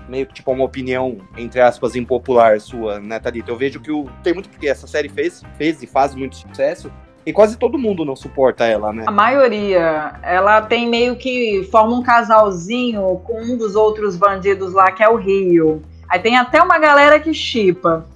meio 0.08 0.26
que 0.26 0.34
tipo 0.34 0.50
uma 0.50 0.64
opinião, 0.64 1.18
entre 1.36 1.60
aspas, 1.60 1.94
impopular 1.94 2.58
sua, 2.60 3.00
né, 3.00 3.18
Thalita? 3.18 3.50
Eu 3.50 3.56
vejo 3.56 3.80
que 3.80 3.90
o, 3.90 4.04
tem 4.22 4.32
muito 4.32 4.48
porque 4.48 4.68
essa 4.68 4.86
série 4.86 5.08
fez, 5.08 5.42
fez 5.56 5.82
e 5.82 5.86
faz 5.86 6.14
muito 6.14 6.36
sucesso, 6.36 6.90
E 7.26 7.32
quase 7.32 7.56
todo 7.56 7.78
mundo 7.78 8.04
não 8.04 8.14
suporta 8.14 8.64
ela, 8.64 8.92
né? 8.92 9.04
A 9.06 9.10
maioria, 9.10 10.14
ela 10.22 10.60
tem 10.62 10.88
meio 10.88 11.16
que 11.16 11.66
forma 11.70 11.96
um 11.96 12.02
casalzinho 12.02 13.20
com 13.24 13.40
um 13.40 13.56
dos 13.56 13.74
outros 13.74 14.16
bandidos 14.16 14.72
lá, 14.72 14.92
que 14.92 15.02
é 15.02 15.08
o 15.08 15.16
Rio. 15.16 15.82
Aí 16.08 16.18
tem 16.18 16.36
até 16.36 16.62
uma 16.62 16.78
galera 16.78 17.18
que 17.18 17.32
chipa. 17.32 18.06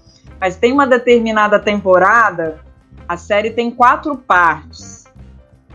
Mas 0.41 0.57
tem 0.57 0.73
uma 0.73 0.87
determinada 0.87 1.59
temporada, 1.59 2.61
a 3.09 3.17
série 3.17 3.51
tem 3.51 3.71
quatro 3.71 4.17
partes. 4.17 5.05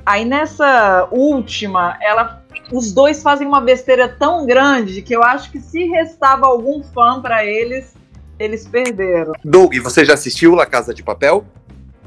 Aí 0.05 0.23
nessa 0.23 1.07
última, 1.11 1.97
ela, 2.01 2.43
os 2.71 2.93
dois 2.93 3.21
fazem 3.21 3.47
uma 3.47 3.59
besteira 3.59 4.07
tão 4.07 4.45
grande 4.45 5.01
que 5.01 5.13
eu 5.13 5.23
acho 5.23 5.51
que 5.51 5.59
se 5.59 5.85
restava 5.85 6.45
algum 6.45 6.83
fã 6.83 7.21
para 7.21 7.45
eles, 7.45 7.93
eles 8.37 8.67
perderam. 8.67 9.33
Doug, 9.43 9.75
você 9.79 10.05
já 10.05 10.13
assistiu 10.13 10.55
La 10.55 10.65
Casa 10.65 10.93
de 10.93 11.03
Papel? 11.03 11.45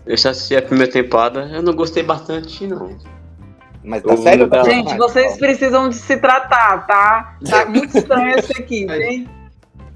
Eu 0.07 0.17
já 0.17 0.31
assisti 0.31 0.57
a 0.57 0.63
primeira 0.63 0.91
temporada, 0.91 1.49
eu 1.53 1.63
não 1.63 1.75
gostei 1.75 2.03
bastante, 2.03 2.67
não. 2.67 2.97
Mas 3.83 4.03
Eu- 4.05 4.17
série 4.17 4.43
ou 4.43 4.49
da 4.49 4.63
Gente, 4.65 4.97
vocês 4.97 5.37
precisam 5.37 5.89
de 5.89 5.97
se 5.97 6.17
tratar, 6.17 6.87
tá? 6.87 7.37
Tá 7.49 7.67
muito 7.67 7.97
estranho 7.99 8.37
essa 8.39 8.53
equipe, 8.53 8.93
hein? 8.93 9.29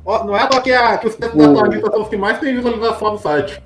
Ó, 0.05 0.25
não 0.25 0.37
é 0.37 0.49
só 0.51 0.61
que, 0.61 0.73
a, 0.73 0.99
que 0.99 1.07
os 1.09 1.15
textos 1.15 1.39
da 1.39 1.55
Thalita 1.63 1.91
são 1.91 2.03
os 2.03 2.09
que 2.09 2.17
mais 2.17 2.39
tem 2.39 2.55
visualização 2.55 3.13
no 3.13 3.19
site. 3.19 3.63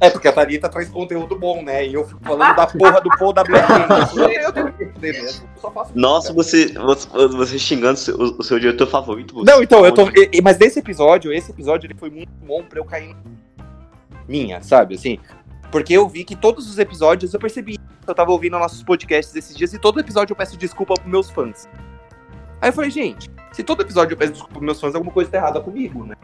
É, 0.00 0.10
porque 0.10 0.28
a 0.28 0.32
Thalita 0.32 0.68
traz 0.68 0.88
conteúdo 0.88 1.38
bom, 1.38 1.62
né? 1.62 1.86
E 1.86 1.94
eu 1.94 2.04
fico 2.06 2.20
falando 2.24 2.56
da 2.56 2.66
porra 2.66 3.00
do 3.00 3.08
Paul 3.18 3.32
da 3.32 3.44
Black 3.44 3.66
Nossa, 5.94 6.32
você, 6.32 6.72
você, 6.72 7.08
você 7.28 7.58
xingando 7.58 7.94
o 7.94 7.96
seu, 7.96 8.16
o 8.16 8.42
seu 8.42 8.58
diretor 8.58 8.86
favorito. 8.86 9.34
você- 9.34 9.50
Não, 9.50 9.62
então, 9.62 9.84
eu 9.84 9.92
tô. 9.92 10.04
Mas 10.42 10.58
nesse 10.58 10.78
episódio, 10.80 11.32
esse 11.32 11.50
episódio 11.50 11.86
ele 11.86 11.94
foi 11.94 12.10
muito 12.10 12.32
bom 12.46 12.62
pra 12.62 12.78
eu 12.80 12.84
cair 12.84 13.14
minha, 14.28 14.60
sabe? 14.62 14.94
Assim. 14.94 15.18
Porque 15.70 15.92
eu 15.92 16.08
vi 16.08 16.24
que 16.24 16.36
todos 16.36 16.68
os 16.70 16.78
episódios 16.78 17.34
eu 17.34 17.40
percebi. 17.40 17.78
Eu 18.06 18.14
tava 18.14 18.30
ouvindo 18.30 18.58
nossos 18.58 18.82
podcasts 18.82 19.34
esses 19.34 19.56
dias 19.56 19.72
e 19.72 19.78
todo 19.78 19.98
episódio 19.98 20.32
eu 20.32 20.36
peço 20.36 20.56
desculpa 20.56 20.94
pros 20.94 21.10
meus 21.10 21.30
fãs. 21.30 21.68
Aí 22.60 22.68
eu 22.68 22.72
falei, 22.72 22.90
gente, 22.90 23.30
se 23.52 23.62
todo 23.62 23.82
episódio 23.82 24.14
eu 24.14 24.18
peço 24.18 24.32
desculpa 24.32 24.54
pros 24.54 24.64
meus 24.64 24.80
fãs, 24.80 24.94
alguma 24.94 25.12
coisa 25.12 25.30
tá 25.30 25.38
errada 25.38 25.60
comigo, 25.60 26.04
né? 26.04 26.14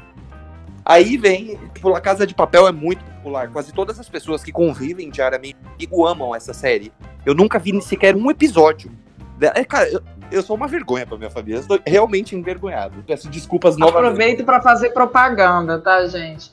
Aí 0.85 1.17
vem, 1.17 1.59
tipo, 1.75 1.95
A 1.95 2.01
Casa 2.01 2.27
de 2.27 2.35
Papel 2.35 2.67
é 2.67 2.73
muito 2.73 3.05
popular. 3.05 3.49
Quase 3.51 3.73
todas 3.73 4.01
as 4.01 4.09
pessoas 4.09 4.43
que 4.43 4.51
convivem 4.51 5.11
diariamente 5.11 5.57
comigo 5.57 6.07
amam 6.07 6.35
essa 6.35 6.53
série. 6.53 6.93
Eu 7.25 7.35
nunca 7.35 7.59
vi 7.59 7.81
sequer 7.83 8.17
um 8.17 8.31
episódio. 8.31 8.91
dela. 9.39 9.55
É, 9.57 9.65
cara, 9.65 9.89
eu, 9.89 10.03
eu 10.33 10.43
sou 10.43 10.57
uma 10.57 10.67
vergonha 10.67 11.07
pra 11.07 11.19
minha 11.19 11.31
família. 11.31 11.57
Eu 11.57 11.61
estou 11.61 11.79
realmente 11.87 12.35
envergonhado. 12.35 13.05
Peço 13.07 13.29
desculpas 13.29 13.77
novamente. 13.77 14.07
Aproveito 14.07 14.45
para 14.45 14.61
fazer 14.61 14.91
propaganda, 14.91 15.79
tá, 15.79 16.07
gente? 16.07 16.51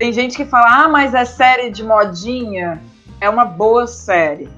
Tem 0.00 0.14
gente 0.14 0.34
que 0.34 0.46
fala, 0.46 0.84
ah, 0.84 0.88
mas 0.88 1.12
é 1.12 1.26
série 1.26 1.68
de 1.68 1.84
modinha. 1.84 2.80
É 3.20 3.28
uma 3.28 3.44
boa 3.44 3.86
série. 3.86 4.48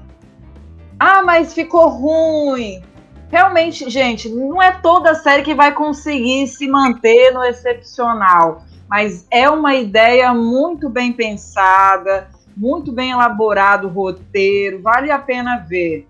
Ah, 0.97 1.21
mas 1.21 1.53
ficou 1.53 1.89
ruim. 1.89 2.81
Realmente, 3.29 3.89
gente, 3.89 4.29
não 4.29 4.61
é 4.61 4.71
toda 4.71 5.13
série 5.13 5.43
que 5.43 5.53
vai 5.53 5.73
conseguir 5.73 6.47
se 6.47 6.65
manter 6.65 7.33
no 7.33 7.43
excepcional. 7.43 8.63
Mas 8.87 9.27
é 9.29 9.49
uma 9.49 9.75
ideia 9.75 10.33
muito 10.33 10.87
bem 10.87 11.11
pensada, 11.11 12.29
muito 12.55 12.93
bem 12.93 13.11
elaborado 13.11 13.89
o 13.89 13.91
roteiro, 13.91 14.81
vale 14.81 15.11
a 15.11 15.19
pena 15.19 15.57
ver. 15.57 16.07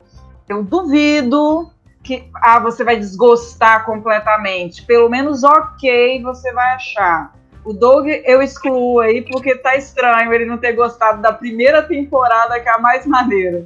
Eu 0.47 0.61
duvido 0.63 1.71
que 2.03 2.29
ah, 2.35 2.59
você 2.59 2.83
vai 2.83 2.97
desgostar 2.97 3.83
completamente. 3.83 4.85
Pelo 4.85 5.09
menos 5.09 5.43
ok 5.43 6.21
você 6.21 6.53
vai 6.53 6.73
achar. 6.75 7.33
O 7.65 7.71
Doug 7.73 8.07
eu 8.07 8.41
excluo 8.41 8.99
aí 8.99 9.21
porque 9.21 9.55
tá 9.55 9.75
estranho 9.77 10.33
ele 10.33 10.45
não 10.45 10.57
ter 10.57 10.73
gostado 10.73 11.21
da 11.21 11.31
primeira 11.31 11.81
temporada, 11.81 12.59
que 12.59 12.67
é 12.67 12.71
a 12.73 12.77
mais 12.77 13.05
maneira. 13.05 13.65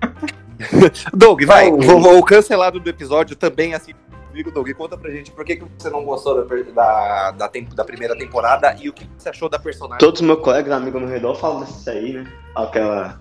Doug, 1.12 1.42
vai. 1.44 1.70
Vou- 1.70 2.18
o 2.18 2.22
cancelado 2.24 2.78
do 2.80 2.88
episódio 2.90 3.36
também, 3.36 3.74
assim, 3.74 3.92
comigo, 4.28 4.50
Doug. 4.50 4.70
Conta 4.72 4.96
pra 4.96 5.10
gente 5.10 5.30
por 5.30 5.44
que, 5.44 5.56
que 5.56 5.64
você 5.78 5.90
não 5.90 6.04
gostou 6.04 6.44
da, 6.44 6.54
da, 6.72 7.30
da, 7.32 7.48
tempo- 7.48 7.74
da 7.74 7.84
primeira 7.84 8.16
temporada 8.16 8.74
e 8.80 8.88
o 8.88 8.92
que 8.92 9.08
você 9.16 9.28
achou 9.28 9.48
da 9.48 9.58
personagem. 9.58 9.98
Todos 9.98 10.20
os 10.20 10.26
meus 10.26 10.40
colegas, 10.40 10.72
amigos 10.72 11.00
no 11.00 11.08
redor 11.08 11.34
falam 11.34 11.60
dessa 11.60 11.90
aí, 11.92 12.14
né? 12.14 12.26
Aquela. 12.56 13.18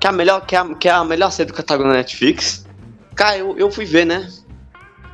Que 0.00 0.06
é 0.06 0.10
a 0.10 0.12
melhor, 0.12 0.46
que 0.46 0.54
é 0.54 0.58
a, 0.58 0.74
que 0.74 0.88
é 0.88 0.92
a 0.92 1.04
melhor 1.04 1.30
série 1.32 1.48
do 1.48 1.54
catálogo 1.54 1.88
na 1.88 1.94
Netflix. 1.94 2.66
Cara, 3.16 3.36
eu, 3.36 3.58
eu 3.58 3.70
fui 3.70 3.84
ver, 3.84 4.04
né? 4.04 4.28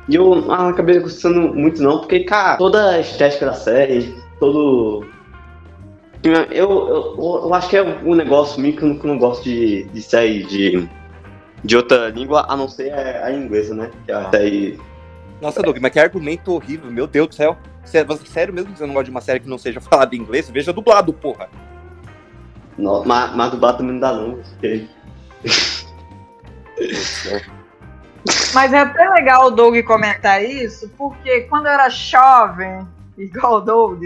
E 0.07 0.15
eu 0.15 0.51
ah, 0.51 0.63
não 0.63 0.69
acabei 0.69 0.99
gostando 0.99 1.53
muito 1.53 1.81
não, 1.81 1.99
porque, 1.99 2.23
cara, 2.23 2.57
toda 2.57 2.91
a 2.91 2.99
estética 2.99 3.47
da 3.47 3.53
série, 3.53 4.15
todo. 4.39 5.05
Eu, 6.23 6.33
eu, 6.51 7.17
eu, 7.17 7.53
acho 7.53 7.69
que 7.69 7.77
é 7.77 7.83
um 7.83 8.15
negócio 8.15 8.59
meio 8.59 8.75
que 8.75 8.83
eu 8.83 8.89
não, 8.89 8.97
que 8.97 9.05
eu 9.05 9.11
não 9.11 9.17
gosto 9.19 9.43
de, 9.43 9.83
de 9.85 10.01
série 10.01 10.43
de, 10.43 10.89
de 11.63 11.77
outra 11.77 12.09
língua, 12.09 12.45
a 12.47 12.55
não 12.57 12.67
ser 12.67 12.91
a, 12.91 13.25
a 13.25 13.31
inglesa, 13.31 13.75
né? 13.75 13.91
Que 14.05 14.11
é 14.11 14.15
a 14.15 14.29
série. 14.29 14.79
Nossa, 15.41 15.61
Doug, 15.61 15.77
mas 15.79 15.91
que 15.91 15.99
argumento 15.99 16.53
horrível, 16.53 16.89
meu 16.91 17.07
Deus 17.07 17.27
do 17.27 17.35
céu. 17.35 17.57
Sério 17.83 18.53
mesmo 18.53 18.71
que 18.71 18.79
você 18.79 18.85
não 18.85 18.93
gosta 18.93 19.05
de 19.05 19.11
uma 19.11 19.21
série 19.21 19.39
que 19.39 19.49
não 19.49 19.59
seja 19.59 19.79
falada 19.79 20.15
em 20.15 20.19
inglês? 20.19 20.49
Veja 20.49 20.73
dublado, 20.73 21.13
porra. 21.13 21.47
No, 22.77 23.03
mas, 23.05 23.35
mas 23.35 23.51
dublado 23.51 23.77
também 23.77 23.93
não 23.93 23.99
dá 23.99 24.13
não. 24.13 24.39
porque- 24.59 24.87
Mas 28.53 28.73
é 28.73 28.79
até 28.79 29.07
legal 29.09 29.47
o 29.47 29.51
Doug 29.51 29.77
comentar 29.83 30.43
isso, 30.43 30.89
porque 30.97 31.41
quando 31.41 31.67
eu 31.67 31.73
era 31.73 31.89
jovem, 31.89 32.87
igual 33.17 33.55
o 33.55 33.61
Doug, 33.61 34.03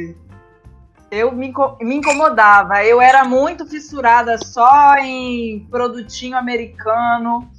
eu 1.12 1.32
me, 1.32 1.54
me 1.82 1.96
incomodava. 1.96 2.84
Eu 2.84 3.02
era 3.02 3.24
muito 3.24 3.66
fissurada 3.66 4.38
só 4.38 4.96
em 4.98 5.68
produtinho 5.72 6.38
americano. 6.38 7.50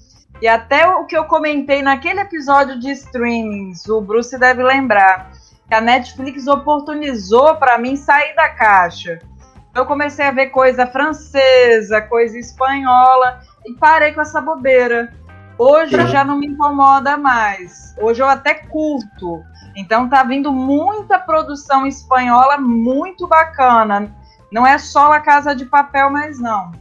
E 0.41 0.49
até 0.49 0.89
o 0.89 1.05
que 1.05 1.17
eu 1.17 1.25
comentei 1.25 1.83
naquele 1.83 2.21
episódio 2.21 2.79
de 2.79 2.91
streamings, 2.93 3.87
o 3.89 4.01
Bruce 4.01 4.39
deve 4.39 4.63
lembrar, 4.63 5.31
que 5.69 5.75
a 5.75 5.81
Netflix 5.81 6.47
oportunizou 6.47 7.57
para 7.57 7.77
mim 7.79 7.95
sair 7.97 8.35
da 8.35 8.49
caixa. 8.49 9.19
Eu 9.75 9.85
comecei 9.87 10.25
a 10.25 10.33
ver 10.33 10.47
coisa 10.47 10.87
francesa, 10.87 12.01
coisa 12.01 12.39
espanhola, 12.39 13.41
e 13.67 13.75
parei 13.75 14.13
com 14.13 14.21
essa 14.21 14.41
bobeira. 14.41 15.13
Hoje 15.63 16.07
já 16.07 16.25
não 16.25 16.39
me 16.39 16.47
incomoda 16.47 17.19
mais. 17.19 17.95
Hoje 18.01 18.23
eu 18.23 18.27
até 18.27 18.55
curto. 18.55 19.43
Então 19.77 20.09
tá 20.09 20.23
vindo 20.23 20.51
muita 20.51 21.19
produção 21.19 21.87
espanhola 21.87 22.57
muito 22.57 23.29
bacana. 23.29 24.11
Não 24.51 24.67
é 24.67 24.79
só 24.79 25.09
La 25.09 25.21
Casa 25.21 25.55
de 25.55 25.67
Papel, 25.67 26.09
mas 26.09 26.41
não. 26.41 26.73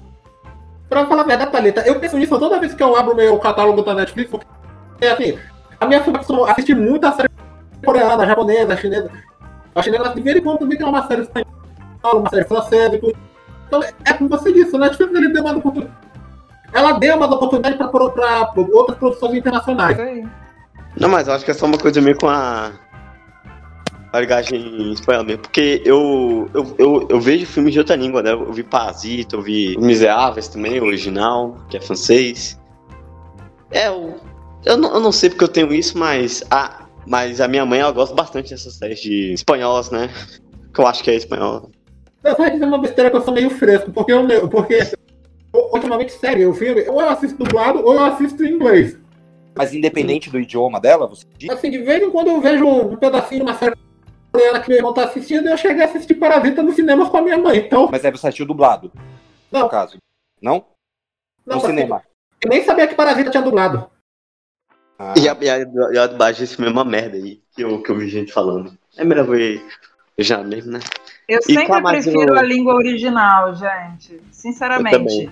Pra 0.87 1.05
falar 1.05 1.23
a 1.23 1.25
verdade, 1.25 1.51
Thalita, 1.51 1.81
eu 1.81 1.99
penso 1.99 2.17
nisso 2.17 2.39
toda 2.39 2.57
vez 2.57 2.73
que 2.73 2.81
eu 2.81 2.95
abro 2.95 3.13
meu 3.13 3.37
catálogo 3.37 3.81
da 3.81 3.93
Netflix, 3.93 4.31
porque, 4.31 5.05
assim, 5.05 5.37
a 5.77 5.85
minha 5.85 6.01
formação 6.01 6.45
assistir 6.45 6.73
muita 6.73 7.11
série 7.11 7.29
coreana, 7.83 8.25
japonesa, 8.25 8.77
chinesa. 8.77 9.11
A 9.75 9.83
chinesa, 9.83 10.15
de 10.15 10.21
vez 10.21 10.37
em 10.37 10.41
quando, 10.41 10.69
tem 10.69 10.87
uma 10.87 11.05
série 11.05 11.23
espanhola, 11.23 11.49
uma 12.15 12.29
série 12.29 12.45
francesa 12.45 12.95
e 12.95 12.99
tudo. 12.99 13.17
Então, 13.67 13.83
é 13.83 14.13
como 14.13 14.29
você 14.29 14.53
disse, 14.53 14.73
a 14.73 14.79
Netflix 14.79 15.13
ele 15.13 15.37
uma 15.37 15.57
oportunidade. 15.57 16.08
Ela 16.73 16.93
deu 16.93 17.15
uma 17.15 17.25
oportunidade 17.25 17.77
para 17.77 17.87
outras 18.73 18.97
produções 18.97 19.33
internacionais. 19.35 19.97
Não, 20.99 21.09
mas 21.09 21.27
eu 21.27 21.33
acho 21.33 21.45
que 21.45 21.51
é 21.51 21.53
só 21.53 21.65
uma 21.65 21.77
coisa 21.77 22.01
meio 22.01 22.17
com 22.17 22.27
a. 22.27 22.71
A 24.11 24.19
ligagem 24.19 24.59
em 24.59 24.91
espanhol 24.91 25.23
mesmo. 25.23 25.43
Porque 25.43 25.81
eu, 25.85 26.49
eu, 26.53 26.75
eu, 26.79 27.07
eu 27.09 27.21
vejo 27.21 27.45
filmes 27.45 27.73
de 27.73 27.79
outra 27.79 27.95
língua, 27.95 28.23
né? 28.23 28.31
Eu 28.33 28.51
vi 28.51 28.63
Parasita, 28.63 29.35
eu 29.35 29.41
vi 29.41 29.77
Miseráveis 29.77 30.47
também, 30.47 30.79
o 30.79 30.85
original, 30.85 31.55
que 31.69 31.77
é 31.77 31.81
francês. 31.81 32.59
É, 33.69 33.87
eu, 33.87 34.15
eu, 34.65 34.77
não, 34.77 34.93
eu 34.95 34.99
não 34.99 35.11
sei 35.11 35.29
porque 35.29 35.43
eu 35.43 35.47
tenho 35.47 35.71
isso, 35.71 35.95
mas 35.95 36.43
a, 36.49 36.85
mas 37.05 37.39
a 37.39 37.47
minha 37.47 37.65
mãe 37.67 37.81
ela 37.81 37.91
gosta 37.91 38.15
bastante 38.15 38.49
dessas 38.49 38.73
séries 38.73 38.99
de 38.99 39.31
espanholas, 39.31 39.91
né? 39.91 40.09
Que 40.73 40.81
eu 40.81 40.87
acho 40.87 41.03
que 41.03 41.11
é 41.11 41.15
espanhola. 41.15 41.69
Eu 42.23 42.35
vou 42.35 42.49
dizer 42.49 42.65
uma 42.65 42.79
besteira 42.79 43.11
que 43.11 43.15
eu 43.17 43.21
sou 43.21 43.33
meio 43.33 43.51
fresco, 43.51 43.91
porque 43.91 44.11
eu, 44.11 44.49
porque 44.49 44.73
eu- 44.73 44.99
ultimamente, 45.53 46.11
sério, 46.11 46.49
o 46.49 46.53
filme, 46.53 46.87
ou 46.87 47.01
eu 47.01 47.09
assisto 47.09 47.37
dublado 47.37 47.83
ou 47.85 47.93
eu 47.93 48.03
assisto 48.05 48.43
em 48.43 48.53
inglês. 48.53 48.97
Mas 49.55 49.73
independente 49.73 50.29
do 50.29 50.39
idioma 50.39 50.79
dela, 50.79 51.07
você 51.07 51.25
diz. 51.37 51.49
Assim, 51.49 51.69
de 51.69 51.79
vez 51.79 52.01
em 52.01 52.09
quando 52.11 52.27
eu 52.27 52.39
vejo 52.39 52.65
um 52.65 52.95
pedacinho 52.95 53.43
de 53.43 53.51
uma 53.51 53.57
série 53.57 53.75
coreana 54.31 54.59
que 54.61 54.69
meu 54.69 54.77
irmão 54.77 54.93
tá 54.93 55.03
assistindo, 55.05 55.49
eu 55.49 55.57
cheguei 55.57 55.81
a 55.83 55.85
assistir 55.85 56.13
Parasita 56.15 56.61
no 56.63 56.71
cinema 56.71 57.09
com 57.09 57.17
a 57.17 57.21
minha 57.21 57.37
mãe. 57.37 57.57
Então, 57.57 57.89
Mas 57.91 58.05
aí 58.05 58.11
você 58.11 58.27
assistiu 58.27 58.45
dublado, 58.45 58.91
Não. 59.51 59.61
no 59.61 59.69
caso. 59.69 59.97
Não? 60.41 60.65
não, 61.45 61.57
no 61.57 61.63
assim, 61.63 61.67
cinema. 61.67 62.03
eu 62.41 62.49
nem 62.49 62.63
sabia 62.63 62.87
que 62.87 62.95
Parasita 62.95 63.31
tinha 63.31 63.43
dublado. 63.43 63.89
Ah, 64.97 65.13
E 65.17 65.27
a, 65.27 65.35
e 65.41 65.49
a, 65.49 65.57
e 65.93 65.97
a 65.97 66.07
dublagem 66.07 66.41
desse 66.41 66.55
filme 66.55 66.69
é 66.69 66.73
uma 66.73 66.85
merda 66.85 67.17
aí, 67.17 67.41
que 67.55 67.61
eu, 67.63 67.81
que 67.81 67.89
eu 67.89 67.97
vi 67.97 68.07
gente 68.07 68.31
falando. 68.31 68.77
É 68.97 69.03
melhor 69.03 69.25
ver 69.25 69.65
já 70.17 70.43
mesmo, 70.43 70.73
né? 70.73 70.79
Eu 71.29 71.39
E 71.47 71.53
sempre 71.53 71.81
prefiro 71.83 72.37
a 72.37 72.41
língua 72.41 72.73
original, 72.73 73.55
gente. 73.55 74.15
Eu 74.15 74.21
Sinceramente. 74.31 74.97
também. 74.97 75.31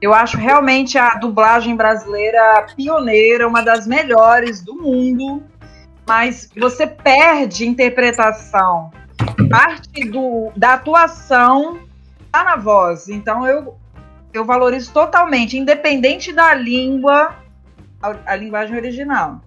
Eu 0.00 0.14
acho 0.14 0.38
realmente 0.38 0.98
a 0.98 1.10
dublagem 1.10 1.76
brasileira 1.76 2.66
pioneira, 2.74 3.46
uma 3.46 3.62
das 3.62 3.86
melhores 3.86 4.62
do 4.62 4.74
mundo, 4.74 5.42
mas 6.06 6.50
você 6.56 6.86
perde 6.86 7.66
interpretação. 7.66 8.90
Parte 9.50 10.08
do, 10.08 10.50
da 10.56 10.74
atuação 10.74 11.78
tá 12.32 12.42
na 12.42 12.56
voz. 12.56 13.08
Então 13.08 13.46
eu 13.46 13.76
eu 14.32 14.44
valorizo 14.44 14.92
totalmente, 14.92 15.56
independente 15.56 16.32
da 16.32 16.52
língua, 16.54 17.36
a, 18.02 18.32
a 18.32 18.34
linguagem 18.34 18.76
original. 18.76 19.40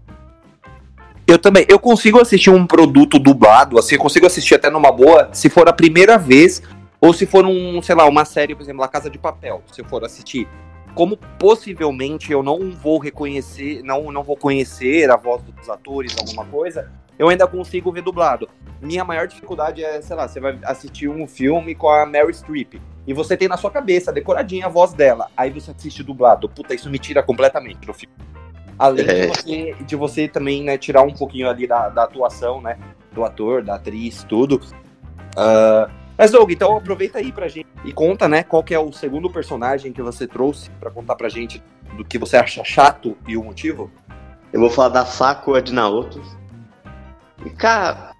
Eu 1.28 1.38
também. 1.38 1.66
Eu 1.68 1.78
consigo 1.78 2.22
assistir 2.22 2.50
um 2.50 2.66
produto 2.66 3.20
dublado, 3.20 3.78
assim, 3.78 3.96
eu 3.96 4.02
consigo 4.02 4.26
assistir 4.26 4.56
até 4.56 4.70
numa 4.70 4.94
boa, 4.94 5.30
se 5.34 5.50
for 5.50 5.68
a 5.68 5.74
primeira 5.74 6.18
vez, 6.18 6.64
ou 7.02 7.12
se 7.12 7.26
for 7.26 7.46
um, 7.46 7.82
sei 7.82 7.96
lá, 7.96 8.06
uma 8.06 8.24
série, 8.24 8.56
por 8.56 8.62
exemplo, 8.62 8.80
La 8.80 8.88
Casa 8.88 9.10
de 9.10 9.18
Papel, 9.18 9.62
se 9.70 9.82
eu 9.82 9.86
for 9.86 10.06
assistir. 10.06 10.48
Como 10.96 11.18
possivelmente 11.38 12.32
eu 12.32 12.42
não 12.42 12.72
vou 12.72 12.98
reconhecer, 12.98 13.84
não, 13.84 14.10
não 14.10 14.24
vou 14.24 14.38
conhecer 14.38 15.12
a 15.12 15.18
voz 15.18 15.44
dos 15.44 15.70
atores, 15.70 16.16
alguma 16.18 16.46
coisa, 16.46 16.90
eu 17.20 17.28
ainda 17.28 17.46
consigo 17.46 17.92
ver 17.92 18.04
dublado. 18.04 18.48
Minha 18.82 19.04
maior 19.04 19.28
dificuldade 19.28 19.84
é, 19.84 20.02
sei 20.02 20.16
lá, 20.16 20.30
você 20.30 20.40
vai 20.40 20.58
assistir 20.64 21.10
um 21.10 21.28
filme 21.28 21.76
com 21.76 21.90
a 21.90 22.06
Mary 22.06 22.34
Streep 22.34 22.76
e 23.06 23.14
você 23.14 23.36
tem 23.36 23.50
na 23.50 23.58
sua 23.58 23.70
cabeça, 23.70 24.14
decoradinha, 24.14 24.68
a 24.68 24.70
voz 24.70 24.94
dela. 24.94 25.28
Aí 25.36 25.50
você 25.50 25.72
assiste 25.72 26.04
dublado. 26.04 26.48
Puta, 26.48 26.74
isso 26.74 26.90
me 26.90 26.98
tira 26.98 27.22
completamente 27.22 27.86
do 27.86 27.94
filme. 27.94 28.16
Além 28.80 29.06
É. 29.08 29.22
de, 29.22 29.28
você, 29.28 29.76
de 29.86 29.96
você 29.96 30.28
também, 30.28 30.64
né, 30.64 30.78
tirar 30.78 31.02
um 31.02 31.14
pouquinho 31.14 31.50
ali 31.50 31.66
da, 31.68 31.90
da 31.90 32.04
atuação, 32.04 32.62
né? 32.62 32.78
Do 33.12 33.24
ator, 33.24 33.64
da 33.64 33.76
atriz, 33.76 34.24
tudo. 34.24 34.62
Ah, 35.36 35.90
mas, 36.18 36.32
Doug, 36.32 36.50
então 36.52 36.76
aproveita 36.78 37.20
aí 37.20 37.32
pra 37.32 37.48
gente 37.48 37.68
e 37.86 37.92
conta, 37.94 38.28
né, 38.28 38.44
qual 38.44 38.64
que 38.64 38.74
é 38.74 38.80
o 38.80 38.92
segundo 38.92 39.30
personagem 39.30 39.92
que 39.94 40.02
você 40.02 40.28
trouxe 40.28 40.70
pra 40.80 40.90
contar 40.92 41.16
pra 41.16 41.30
gente 41.30 41.62
do 41.96 42.04
que 42.04 42.18
você 42.18 42.38
acha 42.38 42.64
chato 42.64 43.16
e 43.28 43.38
o 43.38 43.44
motivo. 43.44 43.90
Eu 44.54 44.60
vou 44.60 44.70
falar 44.70 44.90
da 44.90 45.06
Sakura 45.06 45.62
de 45.62 45.74
Naruto. 45.74 46.22
E, 47.46 47.50
cara, 47.52 48.12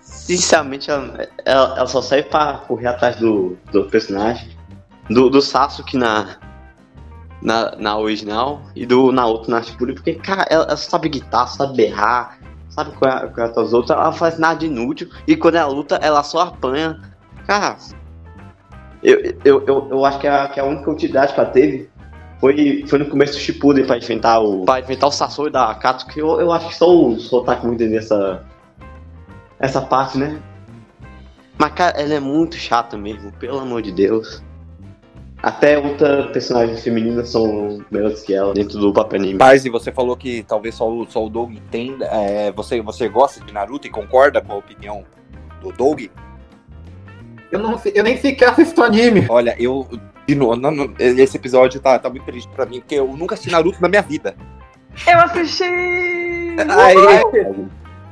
sinceramente, 0.00 0.90
ela, 0.90 1.28
ela- 1.44 1.76
ela 1.78 1.86
só 1.86 2.00
serve 2.02 2.28
pra 2.28 2.58
correr 2.66 2.86
atrás 2.88 3.16
do, 3.16 3.56
do 3.72 3.84
personagem. 3.84 4.50
Do, 5.08 5.28
do 5.28 5.40
Sasuke 5.42 5.96
na, 5.96 6.36
na, 7.42 7.74
na 7.76 7.98
original 7.98 8.62
e 8.74 8.84
do 8.84 9.10
Naruto 9.12 9.50
na 9.50 9.62
Shippuden. 9.62 9.94
Porque, 9.94 10.14
cara, 10.14 10.46
ela, 10.50 10.64
ela 10.64 10.76
sabe 10.76 11.08
guitar, 11.08 11.48
sabe 11.48 11.76
berrar, 11.76 12.38
sabe 12.68 12.92
qual 12.92 13.10
é, 13.10 13.32
é 13.36 13.42
as 13.42 13.72
outras. 13.72 13.98
Ela 13.98 14.12
faz 14.12 14.38
nada 14.38 14.60
de 14.60 14.66
inútil. 14.66 15.08
E 15.26 15.36
quando 15.36 15.56
ela 15.56 15.72
luta, 15.72 15.96
ela 15.96 16.22
só 16.22 16.40
apanha. 16.40 17.00
Cara, 17.46 17.76
eu, 19.02 19.20
eu, 19.44 19.64
eu, 19.66 19.88
eu 19.90 20.04
acho 20.04 20.18
que 20.18 20.26
a, 20.26 20.48
que 20.48 20.60
a 20.60 20.64
única 20.64 20.90
utilidade 20.90 21.32
que 21.32 21.40
ela 21.40 21.48
teve 21.48 21.90
foi, 22.40 22.84
foi 22.86 22.98
no 22.98 23.06
começo 23.06 23.34
do 23.34 23.38
Shippuden 23.38 23.86
pra 23.86 23.98
enfrentar 23.98 24.40
o 24.40 24.64
pra 24.64 24.80
enfrentar 24.80 25.06
o 25.06 25.12
Sasori 25.12 25.50
da 25.50 25.70
Akatsuki. 25.70 26.20
Eu, 26.20 26.40
eu 26.40 26.52
acho 26.52 26.68
que 26.68 26.74
só 26.74 26.88
o 26.88 27.18
Sotaku 27.18 27.66
muito 27.66 27.84
nessa 27.84 28.44
essa 29.58 29.80
parte, 29.80 30.16
né? 30.18 30.40
Mas 31.58 31.72
cara, 31.72 32.00
ela 32.00 32.14
é 32.14 32.20
muito 32.20 32.56
chata 32.56 32.96
mesmo, 32.96 33.30
pelo 33.32 33.58
amor 33.58 33.82
de 33.82 33.92
Deus. 33.92 34.42
Até 35.42 35.78
outras 35.78 36.30
personagens 36.32 36.82
femininas 36.82 37.30
são 37.30 37.82
melhores 37.90 38.22
que 38.22 38.34
ela 38.34 38.52
dentro 38.52 38.78
do 38.78 38.92
papel 38.92 39.20
anime. 39.20 39.38
Paz, 39.38 39.64
e 39.64 39.70
você 39.70 39.90
falou 39.90 40.14
que 40.16 40.42
talvez 40.42 40.74
só 40.74 40.86
o, 40.90 41.06
só 41.10 41.24
o 41.24 41.30
Doug 41.30 41.52
entenda. 41.52 42.04
é, 42.06 42.52
você, 42.52 42.80
você 42.82 43.08
gosta 43.08 43.42
de 43.44 43.52
Naruto 43.52 43.86
e 43.86 43.90
concorda 43.90 44.40
com 44.42 44.52
a 44.52 44.56
opinião 44.56 45.04
do 45.62 45.72
Doug? 45.72 46.02
Eu, 47.50 47.58
não, 47.58 47.78
sei- 47.78 47.92
eu 47.94 48.04
nem 48.04 48.16
sequer 48.18 48.50
assisto 48.50 48.82
anime. 48.82 49.26
Olha, 49.30 49.56
eu. 49.58 49.86
De 50.28 50.34
novo, 50.34 50.56
não- 50.56 50.70
não, 50.70 50.94
esse 50.98 51.36
episódio 51.36 51.80
tá, 51.80 51.98
tá 51.98 52.08
muito 52.10 52.24
triste 52.26 52.48
pra 52.54 52.66
mim, 52.66 52.80
porque 52.80 52.94
eu 52.96 53.08
nunca 53.16 53.34
assisti 53.34 53.50
Naruto 53.50 53.80
na 53.80 53.88
minha 53.88 54.02
vida. 54.02 54.36
Eu 55.06 55.18
assisti! 55.20 55.64
Ai, 56.68 56.94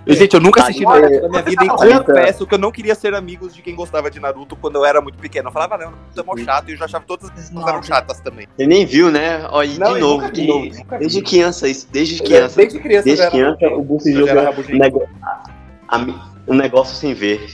Gente, 0.09 0.35
eu 0.35 0.41
nunca 0.41 0.63
assisti 0.63 0.87
Olha, 0.87 1.03
Naruto 1.03 1.23
na 1.23 1.29
minha 1.29 1.43
vida 1.43 1.65
e 1.65 1.69
olha, 1.71 2.01
confesso 2.01 2.47
que 2.47 2.55
eu 2.55 2.59
não 2.59 2.73
queria 2.73 2.95
ser 2.95 3.15
amigos 3.15 3.55
de 3.55 3.61
quem 3.61 3.75
gostava 3.75 4.11
de 4.11 4.19
Naruto 4.19 4.57
quando 4.57 4.77
eu 4.77 4.85
era 4.85 5.01
muito 5.01 5.19
pequeno. 5.19 5.49
Eu 5.49 5.53
falava, 5.53 5.77
não, 5.77 5.91
Naruto 5.91 6.21
é 6.21 6.23
mó 6.23 6.37
chato 6.37 6.69
e 6.69 6.73
eu 6.73 6.77
já 6.79 6.87
achava 6.87 7.03
que 7.03 7.09
todas 7.09 7.27
as 7.27 7.31
pessoas 7.33 7.67
eram 7.67 7.83
chatas 7.83 8.21
também. 8.21 8.49
Você 8.57 8.67
nem 8.67 8.87
viu, 8.87 9.11
né? 9.11 9.47
Ó, 9.51 9.63
e 9.63 9.79
Não, 9.79 9.95
de 9.95 10.01
novo, 10.01 10.23
nunca 10.23 10.35
vi. 10.35 10.85
desde 10.99 11.23
criança, 11.23 11.69
isso, 11.69 11.87
desde 11.93 12.23
criança. 12.23 12.57
Desde 12.57 12.79
criança, 12.79 13.05
Desde 13.05 13.31
criança, 13.31 13.67
o 13.69 13.83
Boost 13.83 14.09
eu 14.09 14.15
Jogo 14.15 14.27
já 14.27 14.33
era 14.33 14.51
é 14.51 15.97
um, 15.97 16.21
um 16.49 16.55
negócio 16.55 16.97
sem 16.97 17.13
ver. 17.15 17.47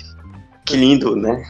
Que 0.64 0.76
lindo, 0.76 1.14
né? 1.16 1.44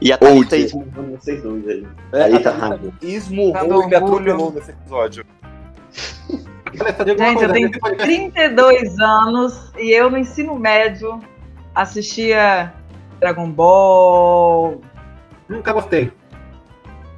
E 0.00 0.12
a. 0.12 0.18
Thalita 0.18 0.56
esmurrando 0.56 1.18
vocês 1.18 1.42
dois 1.42 1.68
aí. 1.68 1.86
É, 2.12 2.18
tá 2.18 2.28
Thalita 2.28 2.50
raro. 2.50 2.94
esmurrou 3.02 3.52
Tá 3.52 3.86
e 3.86 3.88
me 3.88 3.94
atropelou 3.94 4.52
nesse 4.52 4.70
episódio. 4.70 5.24
Gente, 6.72 7.08
eu 7.42 7.52
tenho 7.52 7.68
nesse 7.68 7.80
podcast- 7.80 8.04
32 8.04 8.98
anos 9.00 9.72
e 9.78 9.90
eu 9.90 10.10
no 10.10 10.16
ensino 10.18 10.54
médio 10.58 11.20
assistia 11.74 12.72
Dragon 13.18 13.50
Ball. 13.50 14.80
Nunca 15.48 15.72
gostei. 15.72 16.12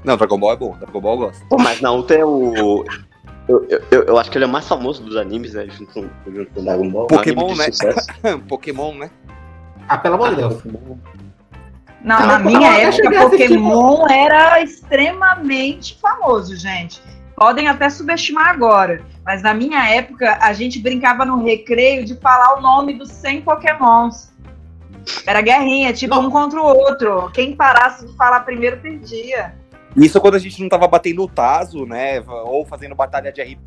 Não, 0.04 0.16
Dragon 0.16 0.38
Ball 0.38 0.52
é 0.52 0.56
bom, 0.56 0.76
Dragon 0.78 1.00
Ball 1.00 1.14
eu 1.14 1.18
gosto. 1.26 1.46
Pô, 1.48 1.56
mas 1.58 1.80
Naruto 1.80 2.12
é 2.12 2.24
o. 2.24 2.84
Eu, 3.48 3.66
eu, 3.90 4.02
eu- 4.04 4.18
acho 4.18 4.30
que 4.30 4.38
ele 4.38 4.44
é 4.44 4.48
o 4.48 4.50
mais 4.50 4.66
famoso 4.66 5.02
dos 5.02 5.16
animes, 5.16 5.52
né? 5.54 5.66
Junto 5.68 5.92
com, 5.92 6.32
junto 6.32 6.50
com 6.52 6.64
Dragon 6.64 6.88
Ball. 6.88 7.06
Pokémon, 7.08 7.54
né? 7.54 7.66
Pokémon, 8.48 8.94
né? 8.94 9.10
Ah, 9.88 9.98
pelo 9.98 10.14
amor 10.14 10.30
de 10.30 10.36
Deus. 10.36 10.62
Não, 12.02 12.16
Ah, 12.16 12.26
na 12.26 12.38
minha 12.38 12.78
época, 12.78 13.10
Pokémon 13.30 14.06
era 14.08 14.60
extremamente 14.62 15.98
famoso, 16.00 16.56
gente. 16.56 17.00
Podem 17.36 17.68
até 17.68 17.88
subestimar 17.90 18.48
agora, 18.48 19.02
mas 19.24 19.42
na 19.42 19.54
minha 19.54 19.88
época 19.88 20.38
a 20.40 20.52
gente 20.52 20.78
brincava 20.80 21.24
no 21.24 21.42
recreio 21.44 22.04
de 22.04 22.14
falar 22.16 22.58
o 22.58 22.60
nome 22.60 22.94
dos 22.94 23.10
100 23.10 23.42
Pokémons. 23.42 24.32
Era 25.26 25.40
guerrinha, 25.40 25.92
tipo 25.92 26.14
Não. 26.14 26.26
um 26.26 26.30
contra 26.30 26.60
o 26.60 26.64
outro. 26.66 27.30
Quem 27.32 27.56
parasse 27.56 28.06
de 28.06 28.16
falar 28.16 28.40
primeiro 28.40 28.78
perdia. 28.78 29.54
Isso 29.96 30.20
quando 30.20 30.36
a 30.36 30.38
gente 30.38 30.60
não 30.62 30.68
tava 30.68 30.86
batendo 30.88 31.22
o 31.22 31.28
Tazo, 31.28 31.84
né? 31.84 32.22
Ou 32.26 32.64
fazendo 32.64 32.94
batalha 32.94 33.32
de 33.32 33.42
RP. 33.42 33.58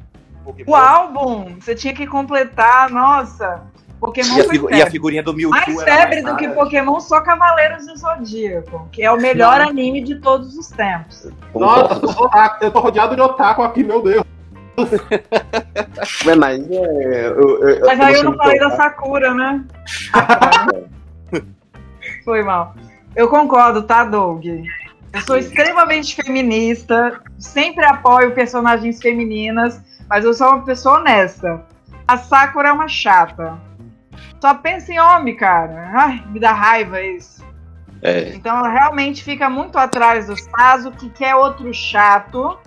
Pokémon. 0.43 0.71
O 0.71 0.75
álbum, 0.75 1.55
você 1.59 1.73
tinha 1.75 1.93
que 1.93 2.05
completar, 2.07 2.89
nossa. 2.89 3.61
Pokémon 3.99 4.35
E 4.37 4.41
a, 4.41 4.49
figu- 4.49 4.73
e 4.75 4.81
a 4.81 4.89
figurinha 4.91 5.23
do 5.23 5.33
Mewtwo 5.33 5.49
Mais 5.75 5.83
febre 5.83 6.21
do 6.21 6.27
rara. 6.27 6.37
que 6.37 6.47
Pokémon, 6.49 6.99
só 6.99 7.21
Cavaleiros 7.21 7.85
do 7.87 7.97
Zodíaco, 7.97 8.87
que 8.91 9.01
é 9.03 9.11
o 9.11 9.17
melhor 9.17 9.59
anime 9.61 10.01
de 10.01 10.15
todos 10.19 10.55
os 10.55 10.67
tempos. 10.67 11.29
Nossa, 11.53 11.93
eu 11.95 11.99
tô, 12.13 12.25
otaku, 12.25 12.63
eu 12.65 12.71
tô 12.71 12.79
rodeado 12.79 13.15
de 13.15 13.21
otaku 13.21 13.63
aqui, 13.63 13.83
meu 13.83 14.01
Deus. 14.03 14.23
Ué, 16.25 16.35
mas 16.35 16.69
é. 16.69 17.27
Eu, 17.27 17.67
eu, 17.67 17.85
Mas 17.85 17.99
aí 17.99 18.15
eu 18.15 18.23
não 18.23 18.35
falei 18.35 18.59
da 18.59 18.71
Sakura, 18.71 19.33
né? 19.33 19.63
Foi 22.23 22.43
mal. 22.43 22.75
Eu 23.15 23.27
concordo, 23.27 23.83
tá, 23.83 24.03
Doug? 24.03 24.45
Eu 24.45 25.21
sou 25.21 25.37
extremamente 25.37 26.15
feminista, 26.15 27.21
sempre 27.39 27.85
apoio 27.85 28.33
personagens 28.33 29.01
femininas, 29.01 29.81
mas 30.09 30.25
eu 30.25 30.33
sou 30.33 30.47
uma 30.47 30.65
pessoa 30.65 30.99
honesta. 30.99 31.63
A 32.07 32.17
Sakura 32.17 32.69
é 32.69 32.71
uma 32.71 32.87
chata. 32.87 33.57
Só 34.41 34.53
pensa 34.53 34.91
em 34.91 34.99
homem, 34.99 35.35
cara. 35.35 35.91
Ai, 35.93 36.23
me 36.27 36.39
dá 36.39 36.51
raiva 36.51 37.01
isso. 37.01 37.43
É. 38.01 38.35
Então 38.35 38.57
ela 38.57 38.69
realmente 38.69 39.23
fica 39.23 39.49
muito 39.49 39.77
atrás 39.77 40.27
do 40.27 40.35
Sasuke, 40.37 41.09
que 41.09 41.23
é 41.23 41.35
outro 41.35 41.73
chato. 41.73 42.57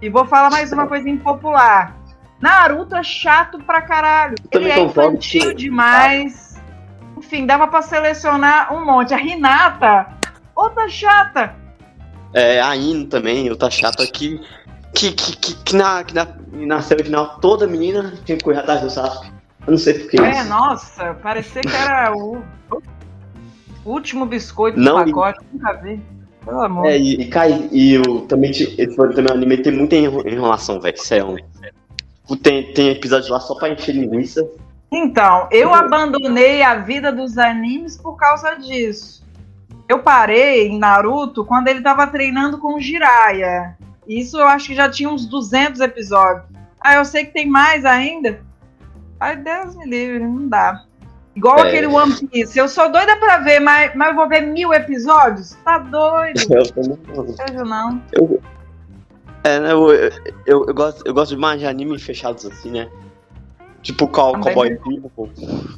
E 0.00 0.08
vou 0.08 0.24
falar 0.24 0.50
mais 0.50 0.72
uma 0.72 0.86
coisa 0.86 1.08
impopular. 1.08 1.96
Naruto 2.40 2.94
é 2.94 3.02
chato 3.02 3.58
pra 3.58 3.82
caralho. 3.82 4.36
também 4.50 4.70
Ele 4.70 4.80
é 4.80 4.84
infantil 4.84 5.52
demais. 5.54 6.56
Enfim, 7.16 7.46
dava 7.46 7.66
pra 7.66 7.82
selecionar 7.82 8.72
um 8.72 8.84
monte. 8.84 9.12
A 9.12 9.20
Hinata, 9.20 10.06
outra 10.54 10.88
chata. 10.88 11.54
É, 12.32 12.60
a 12.60 12.76
Ino 12.76 13.06
também, 13.06 13.50
outra 13.50 13.70
chata 13.70 14.06
que. 14.06 14.40
Que, 14.94 15.12
que, 15.12 15.36
que, 15.36 15.54
que 15.54 15.76
na, 15.76 16.02
que 16.02 16.14
na, 16.14 16.26
na 16.50 16.80
série 16.80 17.02
original 17.02 17.38
toda 17.40 17.66
menina 17.66 18.14
tinha 18.24 18.38
que 18.38 18.42
correr 18.42 18.58
atrás 18.60 18.80
do 18.80 18.90
Sasuke. 18.90 19.30
Eu 19.66 19.72
não 19.72 19.78
sei 19.78 19.94
porquê. 19.94 20.16
É, 20.16 20.42
nossa, 20.44 21.14
parecia 21.14 21.60
que 21.60 21.76
era 21.76 22.16
o 22.16 22.42
último 23.84 24.24
biscoito 24.24 24.80
Não, 24.80 25.04
do 25.04 25.12
pacote. 25.12 25.40
Nunca 25.52 25.74
vi. 25.74 26.02
Pelo 26.48 26.60
amor. 26.62 26.86
É, 26.86 26.98
e, 26.98 27.20
e 27.20 27.28
cai, 27.28 27.68
e 27.70 27.94
eu 27.94 28.20
também, 28.22 28.50
esse 28.50 28.96
também 28.96 29.26
um 29.30 29.34
anime 29.34 29.58
tem 29.58 29.72
muita 29.72 29.96
enro- 29.96 30.26
enrolação, 30.28 30.80
velho. 30.80 30.98
Sério. 30.98 31.36
Tem, 32.42 32.72
tem 32.72 32.88
episódios 32.90 33.28
lá 33.30 33.38
só 33.40 33.54
pra 33.54 33.68
encher 33.70 33.94
linguiça. 33.94 34.46
Então, 34.90 35.46
eu 35.50 35.74
abandonei 35.74 36.62
a 36.62 36.76
vida 36.76 37.12
dos 37.12 37.36
animes 37.36 37.96
por 37.98 38.16
causa 38.16 38.54
disso. 38.54 39.22
Eu 39.88 39.98
parei 40.00 40.68
em 40.68 40.78
Naruto 40.78 41.44
quando 41.44 41.68
ele 41.68 41.82
tava 41.82 42.06
treinando 42.06 42.58
com 42.58 42.74
o 42.76 42.80
Jiraiya. 42.80 43.76
Isso 44.06 44.38
eu 44.38 44.46
acho 44.46 44.68
que 44.68 44.74
já 44.74 44.88
tinha 44.90 45.08
uns 45.10 45.26
200 45.26 45.80
episódios. 45.80 46.44
Ah, 46.80 46.94
eu 46.94 47.04
sei 47.04 47.24
que 47.26 47.32
tem 47.32 47.46
mais 47.46 47.84
ainda. 47.84 48.40
Ai, 49.20 49.36
Deus 49.36 49.74
me 49.76 49.84
livre, 49.86 50.20
não 50.20 50.48
dá. 50.48 50.84
Igual 51.36 51.58
É. 51.60 51.68
aquele 51.68 51.86
One 51.86 52.26
Piece. 52.26 52.58
Eu 52.58 52.68
sou 52.68 52.90
doida 52.90 53.16
pra 53.16 53.38
ver, 53.38 53.60
mas, 53.60 53.94
mas 53.94 54.08
eu 54.10 54.14
vou 54.16 54.28
ver 54.28 54.40
mil 54.42 54.72
episódios? 54.74 55.56
Tá 55.64 55.78
doido. 55.78 56.40
Eu 56.50 56.66
também 56.72 56.98
não. 57.14 57.28
Seja 57.28 57.64
não. 57.64 58.02
É, 59.44 59.60
né, 59.60 59.72
eu, 59.72 59.92
eu, 59.92 60.10
eu, 60.46 60.64
eu 60.66 60.74
gosto, 60.74 61.06
eu 61.06 61.14
gosto 61.14 61.30
demais 61.30 61.60
de 61.60 61.66
anime 61.66 61.96
fechados 61.98 62.44
assim, 62.44 62.72
né? 62.72 62.90
Tipo 63.82 64.06
o 64.06 64.08
Cow- 64.08 64.32
Também. 64.32 64.76
Cowboy 64.76 65.00
Bebop. 65.00 65.68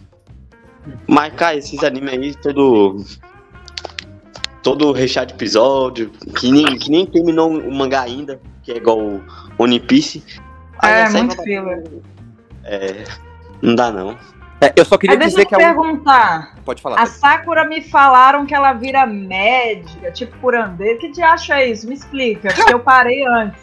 Mas, 1.07 1.35
cara, 1.35 1.57
esses 1.57 1.85
animes 1.85 2.11
aí, 2.15 2.35
todo. 2.37 3.05
todo 4.63 4.93
recheado 4.93 5.29
de 5.29 5.35
episódio, 5.35 6.11
que 6.39 6.51
nem, 6.51 6.79
que 6.79 6.91
nem 6.91 7.05
terminou 7.05 7.51
o 7.51 7.75
mangá 7.75 8.01
ainda, 8.01 8.41
que 8.63 8.73
é 8.73 8.77
igual 8.79 8.99
o 8.99 9.23
One 9.59 9.79
Piece. 9.79 10.23
Aí 10.79 10.93
É, 11.03 11.09
muito 11.11 11.37
filler. 11.43 11.85
É, 12.65 13.05
não 13.61 13.75
dá 13.75 13.93
não. 13.93 14.17
É, 14.61 14.73
eu 14.77 14.85
só 14.85 14.99
queria 14.99 15.15
Aí 15.15 15.19
deixa 15.19 15.31
dizer 15.37 15.43
eu 15.43 15.49
que 15.49 15.57
te 15.57 15.63
é 15.63 15.71
um... 15.71 15.75
perguntar. 15.75 16.55
Pode 16.65 16.83
falar. 16.83 17.01
A 17.01 17.07
Sakura 17.07 17.65
me 17.65 17.81
falaram 17.81 18.45
que 18.45 18.55
ela 18.55 18.73
vira 18.75 19.07
médica, 19.07 20.11
tipo 20.13 20.37
curandeira. 20.39 20.99
Que 20.99 21.11
diacho 21.11 21.53
é 21.53 21.67
isso? 21.69 21.89
Me 21.89 21.95
explica, 21.95 22.53
porque 22.55 22.75
eu 22.75 22.81
parei 22.81 23.27
antes. 23.27 23.63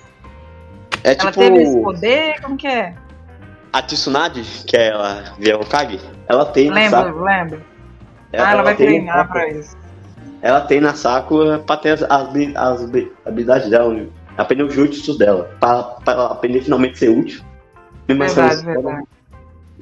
É 1.04 1.12
Ela 1.12 1.32
tipo 1.32 1.40
teve 1.40 1.62
esse 1.62 1.80
poder? 1.82 2.42
Como 2.42 2.58
que 2.58 2.68
é? 2.68 2.96
a 3.72 3.82
Tsunade, 3.84 4.42
que 4.66 4.76
é 4.76 4.92
a 4.92 5.34
Via 5.38 5.56
Hokage, 5.60 6.00
ela 6.28 6.46
tem 6.46 6.70
na 6.72 6.90
Sakura. 6.90 7.04
Lembro, 7.12 7.24
lembro. 7.24 7.62
Ah, 8.34 8.52
ela 8.52 8.64
vai 8.64 8.76
tem 8.76 8.88
na 8.88 8.92
treinar 8.94 9.18
Sakura- 9.28 9.40
pra 9.46 9.50
isso. 9.50 9.78
Ela 10.42 10.62
tem 10.62 10.80
na 10.82 10.94
Sakura 10.96 11.60
pra 11.60 11.78
ter 11.78 11.90
as, 11.92 12.04
as, 12.04 12.30
as 12.56 12.90
habilidades 13.26 13.70
dela, 13.70 13.94
né? 13.94 14.08
aprender 14.36 14.64
os 14.64 14.74
jutsus 14.74 15.18
dela, 15.18 15.56
pra, 15.60 15.84
pra 15.84 16.26
aprender 16.28 16.62
finalmente 16.62 16.98
ser 16.98 17.10
útil. 17.10 17.44
Mesmo 18.08 18.24
Verdade, 18.24 18.64
ela- 18.64 18.74
verdade. 18.74 19.08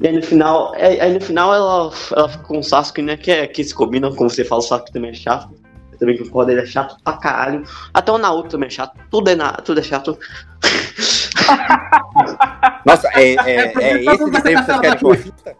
E 0.02 0.08
aí 0.08 0.14
no 0.16 0.22
final, 0.22 0.74
aí, 0.76 1.00
aí 1.00 1.14
no 1.14 1.22
final 1.22 1.54
ela, 1.54 1.92
ela 2.16 2.30
fica 2.30 2.44
com 2.44 2.60
o 2.60 2.64
Sasuke, 2.64 3.02
né? 3.02 3.16
Que, 3.16 3.32
é, 3.32 3.48
que 3.48 3.64
se 3.64 3.74
combinam, 3.74 4.14
como 4.14 4.30
você 4.30 4.44
fala, 4.44 4.60
o 4.60 4.64
Sasuke 4.64 4.92
também 4.92 5.12
é 5.12 5.14
chato. 5.14 5.50
Eu 5.94 6.00
também 6.00 6.18
concordo, 6.18 6.52
ele 6.52 6.62
é 6.62 6.66
chato 6.66 6.98
pra 7.04 7.14
caralho. 7.14 7.64
Até 7.94 8.12
o 8.12 8.18
Naruto 8.18 8.50
também 8.50 8.68
é 8.68 8.70
chato. 8.70 9.00
Tudo 9.10 9.30
é, 9.30 9.36
na, 9.36 9.54
tudo 9.54 9.80
é 9.80 9.84
chato. 9.84 10.18
Nossa, 12.86 13.08
é, 13.14 13.36
é, 13.36 13.36
É, 13.36 13.56
é 13.56 13.68
porque 13.70 14.10
esse 14.10 14.30
desenho 14.30 14.60
que 14.60 14.66
tá 14.66 14.68
vocês 14.74 14.80
querem 14.80 14.98
que 14.98 15.06
eu 15.06 15.12
assista? 15.12 15.56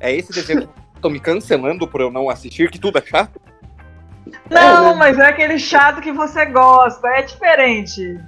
É 0.00 0.14
esse 0.14 0.32
desenho 0.32 0.68
que 0.68 0.72
estão 0.94 1.10
me 1.10 1.18
cancelando 1.18 1.88
por 1.88 2.00
eu 2.00 2.10
não 2.10 2.28
assistir, 2.28 2.70
que 2.70 2.78
tudo 2.78 2.98
é 2.98 3.02
chato? 3.02 3.40
Não, 4.50 4.90
né? 4.90 4.94
mas 4.98 5.18
é 5.18 5.26
aquele 5.26 5.58
chato 5.58 6.00
que 6.02 6.12
você 6.12 6.44
gosta. 6.46 7.08
É 7.08 7.22
diferente. 7.22 8.20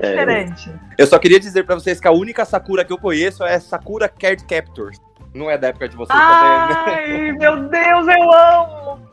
É 0.00 0.06
É. 0.06 0.10
diferente. 0.10 0.72
Eu 0.96 1.06
só 1.06 1.18
queria 1.18 1.40
dizer 1.40 1.64
pra 1.64 1.74
vocês 1.74 1.98
que 2.00 2.06
a 2.06 2.12
única 2.12 2.44
Sakura 2.44 2.84
que 2.84 2.92
eu 2.92 2.98
conheço 2.98 3.42
é 3.44 3.58
Sakura 3.58 4.08
Card 4.08 4.44
Captors. 4.44 4.98
Não 5.34 5.50
é 5.50 5.56
da 5.58 5.68
época 5.68 5.88
de 5.88 5.96
vocês 5.96 6.18
também. 6.18 6.30
Ai, 6.30 7.32
meu 7.32 7.68
Deus, 7.68 8.08
eu 8.08 8.32
amo! 8.32 9.08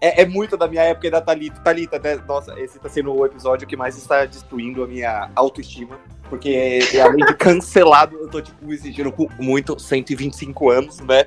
É, 0.00 0.22
é 0.22 0.26
muito 0.26 0.56
da 0.56 0.66
minha 0.66 0.82
época 0.82 1.06
e 1.06 1.10
da 1.10 1.20
Thalita. 1.20 1.60
Thalita, 1.60 1.98
né? 1.98 2.20
Nossa, 2.26 2.58
esse 2.58 2.78
tá 2.78 2.88
sendo 2.88 3.14
o 3.14 3.24
episódio 3.24 3.66
que 3.68 3.76
mais 3.76 3.96
está 3.96 4.24
destruindo 4.24 4.82
a 4.82 4.86
minha 4.86 5.30
autoestima. 5.36 5.96
Porque 6.28 6.80
além 7.00 7.24
de 7.26 7.34
cancelado, 7.34 8.16
eu 8.16 8.28
tô, 8.28 8.40
tipo, 8.40 8.64
me 8.64 8.76
sentindo 8.76 9.12
com 9.12 9.28
muito 9.38 9.78
125 9.78 10.70
anos, 10.70 10.98
né? 11.00 11.26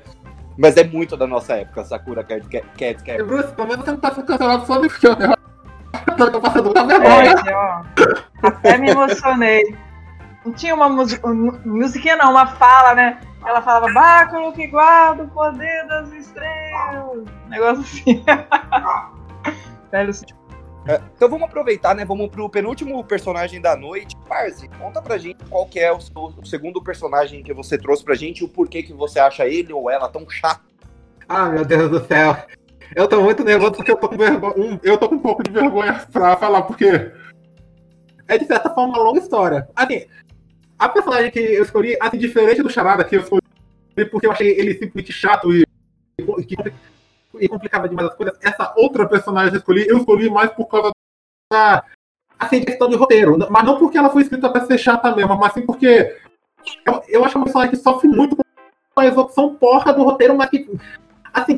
Mas 0.58 0.76
é 0.76 0.84
muito 0.84 1.16
da 1.16 1.26
nossa 1.26 1.54
época, 1.54 1.84
Sakura 1.84 2.22
Card 2.24 2.46
Ca- 2.48 2.66
Card 2.78 3.02
Captors. 3.04 3.26
Bruce, 3.26 3.52
pelo 3.54 3.68
menos 3.68 3.84
você 3.84 3.90
não 3.92 3.98
tá 3.98 4.14
sendo 4.14 4.26
cancelado 4.26 4.66
só 4.66 4.80
no 4.80 4.90
filme. 4.90 5.16
Eu 6.18 6.32
tô 6.32 6.40
passando 6.40 6.64
muita 6.64 6.84
vergonha. 6.86 7.34
É, 7.46 7.54
ó, 7.54 7.82
até 8.42 8.78
me 8.78 8.90
emocionei. 8.90 9.76
Não 10.46 10.52
tinha 10.52 10.74
uma 10.74 10.88
música, 10.88 11.26
musiquinha 11.64 12.16
não, 12.16 12.30
uma 12.30 12.46
fala, 12.46 12.94
né? 12.94 13.20
Ela 13.44 13.60
falava, 13.60 13.92
báculo 13.92 14.52
que 14.52 14.66
guarda 14.68 15.24
o 15.24 15.28
poder 15.28 15.86
das 15.88 16.12
estrelas. 16.12 17.24
Negócio 17.48 17.80
assim. 17.82 18.24
Velho, 19.90 20.12
É, 20.88 21.00
Então 21.16 21.28
vamos 21.28 21.44
aproveitar, 21.48 21.94
né? 21.94 22.04
Vamos 22.04 22.28
pro 22.28 22.48
penúltimo 22.48 23.02
personagem 23.04 23.60
da 23.60 23.76
noite. 23.76 24.16
Parzi, 24.28 24.68
conta 24.78 25.02
pra 25.02 25.18
gente 25.18 25.44
qual 25.46 25.66
que 25.66 25.80
é 25.80 25.90
o, 25.92 26.00
seu- 26.00 26.14
o 26.40 26.46
segundo 26.46 26.80
personagem 26.82 27.42
que 27.42 27.52
você 27.52 27.76
trouxe 27.76 28.04
pra 28.04 28.14
gente 28.14 28.40
e 28.40 28.44
o 28.44 28.48
porquê 28.48 28.82
que 28.84 28.92
você 28.92 29.18
acha 29.18 29.46
ele 29.46 29.72
ou 29.72 29.90
ela 29.90 30.08
tão 30.08 30.28
chato. 30.30 30.62
Ah, 31.28 31.46
meu 31.46 31.64
Deus 31.64 31.90
do 31.90 32.04
céu. 32.06 32.36
Eu 32.94 33.08
tô 33.08 33.20
muito 33.20 33.42
nervoso 33.42 33.72
porque 33.72 33.90
eu 33.90 33.96
tô 33.96 34.08
com 34.08 34.16
vergonha. 34.16 34.54
um- 34.56 34.78
eu 34.82 34.96
tô 34.96 35.08
com 35.08 35.16
um 35.16 35.20
pouco 35.20 35.42
de 35.42 35.50
vergonha 35.50 36.06
pra 36.12 36.36
falar, 36.36 36.62
porque 36.62 37.12
é 38.28 38.38
de 38.38 38.44
certa 38.44 38.70
forma 38.70 38.94
uma 38.94 39.02
longa 39.02 39.18
história. 39.18 39.68
Assim, 39.74 40.04
a 40.78 40.88
personagem 40.88 41.30
que 41.30 41.38
eu 41.38 41.62
escolhi, 41.62 41.96
assim, 42.00 42.18
diferente 42.18 42.62
do 42.62 42.70
Charada, 42.70 43.04
que 43.04 43.16
eu 43.16 43.20
escolhi 43.20 43.42
porque 44.10 44.26
eu 44.26 44.32
achei 44.32 44.48
ele 44.48 44.74
simplesmente 44.74 45.12
chato 45.12 45.52
e, 45.54 45.64
e, 47.38 47.48
complicava 47.48 47.88
demais 47.88 48.08
as 48.08 48.14
coisas, 48.14 48.38
essa 48.42 48.74
outra 48.76 49.08
personagem 49.08 49.50
que 49.50 49.56
eu 49.56 49.60
escolhi, 49.60 49.88
eu 49.88 49.98
escolhi 49.98 50.28
mais 50.28 50.50
por 50.50 50.66
causa 50.66 50.90
da 51.50 51.82
assim, 52.38 52.62
questão 52.62 52.88
de 52.88 52.96
roteiro. 52.96 53.38
Mas 53.50 53.64
não 53.64 53.78
porque 53.78 53.96
ela 53.96 54.10
foi 54.10 54.22
escrita 54.22 54.50
pra 54.50 54.66
ser 54.66 54.78
chata 54.78 55.14
mesmo, 55.14 55.36
mas 55.36 55.52
sim 55.52 55.62
porque 55.62 56.14
eu, 56.84 57.02
eu 57.08 57.24
acho 57.24 57.38
uma 57.38 57.44
personagem 57.44 57.74
que 57.74 57.82
sofre 57.82 58.08
muito 58.08 58.36
com 58.36 59.00
a 59.00 59.06
execução 59.06 59.54
porra 59.54 59.92
do 59.92 60.02
roteiro, 60.02 60.36
mas 60.36 60.50
que 60.50 60.68
assim, 61.32 61.56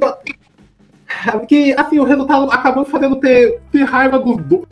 que 1.48 1.74
assim, 1.74 1.98
o 1.98 2.04
resultado 2.04 2.50
acabou 2.50 2.84
fazendo 2.84 3.16
ter, 3.16 3.60
ter 3.72 3.84
raiva 3.84 4.18
dos 4.18 4.36
do, 4.44 4.68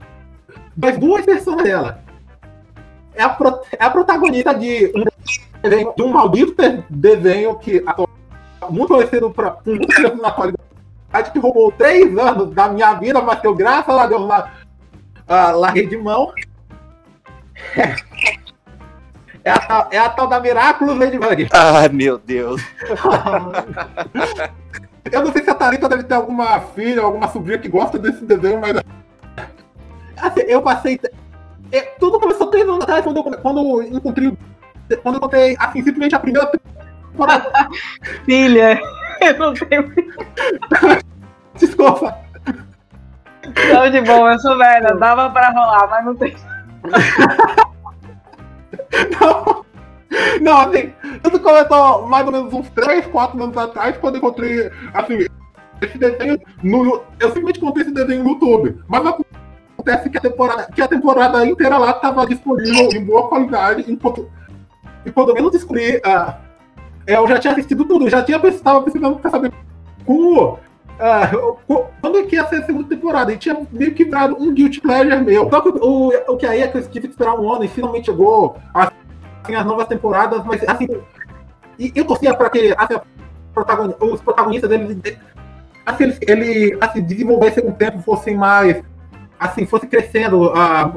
das 0.76 0.96
duas 0.98 1.24
versões 1.24 1.62
dela. 1.62 2.05
É 3.16 3.22
a, 3.22 3.28
pro- 3.30 3.60
é 3.78 3.84
a 3.84 3.90
protagonista 3.90 4.54
de 4.54 4.92
um 4.94 5.04
desenho, 5.62 5.92
de 5.96 6.02
um 6.02 6.08
maldito 6.08 6.54
desenho 6.90 7.56
que 7.56 7.82
muito 8.70 8.88
conhecido 8.94 9.30
pra, 9.30 9.52
com 9.52 9.70
muitos 9.70 9.96
anos 10.04 10.20
na 10.20 10.28
atualidade, 10.28 10.62
que 11.32 11.38
roubou 11.38 11.72
três 11.72 12.16
anos 12.18 12.50
da 12.54 12.68
minha 12.68 12.94
vida, 12.94 13.20
mas 13.22 13.40
que 13.40 13.46
eu, 13.46 13.54
graças 13.54 13.94
a 13.94 14.06
Deus, 14.06 14.26
lá, 14.26 14.52
ah, 15.26 15.50
larguei 15.52 15.86
de 15.86 15.96
mão. 15.96 16.32
É 19.44 19.50
a, 19.50 19.58
tal- 19.58 19.88
é 19.92 19.98
a 19.98 20.08
tal 20.10 20.26
da 20.26 20.40
Miraculous 20.40 20.98
Ladybug. 20.98 21.48
Ah, 21.52 21.88
meu 21.88 22.18
Deus. 22.18 22.60
Eu 25.12 25.24
não 25.24 25.32
sei 25.32 25.44
se 25.44 25.50
a 25.50 25.54
Thalita 25.54 25.88
deve 25.88 26.02
ter 26.02 26.14
alguma 26.14 26.58
filha, 26.74 27.00
alguma 27.02 27.28
sobrinha 27.28 27.58
que 27.58 27.68
gosta 27.68 27.96
desse 27.96 28.24
desenho, 28.24 28.60
mas. 28.60 28.82
Assim, 30.16 30.40
eu 30.48 30.60
passei. 30.62 30.98
É, 31.76 31.94
tudo 31.98 32.20
começou 32.20 32.48
três 32.48 32.68
anos 32.68 32.82
atrás, 32.82 33.04
quando 33.04 33.16
eu, 33.18 33.22
quando 33.22 33.60
eu 33.60 33.82
encontrei. 33.82 34.36
Quando 35.02 35.14
eu 35.14 35.18
encontrei, 35.18 35.56
assim, 35.58 35.82
simplesmente 35.82 36.14
a 36.14 36.20
primeira 36.20 36.50
filha, 38.24 38.80
eu 39.20 39.38
não 39.38 39.54
tenho 39.54 39.92
Desculpa. 41.58 42.16
Não, 43.72 43.90
de 43.90 44.00
bom, 44.02 44.28
eu 44.30 44.38
sou 44.38 44.58
velha, 44.58 44.94
dava 44.96 45.30
pra 45.30 45.50
rolar, 45.50 45.88
mas 45.88 46.04
não 46.04 46.14
tem. 46.14 46.36
Não, 49.18 49.64
não 50.42 50.60
assim, 50.60 50.92
isso 51.24 51.40
começou 51.40 52.06
mais 52.06 52.26
ou 52.26 52.32
menos 52.32 52.52
uns 52.52 52.68
3, 52.70 53.06
4 53.06 53.42
anos 53.42 53.56
atrás, 53.56 53.96
quando 53.98 54.16
eu 54.16 54.18
encontrei, 54.18 54.70
assim, 54.92 55.26
esse 55.80 55.98
desenho. 55.98 56.38
No, 56.62 57.02
eu 57.20 57.28
simplesmente 57.28 57.58
encontrei 57.58 57.84
esse 57.84 57.94
desenho 57.94 58.24
no 58.24 58.30
YouTube. 58.30 58.78
Mas 58.88 59.02
acontece 59.86 60.10
que 60.10 60.18
a 60.18 60.20
temporada, 60.20 60.68
que 60.74 60.82
a 60.82 60.88
temporada 60.88 61.46
inteira 61.46 61.78
lá 61.78 61.90
estava 61.90 62.26
disponível 62.26 62.88
em 62.92 63.04
boa 63.04 63.28
qualidade, 63.28 63.84
enquanto. 63.88 64.28
E 65.04 65.10
quando 65.10 65.32
menos 65.32 65.52
descobri, 65.52 66.00
ah, 66.04 66.38
eu 67.06 67.26
já 67.28 67.38
tinha 67.38 67.52
assistido 67.52 67.84
tudo, 67.84 68.10
já 68.10 68.22
tinha 68.22 68.38
estava 68.48 68.82
precisando 68.82 69.20
saber 69.30 69.52
como. 70.04 70.58
co- 71.66 71.86
quando 72.00 72.18
é 72.18 72.22
que 72.24 72.36
ia 72.36 72.46
ser 72.48 72.56
a 72.62 72.66
segunda 72.66 72.88
temporada? 72.88 73.32
E 73.32 73.36
tinha 73.36 73.56
meio 73.70 73.94
que 73.94 74.04
dado 74.04 74.36
um 74.42 74.52
guilty 74.52 74.80
pleasure 74.80 75.22
meu. 75.22 75.48
Só 75.48 75.60
que 75.60 75.68
o, 75.68 76.08
o 76.28 76.36
que 76.36 76.46
aí 76.46 76.62
é 76.62 76.68
que 76.68 76.78
eu 76.78 76.82
tive 76.88 77.06
que 77.08 77.12
esperar 77.14 77.38
um 77.38 77.50
ano 77.52 77.64
e 77.64 77.68
finalmente 77.68 78.06
chegou 78.06 78.56
assim, 78.74 79.54
as 79.54 79.64
novas 79.64 79.86
temporadas, 79.86 80.42
mas 80.44 80.62
assim. 80.68 80.88
E 81.78 81.92
eu 81.94 82.04
torcia 82.06 82.34
pra 82.34 82.48
que 82.50 82.74
assim, 82.76 82.94
a 82.94 83.02
protagoni- 83.52 83.94
os 84.00 84.20
protagonistas 84.22 84.70
eles, 84.70 84.96
assim, 85.84 86.12
ele 86.22 86.76
assim, 86.80 87.02
desenvolvessem 87.02 87.64
o 87.68 87.72
tempo, 87.72 88.00
fossem 88.00 88.34
mais. 88.36 88.82
Assim, 89.38 89.66
fosse 89.66 89.86
crescendo. 89.86 90.50
ah, 90.54 90.92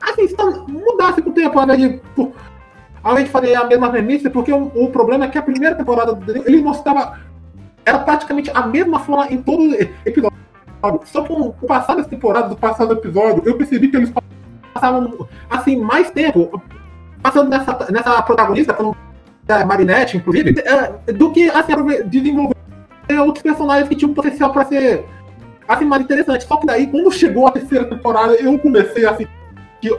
assim, 0.00 0.24
então, 0.24 0.66
mudasse 0.66 1.22
com 1.22 1.30
o 1.30 1.32
tempo, 1.32 1.58
ao 1.58 1.64
invés 1.64 1.80
de. 1.80 1.88
por- 2.14 2.32
ao 3.02 3.12
invés 3.12 3.26
de 3.26 3.32
fazer 3.32 3.54
a 3.56 3.64
mesma 3.64 3.90
premissa, 3.90 4.30
porque 4.30 4.52
o, 4.52 4.70
o 4.74 4.90
problema 4.90 5.24
é 5.24 5.28
que 5.28 5.36
a 5.38 5.42
primeira 5.42 5.74
temporada 5.74 6.14
dele, 6.14 6.42
ele 6.46 6.62
mostrava. 6.62 7.18
Era 7.84 7.98
praticamente 7.98 8.50
a 8.54 8.64
mesma 8.66 9.00
forma 9.00 9.26
em 9.32 9.42
todo 9.42 9.74
episódio. 10.06 10.32
Só 11.04 11.24
com 11.24 11.48
o 11.48 11.52
passar 11.66 11.96
das 11.96 12.06
temporadas, 12.06 12.50
do 12.50 12.56
passado 12.56 12.92
episódio, 12.92 13.42
eu 13.44 13.56
percebi 13.56 13.88
que 13.88 13.96
eles 13.96 14.12
passavam 14.72 15.28
assim, 15.50 15.76
mais 15.76 16.10
tempo 16.10 16.60
passando 17.22 17.48
nessa, 17.48 17.86
nessa 17.90 18.22
protagonista, 18.22 18.72
como 18.74 18.96
a 19.48 19.64
Marinette, 19.64 20.16
inclusive, 20.16 20.54
é, 20.60 21.12
do 21.12 21.30
que 21.32 21.48
assim, 21.50 21.72
desenvolver 22.06 22.54
outros 23.20 23.42
personagens 23.42 23.88
que 23.88 23.94
tinham 23.96 24.14
potencial 24.14 24.52
para 24.52 24.64
ser 24.64 25.04
assim, 25.66 25.84
mais 25.84 26.02
interessante. 26.02 26.44
Só 26.44 26.56
que 26.56 26.66
daí, 26.66 26.86
quando 26.86 27.10
chegou 27.12 27.46
a 27.46 27.52
terceira 27.52 27.84
temporada, 27.84 28.34
eu 28.34 28.58
comecei 28.58 29.06
a 29.06 29.16
sentir 29.16 29.32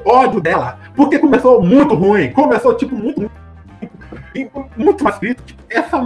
ódio 0.06 0.40
dela, 0.40 0.80
porque 0.96 1.20
começou 1.20 1.62
muito 1.62 1.94
ruim, 1.96 2.32
começou 2.32 2.76
tipo 2.76 2.96
muito 2.96 3.30
e 4.36 4.50
muito 4.78 5.04
mais 5.04 5.16
escrito. 5.16 5.44
Tipo, 5.44 5.64
essa, 5.70 6.04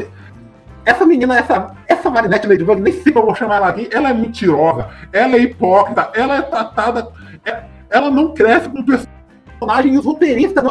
essa 0.85 1.05
menina, 1.05 1.37
essa, 1.37 1.75
essa 1.87 2.09
Marinette 2.09 2.47
Ladybug, 2.47 2.81
nem 2.81 2.93
sei 2.93 3.11
como 3.11 3.23
eu 3.23 3.27
vou 3.27 3.35
chamar 3.35 3.57
ela 3.57 3.67
aqui, 3.69 3.89
ela 3.91 4.09
é 4.09 4.13
mentirosa, 4.13 4.89
ela 5.11 5.35
é 5.35 5.39
hipócrita, 5.39 6.11
ela 6.13 6.37
é 6.37 6.41
tratada, 6.41 7.09
é- 7.45 7.63
ela 7.89 8.09
não 8.09 8.33
cresce 8.33 8.69
com 8.69 8.83
personagem 8.83 9.93
e 9.93 9.97
os 9.97 10.05
roteiristas 10.05 10.63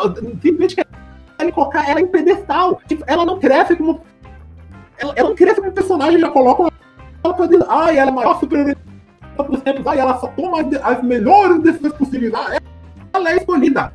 simplesmente 0.43 0.77
querem 0.77 1.53
colocar 1.53 1.89
ela 1.89 2.01
em 2.01 2.07
pedestal. 2.07 2.81
Tipo, 2.87 3.05
ela 3.07 3.25
não 3.25 3.39
cresce 3.39 3.75
como. 3.77 4.01
Ela, 4.99 5.13
ela 5.17 5.29
não 5.31 5.37
cresce 5.37 5.61
como 5.61 5.73
personagem, 5.73 6.19
já 6.19 6.31
colocam 6.31 6.71
pra 7.35 7.47
dizer, 7.47 7.65
ai, 7.69 7.99
ela 7.99 8.11
é 8.11 8.13
a 8.13 8.15
maior 8.15 8.39
super 8.41 8.77
dos 9.49 9.61
tempos, 9.61 9.87
aí 9.87 9.99
ela 9.99 10.19
só 10.19 10.29
toma 10.29 10.59
as, 10.83 11.03
melhores 11.03 11.61
decisões 11.61 11.93
possíveis. 11.93 12.33
Ah, 12.35 12.59
Ela 13.13 13.33
é 13.33 13.37
escolhida. 13.37 13.93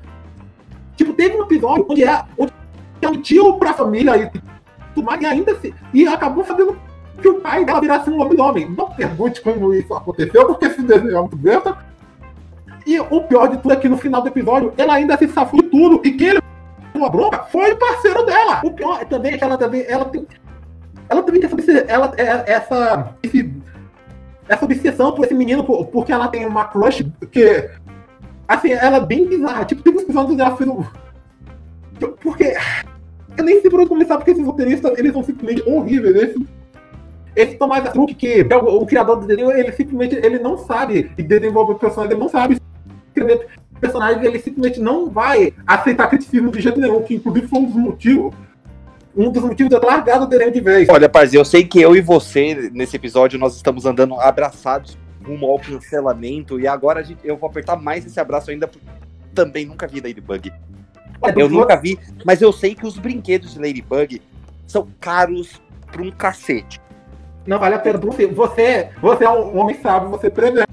Tipo, 0.96 1.14
teve 1.14 1.36
um 1.36 1.44
episódio 1.44 1.86
onde 1.90 2.04
é 2.04 2.24
onde 2.38 2.54
mentiu 3.02 3.56
pra 3.56 3.74
família 3.74 4.16
e 4.18 4.30
tudo 4.94 5.06
mais, 5.06 5.20
e 5.22 5.26
ainda 5.26 5.56
se, 5.60 5.74
e 5.94 6.08
acabou 6.08 6.44
fazendo 6.44 6.78
que 7.20 7.28
o 7.28 7.40
pai 7.42 7.66
dela 7.66 7.82
virasse 7.82 8.10
um 8.10 8.18
lobisomem. 8.18 8.70
Não 8.70 8.90
pergunte 8.92 9.42
como 9.42 9.74
isso 9.74 9.94
aconteceu, 9.94 10.46
porque 10.46 10.66
esse 10.66 10.82
desenho 10.84 11.18
é 11.18 11.20
muito 11.20 11.38
besta. 11.38 11.78
E 12.86 13.00
o 13.00 13.22
pior 13.22 13.48
de 13.48 13.58
tudo 13.58 13.74
é 13.74 13.78
que 13.78 13.90
no 13.90 13.98
final 13.98 14.22
do 14.22 14.28
episódio, 14.28 14.74
ela 14.78 14.96
ainda 14.96 15.18
se 15.18 15.28
safou 15.28 15.62
de 15.62 15.70
tudo. 15.70 16.02
E 16.04 16.12
quem 16.12 16.30
ele 16.30 16.42
a 17.04 17.10
bronca 17.10 17.44
foi 17.44 17.72
o 17.72 17.78
parceiro 17.78 18.24
dela. 18.26 18.62
O 18.64 18.72
pior 18.72 19.02
é 19.02 19.06
também 19.06 19.38
que 19.38 19.44
ela 19.44 19.58
também. 19.58 19.84
Ela 19.88 20.06
tem. 20.06 20.28
Ela 21.12 21.24
também 21.24 21.42
tem 21.42 21.50
essa, 21.50 21.72
ela, 21.88 22.14
é- 22.18 22.54
essa, 22.54 23.16
esse- 23.22 23.54
essa 24.48 24.64
obsessão 24.66 25.12
por 25.14 25.26
esse 25.26 25.34
menino, 25.34 25.64
por- 25.64 25.86
porque 25.88 26.12
ela 26.14 26.30
tem 26.30 26.46
uma 26.46 26.66
crush 26.66 27.06
que. 27.32 27.70
Assim, 28.48 28.72
ela 28.72 28.98
é 28.98 29.06
bem 29.06 29.28
bizarra. 29.28 29.66
Tipo, 29.66 29.82
tem 29.84 29.94
uns 29.94 30.02
episódios 30.04 30.38
dela 30.38 30.58
um. 30.62 30.84
Porque. 32.22 32.56
Eu 33.38 33.44
nem 33.46 33.62
sei 33.62 33.70
por 33.70 33.80
onde 33.80 33.90
começar, 33.90 34.18
porque 34.18 34.32
esses 34.32 34.46
roteiristas, 34.46 34.98
eles 34.98 35.14
são 35.14 35.24
simplesmente 35.24 35.68
horríveis. 35.70 36.16
Esse, 36.16 36.48
esse 37.36 37.56
Tomás 37.58 37.90
Truque, 37.92 38.14
que 38.14 38.46
é 38.50 38.58
o, 38.58 38.82
o 38.82 38.86
criador 38.86 39.20
do 39.20 39.26
desenho, 39.28 39.52
ele 39.52 39.72
simplesmente 39.72 40.16
ele 40.16 40.40
não 40.40 40.58
sabe 40.58 41.04
desenvolver 41.18 41.76
personagens, 41.76 42.12
ele 42.12 42.20
não 42.20 42.30
sabe 42.30 42.58
escrever 43.08 43.48
personagens, 43.80 44.24
ele 44.26 44.40
simplesmente 44.40 44.80
não 44.82 45.10
vai 45.10 45.54
aceitar 45.66 46.08
criticismo 46.10 46.52
de 46.52 46.60
jeito 46.60 46.80
nenhum, 46.80 47.02
que 47.04 47.16
inclusive 47.16 47.48
foi 47.48 47.60
um 47.60 47.66
dos 47.66 47.76
motivos, 47.76 48.34
um 49.16 49.30
dos 49.32 49.44
motivos 49.44 49.70
de 49.70 49.76
eu 49.76 49.80
ter 49.80 49.86
largado 49.88 50.24
o 50.26 50.28
desenho 50.28 50.52
de 50.52 50.62
vez. 50.62 50.88
Olha, 50.90 51.10
parceiro, 51.10 51.42
eu 51.42 51.46
sei 51.46 51.64
que 51.64 51.82
eu 51.82 51.96
e 51.96 52.02
você, 52.02 52.70
nesse 52.74 52.96
episódio, 52.96 53.38
nós 53.40 53.56
estamos 53.56 53.86
andando 53.86 54.16
abraçados 54.20 54.98
rumo 55.26 55.46
ao 55.46 55.60
cancelamento, 55.60 56.60
e 56.60 56.68
agora 56.68 57.04
gente- 57.04 57.20
eu 57.24 57.38
vou 57.38 57.48
apertar 57.50 57.76
mais 57.76 58.06
esse 58.06 58.20
abraço 58.20 58.50
ainda, 58.50 58.68
porque 58.68 58.86
também 59.36 59.66
nunca 59.66 59.88
vi 59.88 60.02
Ladybug. 60.02 60.52
Olha, 61.22 61.34
Eu 61.38 61.48
nunca 61.48 61.76
vi, 61.76 62.00
mas 62.26 62.42
eu 62.42 62.52
sei 62.52 62.74
que 62.74 62.86
os 62.88 62.98
brinquedos 62.98 63.54
de 63.54 63.60
Ladybug 63.60 64.20
são 64.66 64.88
caros 65.00 65.62
pra 65.92 66.02
um 66.02 66.10
cacete. 66.10 66.82
Não 67.46 67.60
vale 67.60 67.76
a 67.76 67.80
pena. 67.80 68.00
Você, 68.00 68.90
você 69.00 69.24
é 69.24 69.30
um 69.30 69.58
homem 69.60 69.80
sábio, 69.82 70.10
você 70.10 70.30
preserva 70.30 70.66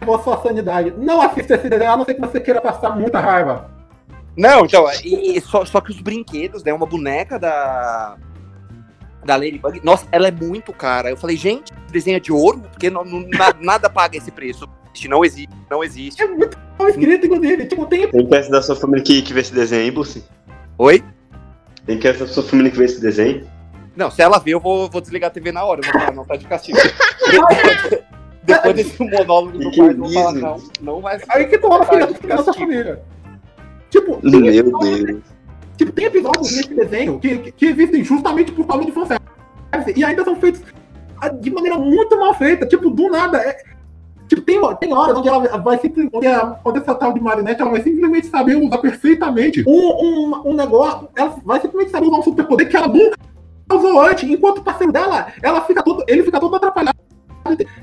a 0.00 0.18
sua 0.18 0.42
sanidade. 0.42 0.92
Não 0.98 1.22
assista 1.22 1.54
esse 1.54 1.68
desenho, 1.68 1.92
a 1.92 1.96
não 1.96 2.04
ser 2.04 2.14
que 2.14 2.20
você 2.20 2.38
queira 2.40 2.60
passar 2.60 2.94
muita 2.94 3.18
raiva. 3.20 3.70
Não, 4.36 4.64
então, 4.66 4.86
e- 5.04 5.36
e 5.36 5.40
só, 5.40 5.64
só 5.64 5.80
que 5.80 5.90
os 5.90 6.00
brinquedos, 6.00 6.62
né? 6.62 6.72
Uma 6.72 6.86
boneca 6.86 7.38
da. 7.38 8.16
Da 9.24 9.34
Ladybug, 9.34 9.80
nossa, 9.82 10.06
ela 10.12 10.28
é 10.28 10.30
muito 10.30 10.72
cara. 10.72 11.10
Eu 11.10 11.16
falei, 11.16 11.36
gente, 11.36 11.72
desenho 11.90 12.16
é 12.16 12.20
de 12.20 12.30
ouro? 12.32 12.60
Porque 12.70 12.88
não- 12.88 13.04
não- 13.04 13.26
na- 13.28 13.54
nada 13.60 13.90
paga 13.90 14.16
esse 14.16 14.30
preço. 14.30 14.68
Não 15.08 15.24
existe, 15.24 15.50
não 15.70 15.82
existe. 15.84 16.22
É 16.22 16.26
muito 16.26 16.56
mal 16.78 16.88
escrito, 16.88 17.26
inclusive. 17.26 17.66
Tipo, 17.66 17.84
tem 17.86 18.08
Tem 18.08 18.26
peça 18.26 18.50
da 18.50 18.62
sua 18.62 18.76
família 18.76 19.02
que, 19.04 19.20
que 19.22 19.32
vê 19.34 19.40
esse 19.40 19.52
desenho, 19.52 19.82
hein, 19.82 19.92
Bruce? 19.92 20.24
Oi? 20.78 21.02
Tem 21.84 21.98
peça 21.98 22.24
da 22.24 22.32
sua 22.32 22.42
família 22.44 22.70
que 22.70 22.78
vê 22.78 22.84
esse 22.84 23.00
desenho? 23.00 23.46
Não, 23.96 24.10
se 24.10 24.22
ela 24.22 24.38
ver, 24.38 24.52
eu 24.52 24.60
vou, 24.60 24.88
vou 24.88 25.00
desligar 25.00 25.28
a 25.28 25.32
TV 25.32 25.50
na 25.52 25.64
hora. 25.64 25.82
Falar, 25.82 26.12
não, 26.12 26.24
tá 26.24 26.36
de 26.36 26.46
castigo. 26.46 26.78
Depois 28.42 28.74
desse 28.76 29.02
monólogo 29.02 29.58
do 29.58 29.70
pai, 29.76 29.90
isso? 29.90 30.32
não, 30.40 30.62
não 30.80 31.00
vai 31.00 31.18
aí 31.30 31.46
que 31.46 31.58
toma 31.58 31.80
a 31.80 31.84
filha 31.84 32.06
Tá, 32.06 32.12
da 32.12 32.36
castigo. 32.36 32.54
família. 32.58 33.02
Tipo, 33.90 34.16
tem 34.20 34.40
Meu 34.40 34.52
episódios- 34.52 35.04
Deus. 35.04 35.22
Tipo, 35.76 35.92
tem 35.92 36.04
episódios 36.06 36.56
nesse 36.56 36.74
desenho 36.74 37.18
que, 37.18 37.36
que, 37.38 37.52
que 37.52 37.66
existem 37.66 38.02
justamente 38.02 38.50
por 38.52 38.66
causa 38.66 38.84
de 38.84 38.92
fanservice. 38.92 39.26
E 39.94 40.02
ainda 40.04 40.24
são 40.24 40.34
feitos 40.36 40.62
ah, 41.20 41.28
de 41.28 41.50
maneira 41.50 41.78
muito 41.78 42.18
mal 42.18 42.34
feita. 42.34 42.66
Tipo, 42.66 42.88
do 42.90 43.08
nada. 43.10 43.38
é- 43.38 43.56
tipo, 44.26 44.40
tem, 44.42 44.58
tem 44.80 44.92
horas 44.94 45.16
onde 45.18 45.28
ela 45.28 45.40
vai 45.58 45.78
simplesmente. 45.78 46.16
Onde 46.64 46.78
essa 46.78 46.94
tal 46.94 47.12
de 47.12 47.20
Marinette 47.20 47.60
ela 47.60 47.70
vai 47.70 47.82
simplesmente 47.82 48.26
saber 48.28 48.56
usar 48.56 48.78
perfeitamente 48.78 49.62
um, 49.66 49.70
um, 49.72 50.50
um 50.50 50.54
negócio. 50.54 51.08
Ela 51.14 51.36
vai 51.44 51.60
simplesmente 51.60 51.90
saber 51.92 52.06
usar 52.06 52.16
um 52.18 52.22
superpoder 52.22 52.68
que 52.68 52.76
ela 52.76 52.88
nunca 52.88 53.16
usou 53.72 54.00
antes. 54.00 54.28
Enquanto 54.28 54.58
o 54.58 54.62
parceiro 54.64 54.92
dela, 54.92 55.26
ela 55.42 55.60
fica 55.62 55.82
todo, 55.82 56.02
ele 56.08 56.22
fica 56.22 56.40
todo 56.40 56.56
atrapalhado. 56.56 56.96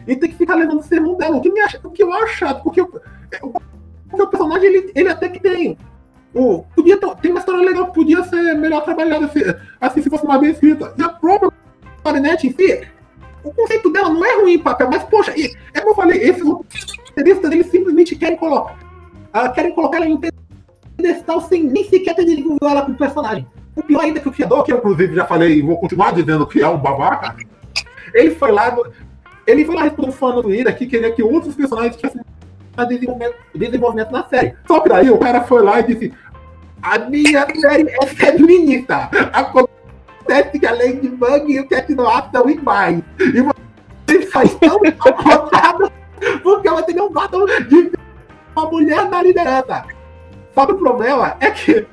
E 0.07 0.15
tem 0.15 0.29
que 0.31 0.35
ficar 0.35 0.55
levando 0.55 0.79
o 0.79 0.83
sermão 0.83 1.15
dela. 1.15 1.37
O 1.37 1.41
que, 1.41 1.49
me 1.51 1.61
acha, 1.61 1.79
o 1.83 1.89
que 1.91 2.03
eu 2.03 2.11
acho 2.11 2.35
chato, 2.37 2.63
porque, 2.63 2.81
o- 2.81 2.87
porque 2.87 4.21
o 4.21 4.27
personagem 4.27 4.67
ele, 4.67 4.91
ele 4.95 5.09
até 5.09 5.29
que 5.29 5.39
tem 5.39 5.77
o, 6.33 6.63
podia 6.75 6.97
ter, 6.97 7.15
tem 7.17 7.31
uma 7.31 7.39
história 7.39 7.61
legal 7.61 7.87
que 7.87 7.93
podia 7.93 8.23
ser 8.23 8.55
melhor 8.55 8.83
trabalhada 8.83 9.27
se, 9.27 9.55
assim, 9.79 10.01
se 10.01 10.09
fosse 10.09 10.25
mais 10.25 10.41
bem 10.41 10.51
escrita. 10.51 10.93
E 10.97 11.03
a 11.03 11.09
própria 11.09 11.51
Marinette 12.03 12.47
em 12.47 12.51
si, 12.51 12.87
o 13.43 13.53
conceito 13.53 13.91
dela 13.91 14.09
não 14.09 14.25
é 14.25 14.41
ruim 14.41 14.53
em 14.53 14.59
papel, 14.59 14.89
mas, 14.89 15.03
poxa, 15.03 15.33
e, 15.37 15.53
é 15.73 15.79
como 15.79 15.91
eu 15.91 15.95
falei, 15.95 16.17
esses 16.17 16.43
roteiristas, 16.43 17.51
eles 17.51 17.67
simplesmente 17.67 18.15
querem 18.15 18.37
colocar, 18.37 18.77
ah, 19.31 19.49
querem 19.49 19.75
colocar 19.75 19.97
ela 19.97 20.07
em 20.07 20.13
um 20.13 20.21
pedestal 20.97 21.41
sem 21.41 21.63
nem 21.63 21.83
sequer 21.83 22.15
ter 22.15 22.25
desenvolvido 22.25 22.67
ela 22.67 22.81
como 22.81 22.97
personagem. 22.97 23.47
O 23.75 23.83
pior 23.83 24.01
ainda 24.01 24.19
é 24.19 24.21
que 24.21 24.29
o 24.29 24.31
criador, 24.31 24.63
que 24.63 24.71
eu 24.71 24.77
inclusive 24.77 25.15
já 25.15 25.25
falei 25.25 25.57
e 25.57 25.61
vou 25.61 25.77
continuar 25.77 26.13
dizendo 26.13 26.47
que 26.47 26.61
é 26.61 26.67
um 26.67 26.77
babaca, 26.77 27.35
ele 28.13 28.31
foi 28.31 28.51
lá, 28.51 28.75
ele 29.45 29.65
foi 29.65 29.75
lá 29.75 29.83
responder 29.83 30.09
um 30.09 30.11
fã 30.11 30.33
no 30.33 30.43
que 30.43 30.85
queria 30.85 31.11
que 31.11 31.23
outros 31.23 31.55
personagens 31.55 31.95
tivessem 31.95 32.21
desenvolvimento, 32.87 33.35
desenvolvimento 33.53 34.11
na 34.11 34.23
série. 34.27 34.55
Só 34.67 34.79
que 34.79 34.89
daí 34.89 35.09
o 35.11 35.17
cara 35.17 35.41
foi 35.43 35.61
lá 35.61 35.79
e 35.79 35.83
disse: 35.83 36.13
A 36.83 36.99
minha 36.99 37.47
série 37.59 37.89
é 38.01 38.05
feminista. 38.05 39.09
Acontece 39.31 40.59
que 40.59 40.65
a 40.65 40.71
Ladybug 40.71 41.51
e 41.51 41.59
o 41.61 41.67
Cat 41.69 41.95
Noir 41.95 42.29
são 42.29 42.49
iguais. 42.49 43.01
E 43.19 43.41
vocês 43.41 44.31
só 44.31 44.43
estão 44.43 44.79
incomodados 44.85 45.89
porque 46.43 46.69
você 46.69 46.93
não 46.93 47.11
gostam 47.11 47.45
de 47.45 47.83
ver 47.83 47.99
uma 48.53 48.69
mulher 48.69 49.09
na 49.09 49.23
liderança. 49.23 49.85
Só 50.53 50.65
que 50.65 50.73
o 50.73 50.77
problema 50.77 51.37
é 51.39 51.51
que 51.51 51.87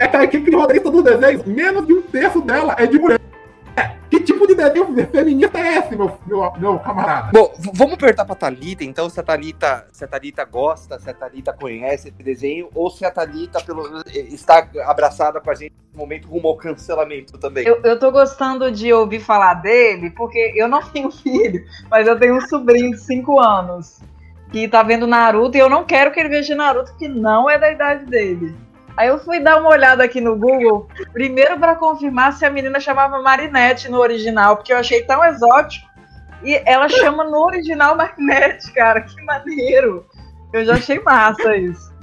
é 0.00 0.08
que 0.08 0.16
a 0.16 0.24
equipe 0.24 0.50
de 0.50 0.56
roteirista 0.56 0.90
do 0.90 1.02
desenho, 1.02 1.44
menos 1.46 1.86
de 1.86 1.94
um 1.94 2.02
terço 2.02 2.40
dela 2.42 2.74
é 2.78 2.86
de 2.86 2.98
mulher. 2.98 3.20
Que 4.10 4.20
tipo 4.20 4.46
de 4.46 4.54
desenho 4.54 4.86
feminista 5.08 5.58
é 5.58 5.78
esse, 5.78 5.96
meu, 5.96 6.16
meu, 6.26 6.52
meu 6.58 6.78
camarada? 6.78 7.30
Bom, 7.32 7.52
vamos 7.74 7.96
perguntar 7.96 8.24
pra 8.24 8.36
Thalita, 8.36 8.84
então, 8.84 9.10
se 9.10 9.18
a 9.18 9.22
Thalita, 9.22 9.86
se 9.92 10.04
a 10.04 10.08
Thalita 10.08 10.44
gosta, 10.44 10.98
se 11.00 11.10
a 11.10 11.14
Thalita 11.14 11.52
conhece 11.52 12.08
esse 12.08 12.22
desenho, 12.22 12.68
ou 12.72 12.88
se 12.88 13.04
a 13.04 13.10
Thalita 13.10 13.60
pelo, 13.64 14.02
está 14.06 14.68
abraçada 14.84 15.40
com 15.40 15.50
a 15.50 15.54
gente 15.54 15.74
no 15.92 15.98
momento 15.98 16.28
rumo 16.28 16.48
ao 16.48 16.56
cancelamento 16.56 17.36
também. 17.36 17.66
Eu, 17.66 17.80
eu 17.82 17.98
tô 17.98 18.12
gostando 18.12 18.70
de 18.70 18.92
ouvir 18.92 19.20
falar 19.20 19.54
dele, 19.54 20.10
porque 20.10 20.52
eu 20.54 20.68
não 20.68 20.82
tenho 20.90 21.10
filho, 21.10 21.64
mas 21.90 22.06
eu 22.06 22.18
tenho 22.18 22.36
um 22.36 22.40
sobrinho 22.42 22.92
de 22.92 23.00
5 23.00 23.40
anos 23.40 24.00
que 24.52 24.68
tá 24.68 24.82
vendo 24.82 25.06
Naruto 25.06 25.56
e 25.56 25.60
eu 25.60 25.68
não 25.68 25.84
quero 25.84 26.12
que 26.12 26.20
ele 26.20 26.28
veja 26.28 26.54
Naruto, 26.54 26.94
que 26.96 27.08
não 27.08 27.50
é 27.50 27.58
da 27.58 27.70
idade 27.70 28.06
dele. 28.06 28.54
Aí 28.96 29.08
eu 29.08 29.18
fui 29.18 29.40
dar 29.40 29.60
uma 29.60 29.70
olhada 29.70 30.02
aqui 30.02 30.20
no 30.20 30.36
Google, 30.36 30.88
primeiro 31.12 31.58
para 31.58 31.76
confirmar 31.76 32.32
se 32.32 32.46
a 32.46 32.50
menina 32.50 32.80
chamava 32.80 33.20
Marinette 33.20 33.90
no 33.90 33.98
original, 33.98 34.56
porque 34.56 34.72
eu 34.72 34.78
achei 34.78 35.02
tão 35.02 35.22
exótico. 35.24 35.86
E 36.42 36.62
ela 36.64 36.88
chama 36.88 37.24
no 37.24 37.38
original 37.44 37.96
Marinette, 37.96 38.72
cara, 38.72 39.02
que 39.02 39.22
maneiro. 39.22 40.06
Eu 40.52 40.64
já 40.64 40.74
achei 40.74 40.98
massa 41.00 41.56
isso. 41.56 41.94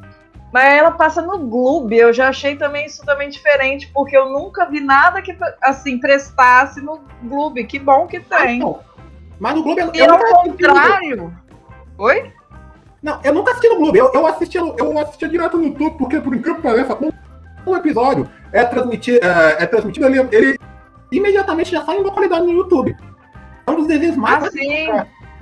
Mas 0.52 0.72
ela 0.72 0.92
passa 0.92 1.20
no 1.20 1.40
Gloob, 1.40 1.98
eu 1.98 2.14
já 2.14 2.30
achei 2.30 2.56
também 2.56 2.86
isso 2.86 3.04
também 3.04 3.28
diferente, 3.28 3.90
porque 3.92 4.16
eu 4.16 4.30
nunca 4.30 4.66
vi 4.66 4.80
nada 4.80 5.20
que 5.20 5.36
assim 5.64 5.98
prestasse 5.98 6.80
no 6.80 7.02
Gloob. 7.24 7.64
Que 7.64 7.80
bom 7.80 8.06
que 8.06 8.20
tem. 8.20 8.60
Não. 8.60 8.80
Mas 9.40 9.56
no 9.56 9.64
Globo 9.64 9.82
eu, 9.82 9.92
E 9.96 10.02
ao 10.06 10.20
contrário. 10.20 11.34
Oi? 11.98 12.32
Não, 13.04 13.20
eu 13.22 13.34
nunca 13.34 13.52
assisti 13.52 13.68
no 13.68 13.76
Globo. 13.76 13.98
Eu, 13.98 14.12
eu, 14.14 14.26
assistia, 14.26 14.62
eu 14.62 14.98
assistia 14.98 15.28
direto 15.28 15.58
no 15.58 15.66
YouTube, 15.66 15.98
porque 15.98 16.22
por 16.22 16.34
incrível 16.34 16.56
que 16.56 16.62
pareça, 16.62 16.98
um, 17.68 17.76
episódio 17.76 18.30
é 18.52 18.64
transmitido, 18.64 19.20
é, 19.26 19.64
é 19.64 19.66
transmitido 19.66 20.06
ali, 20.06 20.20
ele 20.32 20.58
imediatamente 21.12 21.72
já 21.72 21.84
sai 21.84 21.98
em 21.98 22.02
uma 22.02 22.14
qualidade 22.14 22.46
no 22.46 22.54
YouTube. 22.54 22.96
É 23.68 23.72
um 23.72 23.76
dos 23.76 23.88
desenhos 23.88 24.16
mais. 24.16 24.46
Assim, 24.46 24.88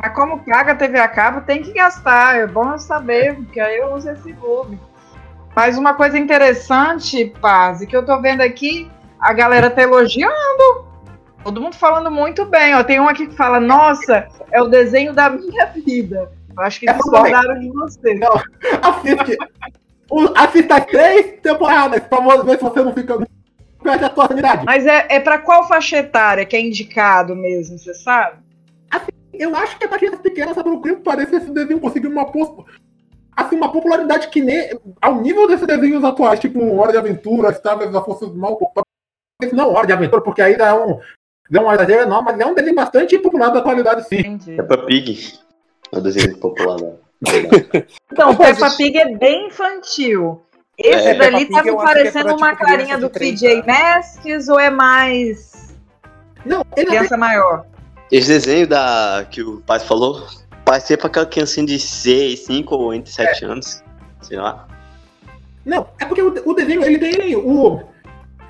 mas 0.01 0.13
como 0.15 0.43
paga 0.43 0.71
a 0.71 0.75
TV 0.75 0.99
a 0.99 1.07
cabo, 1.07 1.41
tem 1.41 1.61
que 1.61 1.71
gastar. 1.71 2.35
É 2.35 2.47
bom 2.47 2.71
eu 2.71 2.79
saber, 2.79 3.35
porque 3.35 3.59
aí 3.59 3.77
eu 3.77 3.93
uso 3.93 4.09
esse 4.09 4.31
Gloob. 4.33 4.79
Mas 5.55 5.77
uma 5.77 5.93
coisa 5.93 6.17
interessante, 6.17 7.25
Paz, 7.39 7.85
que 7.85 7.95
eu 7.95 8.03
tô 8.03 8.19
vendo 8.19 8.41
aqui, 8.41 8.89
a 9.19 9.33
galera 9.33 9.69
tá 9.69 9.83
elogiando. 9.83 10.89
Todo 11.43 11.61
mundo 11.61 11.75
falando 11.75 12.09
muito 12.09 12.45
bem. 12.45 12.73
Ó, 12.73 12.83
tem 12.83 12.99
um 12.99 13.07
aqui 13.07 13.27
que 13.27 13.35
fala, 13.35 13.59
nossa, 13.59 14.27
é 14.51 14.61
o 14.61 14.67
desenho 14.67 15.13
da 15.13 15.29
minha 15.29 15.67
vida. 15.85 16.31
Eu 16.57 16.63
acho 16.63 16.79
que 16.79 16.89
É 16.89 16.93
discordaram 16.93 17.59
de 17.59 17.69
você. 17.69 18.19
Assiste, 18.81 19.37
o- 20.09 20.33
assista 20.35 20.75
as 20.75 20.85
três 20.85 21.39
temporadas 21.41 22.01
pra 22.03 22.19
ver 22.43 22.57
se 22.57 22.63
você 22.63 22.83
não 22.83 22.93
fica. 22.93 23.17
Perde 23.83 24.05
a 24.05 24.13
sua 24.13 24.27
sanidade. 24.27 24.63
Mas 24.65 24.85
é, 24.85 25.07
é 25.09 25.19
para 25.19 25.39
qual 25.39 25.67
faixa 25.67 25.97
etária 25.97 26.45
que 26.45 26.55
é 26.55 26.61
indicado 26.61 27.35
mesmo, 27.35 27.79
você 27.79 27.93
sabe? 27.93 28.37
Eu 29.33 29.55
acho 29.55 29.77
que 29.77 29.85
é 29.85 29.87
pra 29.87 29.97
crianças 29.97 30.19
pequenas, 30.19 30.53
sabe? 30.53 30.69
Por 30.69 30.81
que 30.81 30.93
pareça, 30.97 31.37
esse 31.37 31.49
desenho 31.51 31.79
conseguiu 31.79 32.11
uma, 32.11 32.29
assim, 33.35 33.55
uma 33.55 33.71
popularidade 33.71 34.27
que 34.27 34.41
nem. 34.41 34.77
ao 35.01 35.21
nível 35.21 35.47
desses 35.47 35.65
desenhos 35.65 36.03
atuais, 36.03 36.39
tipo 36.39 36.75
Hora 36.77 36.91
de 36.91 36.97
Aventura, 36.97 37.51
Star 37.53 37.77
Wars, 37.79 37.95
a 37.95 38.01
Força 38.03 38.27
do 38.27 38.37
Mal. 38.37 38.59
Não, 39.53 39.73
Hora 39.73 39.87
de 39.87 39.93
Aventura, 39.93 40.21
porque 40.21 40.41
ainda 40.41 40.65
é 40.67 40.73
um. 40.73 40.99
É 41.53 41.59
um 41.59 41.71
exagero, 41.73 42.07
não, 42.09 42.21
mas 42.21 42.39
é 42.39 42.45
um 42.45 42.53
desenho 42.53 42.75
bastante 42.75 43.17
popular 43.17 43.49
da 43.49 43.59
atualidade, 43.59 44.07
sim. 44.07 44.19
Entendi. 44.19 44.59
É 44.59 44.63
pra 44.63 44.77
Pig. 44.85 45.39
É 45.93 45.97
o 45.97 46.01
desenho 46.01 46.37
popular 46.37 46.77
lá. 46.79 46.91
Então, 48.11 48.35
Peppa 48.35 48.69
Pig 48.71 48.97
é 48.97 49.15
bem 49.15 49.47
infantil. 49.47 50.41
Esse 50.77 51.09
É, 51.09 51.13
dali 51.15 51.45
Peppa 51.45 51.57
tá 51.57 51.63
que 51.63 51.69
é 51.69 51.75
parecendo 51.75 52.25
pra, 52.25 52.35
uma 52.35 52.51
tipo, 52.53 52.65
carinha 52.65 52.97
do 52.97 53.09
30. 53.09 53.39
PJ 53.39 53.63
Masks 53.67 54.47
ou 54.49 54.59
é 54.59 54.69
mais 54.69 55.75
Não, 56.45 56.61
ele 56.75 56.87
até 56.87 56.97
criança 56.97 57.17
maior? 57.17 57.65
Esse 58.11 58.27
desenho 58.29 58.67
da, 58.67 59.25
que 59.29 59.41
o 59.43 59.61
pai 59.61 59.79
falou, 59.79 60.25
parecia 60.65 60.97
pra 60.97 61.07
aquela 61.07 61.25
criancinha 61.25 61.65
de 61.65 61.79
6, 61.79 62.39
5 62.45 62.75
ou 62.75 62.93
entre 62.93 63.11
7 63.11 63.45
anos. 63.45 63.83
Sei 64.21 64.37
lá. 64.37 64.67
Não, 65.65 65.87
é 65.99 66.05
porque 66.05 66.21
o, 66.21 66.33
o 66.49 66.53
desenho, 66.53 66.83
ele 66.83 66.97
tem 66.97 67.35
o. 67.35 67.81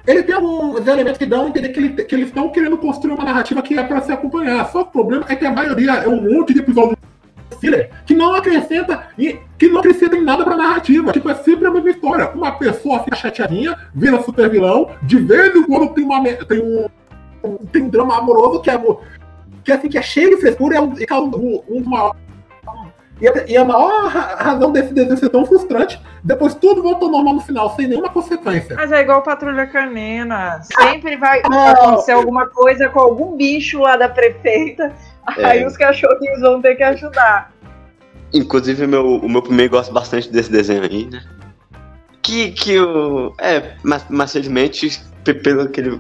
Ele 0.07 0.23
tem 0.23 0.33
alguns 0.33 0.87
elementos 0.87 1.17
que 1.19 1.25
dão 1.27 1.45
a 1.45 1.49
entender 1.49 1.69
que, 1.69 1.79
ele- 1.79 2.03
que 2.05 2.15
eles 2.15 2.27
estão 2.29 2.49
querendo 2.49 2.75
construir 2.77 3.13
uma 3.13 3.23
narrativa 3.23 3.61
que 3.61 3.77
é 3.77 3.83
para 3.83 4.01
se 4.01 4.11
acompanhar. 4.11 4.65
Só 4.71 4.83
que 4.83 4.89
o 4.89 4.91
problema 4.91 5.25
é 5.29 5.35
que 5.35 5.45
a 5.45 5.51
maioria 5.51 5.91
é 5.91 6.07
um 6.07 6.21
monte 6.21 6.53
de 6.53 6.59
episódios 6.61 6.95
filler 7.59 7.89
que 8.05 8.13
não 8.13 8.33
acrescenta 8.33 9.07
e 9.17 9.37
que 9.57 9.67
não 9.69 9.79
acrescenta 9.79 10.15
em 10.15 10.23
nada 10.23 10.43
pra 10.43 10.55
narrativa. 10.57 11.11
Tipo, 11.11 11.29
é 11.29 11.35
sempre 11.35 11.67
a 11.67 11.71
mesma 11.71 11.89
história. 11.89 12.29
Uma 12.31 12.51
pessoa 12.53 13.03
fica 13.03 13.15
chateadinha, 13.15 13.75
vira 13.93 14.21
super 14.23 14.49
vilão, 14.49 14.89
de 15.03 15.17
vez 15.17 15.55
em 15.55 15.63
quando 15.63 15.93
tem, 15.93 16.03
uma, 16.03 16.23
tem 16.23 16.59
um, 16.61 16.87
um- 17.43 17.57
tem 17.57 17.83
um 17.83 17.89
drama 17.89 18.17
amoroso 18.17 18.61
que 18.61 18.69
é, 18.69 18.81
que, 19.63 19.71
assim, 19.71 19.89
que 19.89 19.97
é 19.97 20.01
cheio 20.01 20.31
de 20.31 20.37
frescura 20.41 20.77
é 20.77 20.81
um, 20.81 20.93
causa 21.05 21.35
um, 21.37 21.61
um 21.69 21.83
maior. 21.83 22.15
E 23.21 23.27
a, 23.27 23.45
e 23.47 23.55
a 23.55 23.63
maior 23.63 24.07
ra- 24.09 24.35
razão 24.35 24.71
desse 24.71 24.93
desenho 24.93 25.15
ser 25.17 25.29
tão 25.29 25.45
frustrante, 25.45 26.01
depois 26.23 26.55
tudo 26.55 26.81
volta 26.81 27.05
ao 27.05 27.11
normal 27.11 27.35
no 27.35 27.41
final, 27.41 27.75
sem 27.75 27.87
nenhuma 27.87 28.09
consequência. 28.09 28.75
Mas 28.75 28.91
é 28.91 28.99
igual 29.01 29.21
Patrulha 29.21 29.67
Canina. 29.67 30.59
Sempre 30.63 31.15
vai 31.17 31.41
Não. 31.43 31.67
acontecer 31.67 32.13
alguma 32.13 32.47
coisa 32.47 32.89
com 32.89 32.99
algum 32.99 33.37
bicho 33.37 33.79
lá 33.79 33.95
da 33.95 34.09
prefeita. 34.09 34.91
É. 35.37 35.45
Aí 35.45 35.65
os 35.65 35.77
cachorrinhos 35.77 36.41
vão 36.41 36.59
ter 36.61 36.75
que 36.75 36.81
ajudar. 36.83 37.51
Inclusive, 38.33 38.87
meu, 38.87 39.17
o 39.17 39.29
meu 39.29 39.41
primeiro 39.41 39.71
gosta 39.71 39.93
bastante 39.93 40.31
desse 40.31 40.51
desenho 40.51 40.83
aí, 40.83 41.05
né? 41.09 41.21
Que, 42.23 42.51
que 42.51 42.79
o. 42.79 43.33
É, 43.39 43.73
mas, 43.83 44.05
mas 44.09 44.31
felizmente, 44.31 44.99
pe- 45.23 45.33
pelo 45.35 45.67
que 45.69 45.81
ele. 45.81 45.99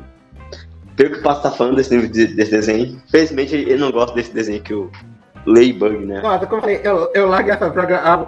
Pelo 0.95 1.11
que 1.11 1.19
o 1.19 1.23
Pato 1.23 1.43
tá 1.43 1.51
falando 1.51 1.75
desse, 1.75 2.07
de- 2.07 2.27
desse 2.35 2.51
desenho, 2.51 3.01
felizmente 3.11 3.55
ele 3.55 3.77
não 3.77 3.91
gosta 3.91 4.15
desse 4.15 4.33
desenho 4.33 4.61
que 4.61 4.73
o 4.73 4.89
Ladybug, 5.45 6.05
né? 6.05 6.21
Nossa, 6.21 6.45
como 6.45 6.57
eu 6.57 6.61
falei, 6.61 6.81
eu, 6.83 7.11
eu 7.13 7.27
larguei 7.27 7.53
essa 7.53 7.69
praga. 7.69 8.27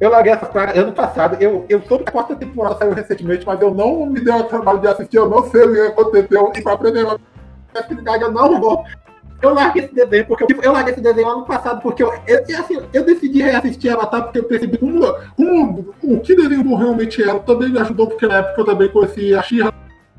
Eu 0.00 0.10
larguei 0.10 0.32
essa 0.32 0.46
praga 0.46 0.80
ano 0.80 0.92
passado. 0.92 1.36
Eu, 1.40 1.64
eu 1.68 1.80
soube 1.82 2.04
que 2.04 2.10
a 2.10 2.12
quarta 2.12 2.36
temporada 2.36 2.76
saiu 2.76 2.92
recentemente, 2.92 3.46
mas 3.46 3.60
eu 3.60 3.72
não 3.72 4.06
me 4.06 4.20
dei 4.20 4.34
o 4.34 4.44
trabalho 4.44 4.80
de 4.80 4.88
assistir, 4.88 5.16
eu 5.16 5.28
não 5.28 5.48
sei 5.50 5.62
o 5.62 5.72
que 5.72 5.80
aconteceu. 5.80 6.52
E 6.56 6.62
pra 6.62 6.72
aprender 6.72 7.04
uma 7.04 7.18
eu 8.20 8.32
não 8.32 8.60
vou. 8.60 8.84
Eu 9.42 9.52
larguei 9.52 9.84
esse 9.84 9.94
desenho, 9.94 10.26
porque 10.26 10.44
eu, 10.44 10.46
tipo, 10.46 10.64
eu 10.64 10.72
larguei 10.72 10.94
esse 10.94 11.02
desenho 11.02 11.28
ano 11.28 11.44
passado, 11.44 11.82
porque 11.82 12.02
eu, 12.02 12.12
eu, 12.26 12.40
assim, 12.58 12.80
eu 12.92 13.04
decidi 13.04 13.42
reassistir 13.42 13.92
Avatar 13.92 14.24
porque 14.24 14.38
eu 14.38 14.44
percebi 14.44 14.78
como, 14.78 15.02
como 15.36 15.84
o 16.02 16.20
que 16.20 16.34
desenho 16.34 16.74
realmente 16.74 17.22
era. 17.22 17.38
Também 17.40 17.68
me 17.68 17.78
ajudou, 17.78 18.06
porque 18.06 18.26
na 18.26 18.38
época 18.38 18.60
eu 18.60 18.64
também 18.64 18.88
conheci 18.88 19.34
a 19.34 19.42
Xirra 19.42 19.72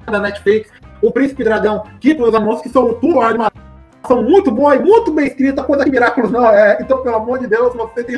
da 0.05 0.19
Netflix, 0.19 0.69
o 1.01 1.11
Príncipe 1.11 1.43
Dragão, 1.43 1.83
que 1.99 2.13
os 2.13 2.35
amores 2.35 2.61
que 2.61 2.69
são 2.69 2.93
tudo 2.95 3.19
animação 3.21 3.65
muito 4.13 4.51
boa 4.51 4.75
e 4.75 4.79
muito 4.79 5.11
bem 5.11 5.27
escrita, 5.27 5.63
coisa 5.63 5.83
que 5.83 5.89
Miraculous 5.89 6.31
não 6.31 6.45
é. 6.45 6.77
Então, 6.81 7.01
pelo 7.01 7.15
amor 7.15 7.39
de 7.39 7.47
Deus, 7.47 7.73
você 7.73 8.03
tem 8.03 8.17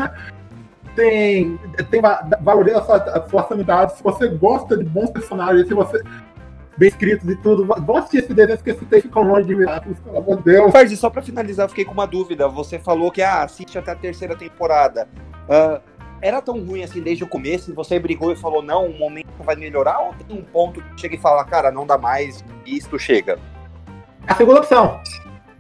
tem, 0.96 1.60
tem 1.92 2.02
va- 2.02 2.28
valoriza 2.42 2.80
a 2.80 2.84
sua, 2.84 2.96
a 2.98 3.30
sua 3.30 3.44
sanidade, 3.44 3.96
se 3.96 4.04
você 4.04 4.28
gosta 4.30 4.76
de 4.76 4.84
bons 4.84 5.12
personagens, 5.12 5.68
se 5.68 5.74
você 5.74 6.02
bem 6.76 6.90
escritos 6.90 7.30
e 7.30 7.36
tudo, 7.36 7.66
vão 7.66 7.98
assistir 7.98 8.18
esse 8.18 8.34
desenho 8.34 8.58
que 8.58 8.70
esse 8.72 8.86
texto 8.86 9.04
ficam 9.04 9.22
longe 9.24 9.48
de 9.48 9.56
Miraculous, 9.56 10.00
pelo 10.00 10.18
amor 10.18 10.38
de 10.38 10.44
Deus. 10.44 10.72
Ferdi, 10.72 10.98
só 10.98 11.10
pra 11.10 11.22
finalizar, 11.22 11.66
eu 11.66 11.70
fiquei 11.70 11.86
com 11.86 11.94
uma 11.94 12.08
dúvida. 12.08 12.48
Você 12.48 12.80
falou 12.80 13.12
que 13.12 13.22
ah, 13.22 13.44
assiste 13.44 13.78
até 13.78 13.92
a 13.92 13.96
terceira 13.96 14.36
temporada. 14.36 15.08
Ah, 15.48 15.82
era 16.20 16.42
tão 16.42 16.60
ruim 16.64 16.84
assim 16.84 17.02
desde 17.02 17.24
o 17.24 17.28
começo 17.28 17.70
e 17.70 17.74
você 17.74 18.00
brigou 18.00 18.32
e 18.32 18.36
falou, 18.36 18.64
não, 18.64 18.88
um 18.88 18.98
momento 18.98 19.28
vai 19.44 19.56
melhorar 19.56 20.00
ou 20.00 20.14
tem 20.14 20.36
um 20.36 20.44
ponto 20.44 20.82
que 20.82 21.02
chega 21.02 21.16
e 21.16 21.20
fala, 21.20 21.44
cara, 21.46 21.72
não 21.72 21.86
dá 21.86 21.98
mais, 21.98 22.44
isto 22.66 22.98
chega? 22.98 23.38
A 24.26 24.34
segunda 24.34 24.60
opção. 24.60 25.00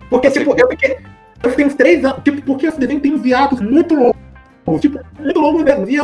Porque, 0.09 0.27
A 0.27 0.31
tipo, 0.31 0.53
eu 0.57 0.67
fiquei, 0.69 0.97
eu 1.43 1.49
fiquei 1.49 1.65
uns 1.65 1.75
três 1.75 2.03
anos, 2.03 2.23
tipo, 2.23 2.41
porque 2.41 2.67
esse 2.67 2.79
desenho 2.79 2.99
tem 2.99 3.13
uns 3.13 3.25
hiatos 3.25 3.59
muito 3.61 3.95
longos, 3.95 4.81
tipo, 4.81 4.99
muito 5.19 5.39
longos 5.39 5.63
mesmo, 5.63 5.87
e, 5.87 5.99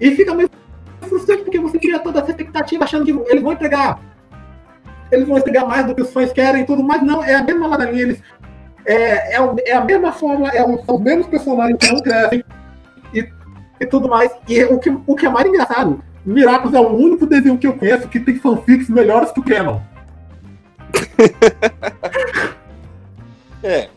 e 0.00 0.16
fica 0.16 0.34
meio 0.34 0.50
frustrante 1.02 1.42
porque 1.42 1.58
você 1.58 1.78
cria 1.78 1.98
toda 1.98 2.20
essa 2.20 2.30
expectativa 2.30 2.84
achando 2.84 3.04
que 3.04 3.10
eles 3.30 3.42
vão 3.42 3.52
entregar 3.52 3.98
eles 5.10 5.26
vão 5.26 5.38
entregar 5.38 5.66
mais 5.66 5.86
do 5.86 5.94
que 5.94 6.02
os 6.02 6.12
fãs 6.12 6.32
querem 6.32 6.62
e 6.62 6.66
tudo, 6.66 6.82
mas 6.82 7.02
não, 7.02 7.22
é 7.22 7.34
a 7.34 7.42
mesma 7.42 7.66
ladainha, 7.66 8.02
eles 8.02 8.22
é, 8.84 9.36
é, 9.36 9.54
é 9.66 9.72
a 9.74 9.84
mesma 9.84 10.12
fórmula, 10.12 10.50
é 10.50 10.62
são 10.62 10.96
os 10.96 11.00
mesmos 11.00 11.26
personagens 11.26 11.78
que 11.78 11.92
não 11.92 12.00
crescem 12.00 12.44
e, 13.12 13.28
e 13.80 13.86
tudo 13.86 14.08
mais, 14.08 14.30
e 14.48 14.64
o 14.64 14.78
que, 14.78 14.96
o 15.06 15.16
que 15.16 15.26
é 15.26 15.28
mais 15.28 15.46
engraçado, 15.46 16.02
Miraculous 16.24 16.74
é 16.74 16.80
o 16.80 16.94
único 16.94 17.26
desenho 17.26 17.58
que 17.58 17.66
eu 17.66 17.74
conheço 17.74 18.08
que 18.08 18.20
tem 18.20 18.36
fanfics 18.36 18.88
melhores 18.88 19.32
que 19.32 19.40
o 19.40 19.42
Canon. 19.42 19.80
É. 23.62 23.88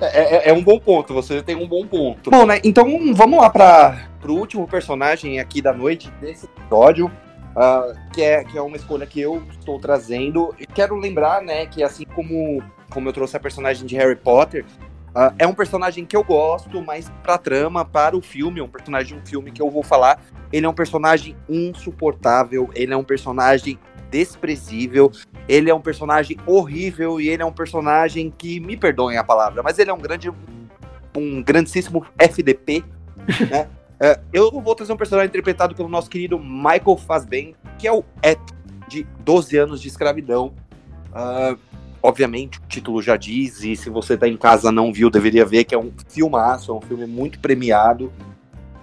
É, 0.00 0.48
é- 0.48 0.50
é 0.50 0.52
um 0.52 0.62
bom 0.62 0.78
ponto, 0.78 1.14
você 1.14 1.42
tem 1.42 1.56
um 1.56 1.66
bom 1.66 1.86
ponto. 1.86 2.30
Bom, 2.30 2.44
né? 2.46 2.60
Então 2.62 2.86
vamos 3.14 3.40
lá 3.40 3.48
para 3.48 4.08
o 4.28 4.32
último 4.32 4.66
personagem 4.68 5.40
aqui 5.40 5.62
da 5.62 5.72
noite 5.72 6.10
desse 6.20 6.46
episódio, 6.46 7.10
ah, 7.56 7.92
que, 8.12 8.22
é, 8.22 8.44
que 8.44 8.58
é 8.58 8.60
uma 8.60 8.76
escolha 8.76 9.06
que 9.06 9.20
eu 9.20 9.42
estou 9.50 9.78
trazendo. 9.78 10.54
E 10.58 10.66
quero 10.66 10.94
lembrar, 10.96 11.40
né, 11.42 11.64
que 11.66 11.82
assim 11.82 12.04
como, 12.14 12.62
como 12.90 13.08
eu 13.08 13.12
trouxe 13.12 13.36
a 13.36 13.40
personagem 13.40 13.86
de 13.86 13.96
Harry 13.96 14.16
Potter, 14.16 14.66
ah, 15.14 15.32
é 15.38 15.46
um 15.46 15.54
personagem 15.54 16.04
que 16.04 16.14
eu 16.14 16.22
gosto, 16.22 16.82
mas 16.82 17.10
pra 17.22 17.38
trama, 17.38 17.82
para 17.82 18.14
o 18.14 18.20
filme, 18.20 18.60
é 18.60 18.62
um 18.62 18.68
personagem 18.68 19.14
de 19.16 19.22
um 19.22 19.24
filme 19.26 19.50
que 19.50 19.62
eu 19.62 19.70
vou 19.70 19.82
falar, 19.82 20.20
ele 20.52 20.66
é 20.66 20.68
um 20.68 20.74
personagem 20.74 21.34
insuportável, 21.48 22.68
ele 22.74 22.92
é 22.92 22.96
um 22.96 23.04
personagem 23.04 23.78
desprezível, 24.10 25.10
ele 25.48 25.70
é 25.70 25.74
um 25.74 25.80
personagem 25.80 26.36
horrível 26.46 27.20
e 27.20 27.28
ele 27.28 27.42
é 27.42 27.46
um 27.46 27.52
personagem 27.52 28.32
que, 28.36 28.60
me 28.60 28.76
perdoem 28.76 29.16
a 29.16 29.24
palavra, 29.24 29.62
mas 29.62 29.78
ele 29.78 29.90
é 29.90 29.94
um 29.94 29.98
grande, 29.98 30.30
um 31.16 31.42
grandíssimo 31.42 32.04
FDP, 32.18 32.84
né? 33.50 33.68
É, 33.98 34.20
eu 34.30 34.50
vou 34.60 34.74
trazer 34.74 34.92
um 34.92 34.96
personagem 34.96 35.28
interpretado 35.28 35.74
pelo 35.74 35.88
nosso 35.88 36.10
querido 36.10 36.38
Michael 36.38 36.98
Fassbender, 36.98 37.54
que 37.78 37.88
é 37.88 37.92
o 37.92 38.04
Ed, 38.22 38.38
de 38.88 39.06
12 39.20 39.56
anos 39.56 39.80
de 39.80 39.88
escravidão. 39.88 40.52
Ah, 41.14 41.56
obviamente, 42.02 42.58
o 42.58 42.62
título 42.68 43.00
já 43.00 43.16
diz, 43.16 43.62
e 43.62 43.74
se 43.74 43.88
você 43.88 44.16
tá 44.16 44.28
em 44.28 44.36
casa 44.36 44.70
não 44.70 44.92
viu, 44.92 45.08
deveria 45.08 45.46
ver, 45.46 45.64
que 45.64 45.74
é 45.74 45.78
um 45.78 45.92
filmaço, 46.08 46.72
é 46.72 46.74
um 46.74 46.80
filme 46.80 47.06
muito 47.06 47.38
premiado. 47.40 48.12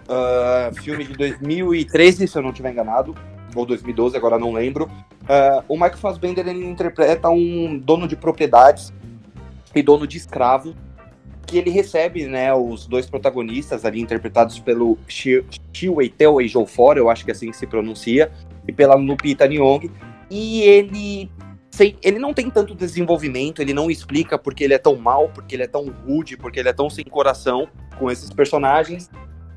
Ah, 0.10 0.72
filme 0.74 1.06
de 1.06 1.14
2013, 1.14 2.28
se 2.28 2.38
eu 2.38 2.42
não 2.42 2.50
estiver 2.50 2.72
enganado, 2.72 3.16
ou 3.56 3.66
2012, 3.66 4.18
agora 4.18 4.40
não 4.40 4.52
lembro. 4.52 4.90
Ah, 5.28 5.64
o 5.68 5.76
Michael 5.76 5.98
Fassbender 5.98 6.48
ele 6.48 6.66
interpreta 6.66 7.30
um 7.30 7.78
dono 7.78 8.08
de 8.08 8.16
propriedades 8.16 8.94
e 9.74 9.82
dono 9.82 10.06
de 10.06 10.18
escravo 10.18 10.76
que 11.46 11.58
ele 11.58 11.70
recebe, 11.70 12.26
né, 12.26 12.54
os 12.54 12.88
dois 12.88 13.06
protagonistas 13.10 13.86
ali 13.86 14.00
interpretados 14.00 14.60
pelo 14.60 14.98
Chi- 15.08 15.44
Chiwetel 15.74 16.42
Ejiofor, 16.42 16.98
eu 16.98 17.10
acho 17.10 17.26
que 17.26 17.32
assim 17.32 17.52
se 17.52 17.68
pronuncia, 17.68 18.32
e 18.68 18.72
pela 18.72 18.96
Lupita 18.96 19.48
Nyong'o, 19.48 19.92
e 20.32 20.62
ele 20.62 21.30
sem, 21.70 21.98
ele 22.02 22.18
não 22.18 22.34
tem 22.34 22.50
tanto 22.50 22.74
desenvolvimento, 22.74 23.62
ele 23.62 23.74
não 23.74 23.92
explica 23.92 24.38
porque 24.38 24.64
ele 24.64 24.74
é 24.74 24.78
tão 24.78 24.96
mal, 24.96 25.30
porque 25.30 25.56
ele 25.56 25.64
é 25.64 25.68
tão 25.68 25.90
rude, 26.08 26.38
porque 26.38 26.60
ele 26.60 26.70
é 26.70 26.74
tão 26.74 26.90
sem 26.90 27.04
coração 27.04 27.68
com 28.00 28.10
esses 28.10 28.30
personagens, 28.30 29.10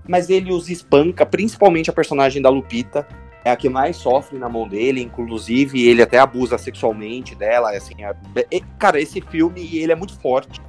mas 0.09 0.29
ele 0.29 0.53
os 0.53 0.69
espanca, 0.69 1.25
principalmente 1.25 1.89
a 1.89 1.93
personagem 1.93 2.43
da 2.43 2.49
Lupita, 2.49 3.07
é 3.47 3.51
a 3.53 3.57
que 3.57 3.69
mais 3.69 3.97
sofre 3.97 4.37
na 4.41 4.49
mão 4.49 4.67
dele, 4.67 5.01
inclusive 5.01 5.87
ele 5.87 6.03
até 6.03 6.19
abusa 6.19 6.59
sexualmente 6.59 7.33
dela, 7.37 7.71
assim, 7.71 7.95
é- 8.03 8.61
cara, 8.77 9.01
esse 9.01 9.21
filme, 9.21 9.77
ele 9.79 9.93
é 9.93 9.95
muito 9.95 10.19
forte, 10.19 10.61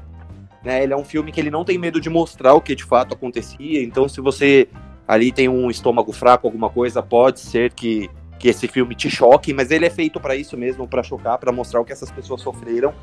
né, 0.64 0.84
ele 0.84 0.94
é 0.94 0.96
um 0.96 1.04
filme 1.04 1.32
que 1.32 1.40
ele 1.40 1.50
não 1.50 1.66
tem 1.66 1.76
medo 1.76 2.00
de 2.00 2.08
mostrar 2.08 2.54
o 2.54 2.62
que 2.62 2.76
de 2.76 2.84
fato 2.84 3.16
acontecia, 3.16 3.82
então 3.82 4.08
se 4.08 4.22
você 4.22 4.68
ali 5.08 5.32
tem 5.32 5.50
um 5.50 5.72
estômago 5.72 6.12
fraco, 6.14 6.46
alguma 6.46 6.70
coisa, 6.70 7.02
pode 7.02 7.40
ser 7.40 7.74
que, 7.74 8.12
que 8.38 8.48
esse 8.48 8.68
filme 8.68 8.94
te 8.94 9.10
choque, 9.10 9.56
mas 9.56 9.72
ele 9.72 9.88
é 9.88 9.90
feito 9.90 10.20
pra 10.20 10.36
isso 10.36 10.56
mesmo, 10.56 10.88
pra 10.88 11.02
chocar, 11.02 11.40
pra 11.40 11.52
mostrar 11.52 11.82
o 11.82 11.84
que 11.86 11.92
essas 11.92 12.12
pessoas 12.12 12.42
sofreram, 12.42 12.94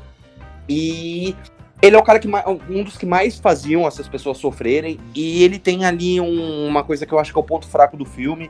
e 0.69 1.35
ele 1.81 1.97
é 1.97 1.99
o 1.99 2.03
cara 2.03 2.17
que 2.17 2.29
mais, 2.29 2.45
um 2.69 2.81
dos 2.81 2.97
que 2.97 3.05
mais 3.05 3.37
faziam 3.39 3.85
essas 3.85 4.07
pessoas 4.07 4.37
sofrerem, 4.37 4.97
e 5.13 5.43
ele 5.43 5.59
tem 5.59 5.83
ali 5.83 6.21
um- 6.21 6.65
uma 6.65 6.81
coisa 6.81 7.05
que 7.05 7.13
eu 7.13 7.19
acho 7.19 7.33
que 7.33 7.37
é 7.37 7.41
o 7.41 7.43
ponto 7.43 7.67
fraco 7.67 7.97
do 7.97 8.05
filme, 8.05 8.49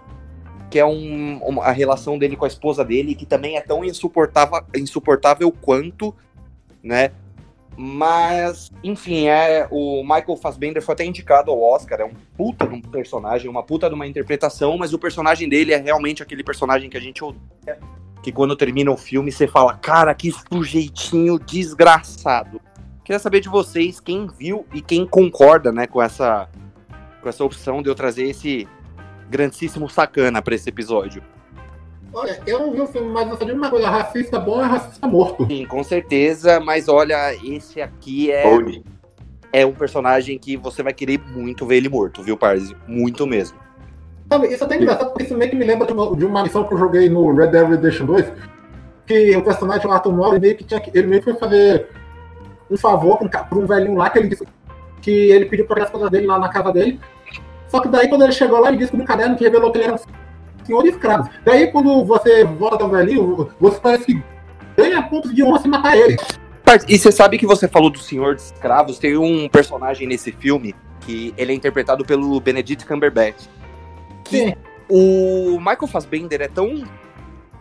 que 0.69 0.79
é 0.79 0.85
um, 0.85 1.61
a 1.61 1.71
relação 1.71 2.17
dele 2.17 2.35
com 2.35 2.45
a 2.45 2.47
esposa 2.47 2.83
dele, 2.83 3.15
que 3.15 3.25
também 3.25 3.57
é 3.57 3.61
tão 3.61 3.83
insuportável, 3.83 4.63
insuportável 4.75 5.51
quanto, 5.51 6.13
né? 6.83 7.11
Mas, 7.77 8.71
enfim, 8.83 9.27
é, 9.27 9.67
o 9.69 10.01
Michael 10.01 10.37
Fassbender 10.37 10.81
foi 10.81 10.93
até 10.93 11.05
indicado 11.05 11.51
ao 11.51 11.61
Oscar, 11.61 11.99
é 11.99 12.05
um 12.05 12.13
puta 12.37 12.65
de 12.65 12.73
um 12.73 12.81
personagem, 12.81 13.49
uma 13.49 13.63
puta 13.63 13.89
de 13.89 13.95
uma 13.95 14.07
interpretação, 14.07 14.77
mas 14.77 14.93
o 14.93 14.99
personagem 14.99 15.49
dele 15.49 15.73
é 15.73 15.77
realmente 15.77 16.23
aquele 16.23 16.43
personagem 16.43 16.89
que 16.89 16.95
a 16.95 17.01
gente 17.01 17.21
odeia, 17.21 17.79
que 18.23 18.31
quando 18.31 18.55
termina 18.55 18.91
o 18.91 18.97
filme 18.97 19.31
você 19.31 19.45
fala, 19.45 19.73
cara, 19.73 20.15
que 20.15 20.31
sujeitinho 20.31 21.37
desgraçado. 21.37 22.61
Queria 23.03 23.19
saber 23.19 23.41
de 23.41 23.49
vocês 23.49 23.99
quem 23.99 24.25
viu 24.27 24.65
e 24.73 24.81
quem 24.81 25.05
concorda, 25.05 25.71
né, 25.71 25.85
com 25.85 26.01
essa 26.01 26.49
com 27.21 27.29
essa 27.29 27.43
opção 27.43 27.81
de 27.81 27.89
eu 27.89 27.95
trazer 27.95 28.29
esse 28.29 28.67
grandíssimo 29.29 29.89
sacana 29.89 30.41
para 30.41 30.55
esse 30.55 30.69
episódio. 30.69 31.21
Olha, 32.13 32.39
eu 32.47 32.59
não 32.59 32.71
vi 32.71 32.79
o 32.81 32.87
filme, 32.87 33.09
mas 33.09 33.29
eu 33.29 33.37
só 33.37 33.43
digo 33.43 33.57
uma 33.57 33.69
coisa: 33.69 33.89
racista 33.89 34.39
bom 34.39 34.61
é 34.63 34.65
racista 34.65 35.05
morto. 35.07 35.45
Sim, 35.47 35.65
com 35.65 35.83
certeza, 35.83 36.59
mas 36.59 36.87
olha, 36.87 37.33
esse 37.43 37.81
aqui 37.81 38.31
é, 38.31 38.43
é 39.51 39.65
um 39.65 39.73
personagem 39.73 40.37
que 40.39 40.55
você 40.55 40.81
vai 40.81 40.93
querer 40.93 41.19
muito 41.19 41.65
ver 41.65 41.75
ele 41.77 41.89
morto, 41.89 42.23
viu, 42.23 42.37
Parzi? 42.37 42.75
Muito 42.87 43.27
mesmo. 43.27 43.57
Sabe, 44.31 44.47
isso 44.47 44.63
é 44.63 44.65
até 44.65 44.75
engraçado, 44.77 45.09
porque 45.09 45.23
isso 45.23 45.37
meio 45.37 45.51
que 45.51 45.55
me 45.57 45.65
lembra 45.65 45.85
de 45.85 45.93
uma, 45.93 46.15
de 46.15 46.25
uma 46.25 46.43
missão 46.43 46.63
que 46.63 46.73
eu 46.73 46.77
joguei 46.77 47.09
no 47.09 47.31
Red 47.35 47.47
Dead 47.47 47.69
Redemption 47.69 48.05
2, 48.07 48.31
que 49.05 49.35
o 49.37 49.43
personagem, 49.43 49.85
o 49.85 49.91
Arthur 49.91 50.13
Mole, 50.13 50.39
meio 50.39 50.55
que 50.57 50.63
tinha 50.63 50.79
que- 50.79 50.89
ele 50.97 51.05
meio 51.07 51.21
que 51.21 51.29
foi 51.31 51.39
fazer 51.39 51.89
um 52.71 52.75
favor 52.77 53.17
pra 53.17 53.27
um, 53.27 53.29
pra 53.29 53.57
um 53.59 53.65
velhinho 53.67 53.95
lá, 53.97 54.09
que 54.09 54.17
ele 54.17 54.29
disse 54.29 54.43
que 55.01 55.11
ele 55.11 55.45
pediu 55.45 55.65
pra 55.67 55.83
as 55.83 55.89
coisas 55.91 56.09
dele 56.09 56.25
lá 56.25 56.39
na 56.39 56.49
casa 56.49 56.71
dele. 56.71 56.99
Só 57.75 57.81
que 57.81 57.89
daí, 57.89 58.07
quando 58.07 58.21
ele 58.21 58.31
chegou 58.31 58.61
lá, 58.61 58.69
ele 58.69 58.77
disse 58.77 58.95
no 58.95 59.03
caderno 59.03 59.35
que 59.35 59.43
revelou 59.43 59.69
que 59.69 59.79
ele 59.79 59.85
era 59.87 59.95
um 59.95 60.65
senhor 60.65 60.81
de 60.81 60.89
escravos. 60.91 61.29
Daí, 61.43 61.69
quando 61.73 62.05
você 62.05 62.45
volta 62.45 62.85
ao 62.85 62.89
velhinho, 62.89 63.49
você 63.59 63.77
parece 63.81 64.05
que 64.05 64.23
ganha 64.77 65.03
pontos 65.03 65.35
de 65.35 65.43
honra 65.43 65.59
se 65.59 65.67
matar 65.67 65.97
ele. 65.97 66.15
E 66.87 66.97
você 66.97 67.11
sabe 67.11 67.37
que 67.37 67.45
você 67.45 67.67
falou 67.67 67.89
do 67.89 67.99
Senhor 67.99 68.35
dos 68.35 68.45
Escravos? 68.45 68.97
Tem 68.97 69.17
um 69.17 69.49
personagem 69.49 70.07
nesse 70.07 70.31
filme 70.31 70.73
que 71.01 71.33
ele 71.37 71.51
é 71.51 71.55
interpretado 71.55 72.05
pelo 72.05 72.39
Benedict 72.39 72.85
Cumberbatch. 72.85 73.43
Sim. 74.29 74.55
O 74.89 75.57
Michael 75.59 75.87
Fassbender 75.87 76.41
é 76.43 76.47
tão 76.47 76.81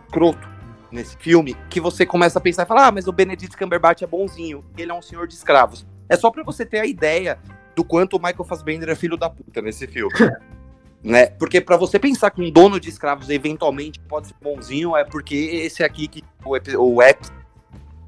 escroto 0.05 0.47
nesse 0.93 1.17
filme 1.17 1.57
que 1.69 1.81
você 1.81 2.05
começa 2.05 2.39
a 2.39 2.41
pensar 2.41 2.63
e 2.63 2.67
falar: 2.67 2.87
ah, 2.87 2.91
mas 2.93 3.05
o 3.05 3.11
Benedict 3.11 3.57
Cumberbatch 3.57 4.01
é 4.01 4.07
bonzinho, 4.07 4.63
ele 4.77 4.91
é 4.91 4.93
um 4.93 5.01
senhor 5.01 5.27
de 5.27 5.33
escravos. 5.33 5.85
É 6.07 6.15
só 6.15 6.31
pra 6.31 6.41
você 6.41 6.65
ter 6.65 6.79
a 6.79 6.85
ideia 6.85 7.37
do 7.75 7.83
quanto 7.83 8.17
o 8.17 8.21
Michael 8.21 8.45
Fassbender 8.45 8.89
é 8.89 8.95
filho 8.95 9.17
da 9.17 9.29
puta 9.29 9.61
nesse 9.61 9.87
filme. 9.87 10.13
né? 11.03 11.27
Porque 11.27 11.61
pra 11.61 11.77
você 11.77 11.99
pensar 11.99 12.31
que 12.31 12.41
um 12.41 12.49
dono 12.49 12.79
de 12.79 12.89
escravos 12.89 13.29
eventualmente 13.29 13.99
pode 13.99 14.27
ser 14.27 14.35
bonzinho, 14.41 14.95
é 14.95 15.03
porque 15.03 15.35
esse 15.35 15.83
aqui 15.83 16.07
que 16.07 16.23
o, 16.43 16.57
o 16.77 17.01
app 17.01 17.27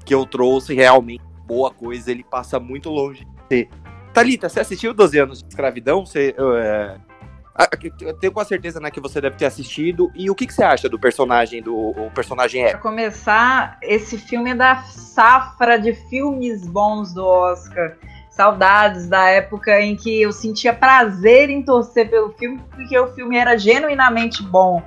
que 0.04 0.14
eu 0.14 0.26
trouxe 0.26 0.74
realmente 0.74 1.22
boa 1.46 1.70
coisa, 1.70 2.10
ele 2.10 2.24
passa 2.24 2.58
muito 2.58 2.90
longe 2.90 3.24
de 3.24 3.48
ser. 3.48 3.68
Thalita, 4.12 4.48
você 4.48 4.60
assistiu 4.60 4.92
12 4.92 5.18
anos 5.18 5.42
de 5.42 5.48
escravidão? 5.48 6.04
Você, 6.04 6.34
é, 6.38 6.96
ah, 7.54 7.68
Eu 8.00 8.14
tenho 8.14 8.32
com 8.32 8.38
a 8.38 8.44
certeza 8.44 8.78
né, 8.78 8.88
que 8.88 9.00
você 9.00 9.20
deve 9.20 9.36
ter 9.36 9.46
assistido. 9.46 10.12
E 10.14 10.30
o 10.30 10.34
que, 10.34 10.46
que 10.46 10.54
você 10.54 10.62
acha 10.62 10.88
do 10.88 10.98
personagem, 10.98 11.60
do 11.60 11.74
o 11.76 12.10
personagem 12.14 12.64
é? 12.64 12.74
começar, 12.74 13.78
esse 13.82 14.16
filme 14.16 14.50
é 14.50 14.54
da 14.54 14.76
safra 14.84 15.76
de 15.76 15.92
filmes 16.08 16.66
bons 16.66 17.12
do 17.12 17.26
Oscar. 17.26 17.96
Saudades 18.38 19.08
da 19.08 19.24
época 19.24 19.80
em 19.80 19.96
que 19.96 20.22
eu 20.22 20.30
sentia 20.30 20.72
prazer 20.72 21.50
em 21.50 21.60
torcer 21.60 22.08
pelo 22.08 22.30
filme, 22.34 22.62
porque 22.70 22.96
o 22.96 23.08
filme 23.08 23.36
era 23.36 23.58
genuinamente 23.58 24.44
bom. 24.44 24.80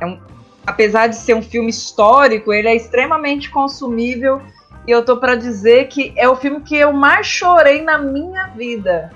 É 0.00 0.06
um- 0.06 0.18
apesar 0.66 1.06
de 1.06 1.14
ser 1.14 1.34
um 1.34 1.40
filme 1.40 1.70
histórico, 1.70 2.52
ele 2.52 2.66
é 2.66 2.74
extremamente 2.74 3.48
consumível. 3.48 4.42
E 4.88 4.90
eu 4.90 5.04
tô 5.04 5.18
pra 5.18 5.36
dizer 5.36 5.86
que 5.86 6.12
é 6.16 6.28
o 6.28 6.34
filme 6.34 6.62
que 6.62 6.76
eu 6.76 6.92
mais 6.92 7.28
chorei 7.28 7.80
na 7.80 7.96
minha 7.96 8.48
vida. 8.48 9.12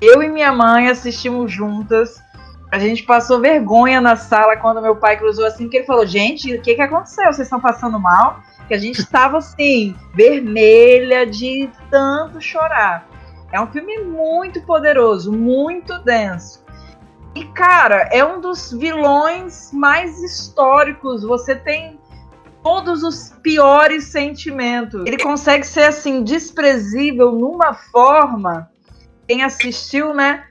Eu 0.00 0.22
e 0.22 0.28
minha 0.28 0.52
mãe 0.52 0.88
assistimos 0.88 1.50
juntas. 1.50 2.22
A 2.70 2.78
gente 2.78 3.02
passou 3.02 3.40
vergonha 3.40 4.00
na 4.00 4.14
sala 4.14 4.56
quando 4.56 4.80
meu 4.80 4.94
pai 4.94 5.16
cruzou 5.16 5.46
assim, 5.46 5.68
que 5.68 5.78
ele 5.78 5.86
falou: 5.86 6.06
Gente, 6.06 6.54
o 6.54 6.62
que, 6.62 6.76
que 6.76 6.82
aconteceu? 6.82 7.24
Vocês 7.24 7.48
estão 7.48 7.58
passando 7.58 7.98
mal? 7.98 8.38
Que 8.68 8.74
a 8.74 8.78
gente 8.78 9.00
estava 9.00 9.38
assim, 9.38 9.96
vermelha 10.14 11.26
de 11.26 11.68
tanto 11.90 12.40
chorar. 12.40 13.15
É 13.56 13.60
um 13.60 13.68
filme 13.68 14.00
muito 14.02 14.60
poderoso, 14.60 15.32
muito 15.32 15.98
denso. 16.00 16.62
E, 17.34 17.42
cara, 17.42 18.06
é 18.12 18.22
um 18.22 18.38
dos 18.38 18.70
vilões 18.70 19.72
mais 19.72 20.22
históricos. 20.22 21.22
Você 21.22 21.56
tem 21.56 21.98
todos 22.62 23.02
os 23.02 23.32
piores 23.42 24.04
sentimentos. 24.04 25.06
Ele 25.06 25.16
consegue 25.16 25.66
ser, 25.66 25.84
assim, 25.84 26.22
desprezível 26.22 27.32
numa 27.32 27.72
forma. 27.72 28.70
Quem 29.26 29.42
assistiu, 29.42 30.12
né? 30.12 30.44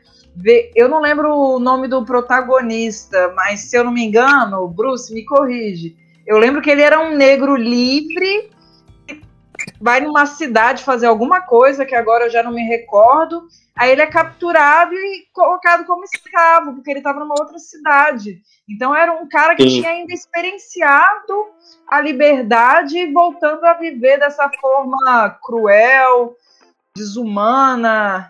Eu 0.75 0.89
não 0.89 0.99
lembro 0.99 1.31
o 1.31 1.59
nome 1.59 1.87
do 1.87 2.03
protagonista, 2.03 3.31
mas 3.35 3.69
se 3.69 3.77
eu 3.77 3.83
não 3.83 3.91
me 3.91 4.03
engano, 4.03 4.67
Bruce, 4.67 5.13
me 5.13 5.23
corrige. 5.23 5.95
Eu 6.25 6.39
lembro 6.39 6.59
que 6.59 6.71
ele 6.71 6.81
era 6.81 6.99
um 6.99 7.15
negro 7.15 7.55
livre, 7.55 8.49
vai 9.79 9.99
numa 10.01 10.25
cidade 10.25 10.83
fazer 10.83 11.05
alguma 11.07 11.41
coisa, 11.41 11.85
que 11.85 11.95
agora 11.95 12.25
eu 12.25 12.29
já 12.29 12.41
não 12.43 12.51
me 12.51 12.63
recordo. 12.63 13.47
Aí 13.75 13.91
ele 13.91 14.01
é 14.01 14.07
capturado 14.07 14.93
e 14.93 15.25
colocado 15.33 15.85
como 15.85 16.03
escravo, 16.05 16.73
porque 16.75 16.89
ele 16.89 16.99
estava 16.99 17.19
numa 17.19 17.35
outra 17.37 17.59
cidade. 17.59 18.41
Então 18.69 18.95
era 18.95 19.11
um 19.13 19.27
cara 19.27 19.53
que 19.55 19.63
Sim. 19.63 19.81
tinha 19.81 19.89
ainda 19.89 20.13
experienciado 20.13 21.45
a 21.87 21.99
liberdade 22.01 22.97
e 22.97 23.11
voltando 23.11 23.63
a 23.65 23.73
viver 23.73 24.17
dessa 24.17 24.49
forma 24.61 25.37
cruel, 25.43 26.35
desumana. 26.95 28.27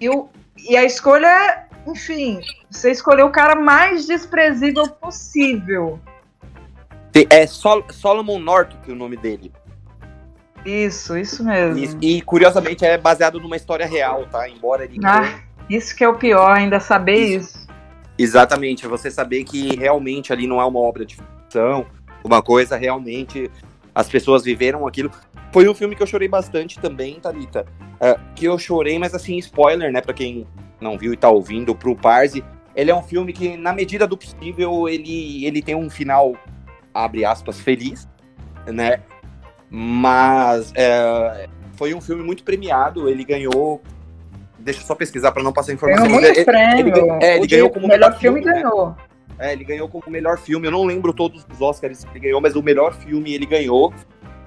E, 0.00 0.08
o- 0.08 0.28
e 0.56 0.76
a 0.76 0.84
escolha, 0.84 1.66
enfim, 1.86 2.40
você 2.70 2.92
escolheu 2.92 3.26
o 3.26 3.32
cara 3.32 3.56
mais 3.56 4.06
desprezível 4.06 4.88
possível. 4.88 5.98
É 7.30 7.46
Sol- 7.48 7.84
Solomon 7.90 8.38
Northup 8.38 8.92
o 8.92 8.94
nome 8.94 9.16
dele. 9.16 9.52
Isso, 10.68 11.16
isso 11.16 11.42
mesmo. 11.42 11.98
E, 12.02 12.18
e, 12.18 12.22
curiosamente 12.22 12.84
é 12.84 12.98
baseado 12.98 13.40
numa 13.40 13.56
história 13.56 13.86
real, 13.86 14.26
tá? 14.26 14.48
Embora 14.48 14.84
ele. 14.84 14.98
Ah, 15.02 15.40
isso 15.68 15.96
que 15.96 16.04
é 16.04 16.08
o 16.08 16.14
pior, 16.14 16.50
ainda 16.50 16.78
saber 16.78 17.16
isso. 17.16 17.66
Exatamente, 18.18 18.86
você 18.86 19.10
saber 19.10 19.44
que 19.44 19.76
realmente 19.76 20.32
ali 20.32 20.46
não 20.46 20.60
é 20.60 20.64
uma 20.64 20.80
obra 20.80 21.06
de 21.06 21.16
ficção, 21.16 21.86
uma 22.22 22.42
coisa 22.42 22.76
realmente 22.76 23.50
as 23.94 24.08
pessoas 24.08 24.44
viveram 24.44 24.86
aquilo. 24.86 25.10
Foi 25.52 25.68
um 25.68 25.74
filme 25.74 25.96
que 25.96 26.02
eu 26.02 26.06
chorei 26.06 26.28
bastante 26.28 26.78
também, 26.78 27.18
Thalita. 27.18 27.64
É, 28.00 28.18
que 28.34 28.44
eu 28.44 28.58
chorei, 28.58 28.98
mas 28.98 29.14
assim, 29.14 29.36
spoiler, 29.38 29.90
né, 29.90 30.00
pra 30.00 30.12
quem 30.12 30.46
não 30.80 30.98
viu 30.98 31.12
e 31.12 31.16
tá 31.16 31.30
ouvindo, 31.30 31.74
pro 31.74 31.96
Parzi. 31.96 32.44
Ele 32.76 32.90
é 32.90 32.94
um 32.94 33.02
filme 33.02 33.32
que, 33.32 33.56
na 33.56 33.72
medida 33.72 34.06
do 34.06 34.16
possível, 34.16 34.88
ele, 34.88 35.44
ele 35.44 35.62
tem 35.62 35.74
um 35.74 35.90
final, 35.90 36.36
abre 36.94 37.24
aspas, 37.24 37.58
feliz, 37.60 38.08
né? 38.66 39.02
Mas 39.70 40.72
é, 40.74 41.46
foi 41.76 41.94
um 41.94 42.00
filme 42.00 42.22
muito 42.22 42.42
premiado, 42.42 43.08
ele 43.08 43.24
ganhou. 43.24 43.80
Deixa 44.58 44.80
eu 44.80 44.84
só 44.86 44.94
pesquisar 44.94 45.32
pra 45.32 45.42
não 45.42 45.52
passar 45.52 45.72
informação. 45.72 46.06
Ganhou 46.06 46.20
muito 46.20 46.36
ele- 46.36 46.44
prêmio. 46.44 46.78
ele 46.80 46.90
ganhou- 46.90 47.18
é, 47.22 47.36
ele 47.36 47.44
O 47.44 47.48
ganhou 47.48 47.70
como 47.70 47.86
melhor 47.88 48.08
melhor 48.10 48.18
filme 48.20 48.40
filme, 48.42 48.54
né? 48.56 48.62
ganhou. 48.62 48.96
É, 49.38 49.52
ele 49.52 49.64
ganhou 49.64 49.88
como 49.88 50.04
melhor 50.08 50.38
filme. 50.38 50.66
Eu 50.66 50.72
não 50.72 50.84
lembro 50.84 51.12
todos 51.12 51.46
os 51.52 51.60
Oscars 51.60 52.04
que 52.04 52.10
ele 52.10 52.20
ganhou, 52.20 52.40
mas 52.40 52.56
o 52.56 52.62
melhor 52.62 52.92
filme 52.94 53.32
ele 53.34 53.46
ganhou. 53.46 53.92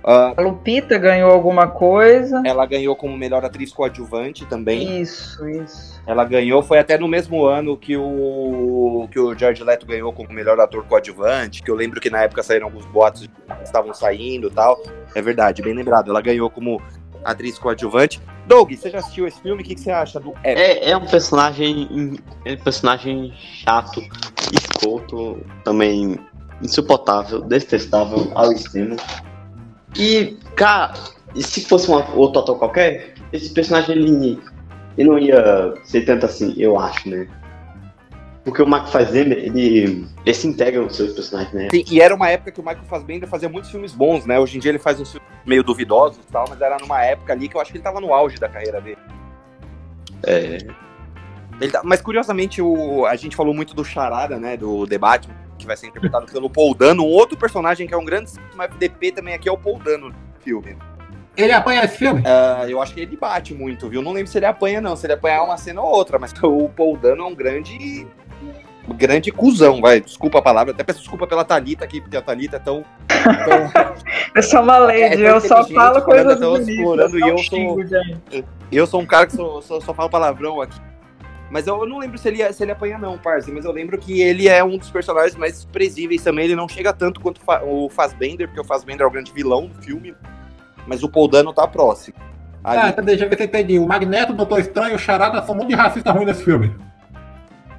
Ah, 0.04 0.34
A 0.36 0.42
Lupita 0.42 0.98
ganhou 0.98 1.32
alguma 1.32 1.68
coisa. 1.68 2.42
ela 2.46 2.66
ganhou 2.66 2.96
como 2.96 3.16
melhor 3.16 3.46
atriz 3.46 3.72
coadjuvante 3.72 4.46
também. 4.48 5.00
Isso, 5.00 5.48
isso. 5.48 6.02
Ela 6.08 6.26
ganhou, 6.26 6.62
foi 6.64 6.80
até 6.80 6.98
no 6.98 7.08
mesmo 7.08 7.46
ano 7.46 7.78
que 7.78 7.96
o 7.96 9.08
que 9.12 9.20
o 9.20 9.38
George 9.38 9.64
Leto 9.64 9.86
ganhou 9.86 10.12
como 10.12 10.34
melhor 10.34 10.60
ator 10.60 10.84
coadjuvante, 10.86 11.62
que 11.62 11.70
eu 11.70 11.76
lembro 11.76 12.02
que 12.02 12.10
na 12.10 12.24
época 12.24 12.42
saíram 12.44 12.66
alguns 12.66 12.86
boatos 12.88 13.28
que 13.28 13.64
estavam 13.64 13.94
saindo 13.94 14.48
e 14.48 14.52
tal. 14.52 14.82
É 15.16 15.22
verdade, 15.22 15.62
bem 15.62 15.74
lembrado. 15.74 16.10
Ela 16.10 16.22
ganhou 16.22 16.50
como 16.50 16.82
atriz 17.24 17.58
coadjuvante. 17.58 18.22
Doug, 18.48 18.72
você 18.72 18.90
já 18.90 19.00
assistiu 19.00 19.28
esse 19.28 19.40
filme? 19.42 19.62
O 19.62 19.66
que, 19.66 19.76
que 19.76 19.82
você 19.82 19.92
acha 19.92 20.20
do 20.20 20.32
Ep? 20.32 20.38
É, 20.44 20.92
é 20.92 20.98
um 20.98 21.06
personagem. 21.06 22.18
É 22.46 22.54
um 22.54 22.58
personagem 22.58 23.34
chato, 23.38 24.02
escroto, 24.52 25.40
também 25.64 26.20
insuportável, 26.62 27.42
detestável 27.42 28.32
ao 28.36 28.52
extremo. 28.52 28.96
E, 29.98 30.38
cara, 30.56 30.94
se 31.36 31.66
fosse 31.66 31.90
uma, 31.90 32.10
outro 32.14 32.42
ator 32.42 32.58
qualquer, 32.58 33.16
esse 33.34 33.50
personagem 33.50 33.96
ele, 33.96 34.40
ele 34.98 35.10
não 35.10 35.20
ia 35.20 35.74
ser 35.84 36.02
tanto 36.02 36.26
assim, 36.26 36.54
eu 36.58 36.80
acho, 36.80 37.10
né? 37.10 37.28
Porque 38.44 38.62
o 38.62 38.66
Mark 38.68 38.88
Fazenda, 38.88 39.36
ele, 39.36 40.08
ele 40.26 40.34
se 40.34 40.48
integra 40.48 40.82
nos 40.82 40.96
seus 40.96 41.14
personagens, 41.14 41.54
né? 41.54 41.68
Sim, 41.72 41.84
e 41.92 42.02
era 42.02 42.14
uma 42.16 42.28
época 42.30 42.52
que 42.52 42.60
o 42.60 42.64
Michael 42.64 42.86
Fassbender 42.86 43.30
fazia 43.30 43.48
muitos 43.48 43.70
filmes 43.70 43.94
bons, 43.94 44.26
né? 44.26 44.40
Hoje 44.40 44.58
em 44.58 44.60
dia 44.60 44.72
ele 44.72 44.80
faz 44.80 45.00
uns 45.00 45.12
filmes 45.12 45.30
meio 45.46 45.64
duvidosos 45.64 46.18
e 46.28 46.32
tal, 46.32 46.46
mas 46.50 46.60
era 46.60 46.78
numa 46.78 47.04
época 47.04 47.34
ali 47.34 47.48
que 47.48 47.56
eu 47.56 47.62
acho 47.62 47.72
que 47.72 47.78
ele 47.78 47.84
tava 47.84 48.02
no 48.02 48.12
auge 48.14 48.40
da 48.40 48.50
carreira 48.50 48.82
dele. 48.82 48.98
É, 50.24 50.58
Ele 51.60 51.72
tá- 51.72 51.82
Mas 51.84 52.02
curiosamente, 52.02 52.62
o... 52.62 53.06
a 53.06 53.16
gente 53.16 53.36
falou 53.36 53.54
muito 53.54 53.76
do 53.76 53.84
Charada, 53.86 54.38
né? 54.40 54.58
Do 54.58 54.86
debate, 54.88 55.30
que 55.60 55.66
vai 55.68 55.78
ser 55.78 55.88
interpretado 55.88 56.26
pelo 56.26 56.50
Paul 56.50 56.74
Dano. 56.74 57.04
Um 57.04 57.10
outro 57.10 57.38
personagem 57.38 57.88
que 57.88 57.94
é 57.94 57.98
um 57.98 58.06
grande 58.06 58.32
FDP 58.60 59.12
também 59.12 59.34
aqui 59.36 59.48
é 59.48 59.52
o 59.52 59.58
Paul 59.58 59.78
Dano 59.80 60.10
no 60.10 60.16
filme. 60.40 60.76
Ele 61.38 61.52
apanha 61.52 61.84
esse 61.86 61.98
filme? 61.98 62.22
Ah, 62.26 62.66
eu 62.68 62.82
acho 62.82 62.94
que 62.94 63.00
ele 63.02 63.16
bate 63.16 63.54
muito, 63.54 63.88
viu? 63.88 64.02
Não 64.02 64.12
lembro 64.12 64.30
se 64.32 64.38
ele 64.38 64.46
apanha, 64.46 64.82
não. 64.82 64.96
Se 64.96 65.06
ele 65.06 65.14
apanhar 65.14 65.44
uma 65.44 65.58
cena 65.58 65.82
ou 65.82 65.88
outra, 65.88 66.18
mas 66.20 66.34
o 66.44 66.68
Paul 66.70 66.98
Dano 66.98 67.24
é 67.24 67.26
um 67.28 67.36
grande. 67.36 68.08
Grande 68.96 69.32
cuzão, 69.32 69.80
vai. 69.82 70.02
Desculpa 70.02 70.40
a 70.40 70.42
palavra, 70.42 70.74
até 70.74 70.84
peço 70.84 71.00
desculpa 71.00 71.26
pela 71.28 71.44
Thalita 71.46 71.86
aqui, 71.86 72.02
porque 72.02 72.18
a 72.18 72.22
Thalita 72.22 72.58
é 72.58 72.60
tão. 72.60 72.84
tão 73.08 73.96
Eu 74.36 74.44
sou 74.44 74.62
uma 74.62 74.78
lady, 74.78 75.24
É 75.24 75.30
eu 75.32 75.40
só 75.42 75.64
falo 75.66 76.02
coisas 76.02 76.40
tão 76.40 76.52
bonitas. 76.54 76.70
explorando 76.70 77.18
e 77.20 77.22
eu 77.22 77.38
sou- 77.38 77.84
gente. 77.86 78.46
eu 78.72 78.88
sou 78.88 79.02
um 79.02 79.06
cara 79.06 79.28
que 79.28 79.34
só, 79.36 79.62
só, 79.62 79.80
só 79.80 79.94
falo 79.94 80.10
palavrão 80.10 80.62
aqui. 80.62 80.80
Mas 81.50 81.68
eu 81.68 81.86
não 81.86 81.98
lembro 82.00 82.18
se 82.18 82.30
ele, 82.30 82.54
se 82.54 82.64
ele 82.64 82.72
apanha, 82.72 82.98
não, 82.98 83.18
parça. 83.18 83.52
Mas 83.54 83.66
eu 83.66 83.74
lembro 83.74 83.98
que 83.98 84.22
ele 84.22 84.48
é 84.48 84.64
um 84.64 84.78
dos 84.78 84.90
personagens 84.90 85.36
mais 85.36 85.52
desprezíveis 85.54 86.24
também. 86.24 86.46
Ele 86.46 86.56
não 86.56 86.68
chega 86.70 86.94
tanto 86.94 87.20
quanto 87.20 87.42
fa- 87.42 87.62
o 87.62 87.90
Fassbender, 87.90 88.48
porque 88.48 88.62
o 88.62 88.64
Fassbender 88.64 89.04
é 89.06 89.08
o 89.08 89.12
grande 89.12 89.34
vilão 89.34 89.68
do 89.68 89.76
filme. 89.84 90.16
Mas 90.88 91.04
o 91.04 91.10
Paul 91.10 91.28
Dano 91.28 91.52
tá 91.54 91.68
próximo. 91.68 92.16
Ali- 92.64 92.80
Ah, 92.82 92.90
então 92.90 93.04
deixa 93.04 93.26
eu 93.26 93.30
ver 93.30 93.36
se 93.36 93.44
eu 93.44 93.48
entendi. 93.48 93.78
O 93.80 93.86
Magneto, 93.86 94.32
o 94.32 94.36
Doutor 94.36 94.60
Estranho 94.62 94.94
e 94.94 94.96
o 94.96 95.00
Charada 95.00 95.44
são 95.46 95.54
um 95.54 95.58
monte 95.58 95.68
de 95.70 95.76
racista 95.76 96.10
ruim 96.14 96.24
nesse 96.24 96.42
filme. 96.46 96.74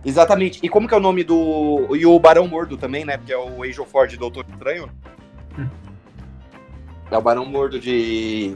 Exatamente. 0.05 0.59
E 0.63 0.69
como 0.69 0.89
que 0.89 0.95
é 0.95 0.97
o 0.97 1.01
nome 1.01 1.23
do. 1.23 1.95
E 1.95 2.05
o 2.05 2.19
Barão 2.19 2.49
Mordo 2.49 2.77
também, 2.77 3.05
né? 3.05 3.17
Porque 3.17 3.33
é 3.33 3.39
o 3.39 3.63
Angel 3.63 3.87
Ford 3.87 4.11
do 4.13 4.19
Doutor 4.19 4.45
Estranho. 4.51 4.91
Hum. 5.59 5.69
É 7.11 7.17
o 7.17 7.21
Barão 7.21 7.47
Mordo 7.47 7.79
de. 7.79 8.55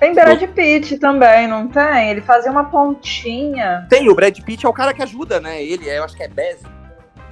Tem 0.00 0.14
Brad 0.14 0.42
Pitt 0.54 0.98
também, 0.98 1.46
não 1.46 1.68
tem? 1.68 2.10
Ele 2.10 2.22
fazia 2.22 2.50
uma 2.50 2.64
pontinha. 2.64 3.86
Tem, 3.90 4.08
o 4.08 4.14
Brad 4.14 4.36
Pitt 4.40 4.64
é 4.64 4.68
o 4.68 4.72
cara 4.72 4.94
que 4.94 5.02
ajuda, 5.02 5.38
né? 5.38 5.62
Ele, 5.62 5.86
eu 5.88 6.02
acho 6.02 6.16
que 6.16 6.22
é 6.22 6.28
Bez. 6.28 6.62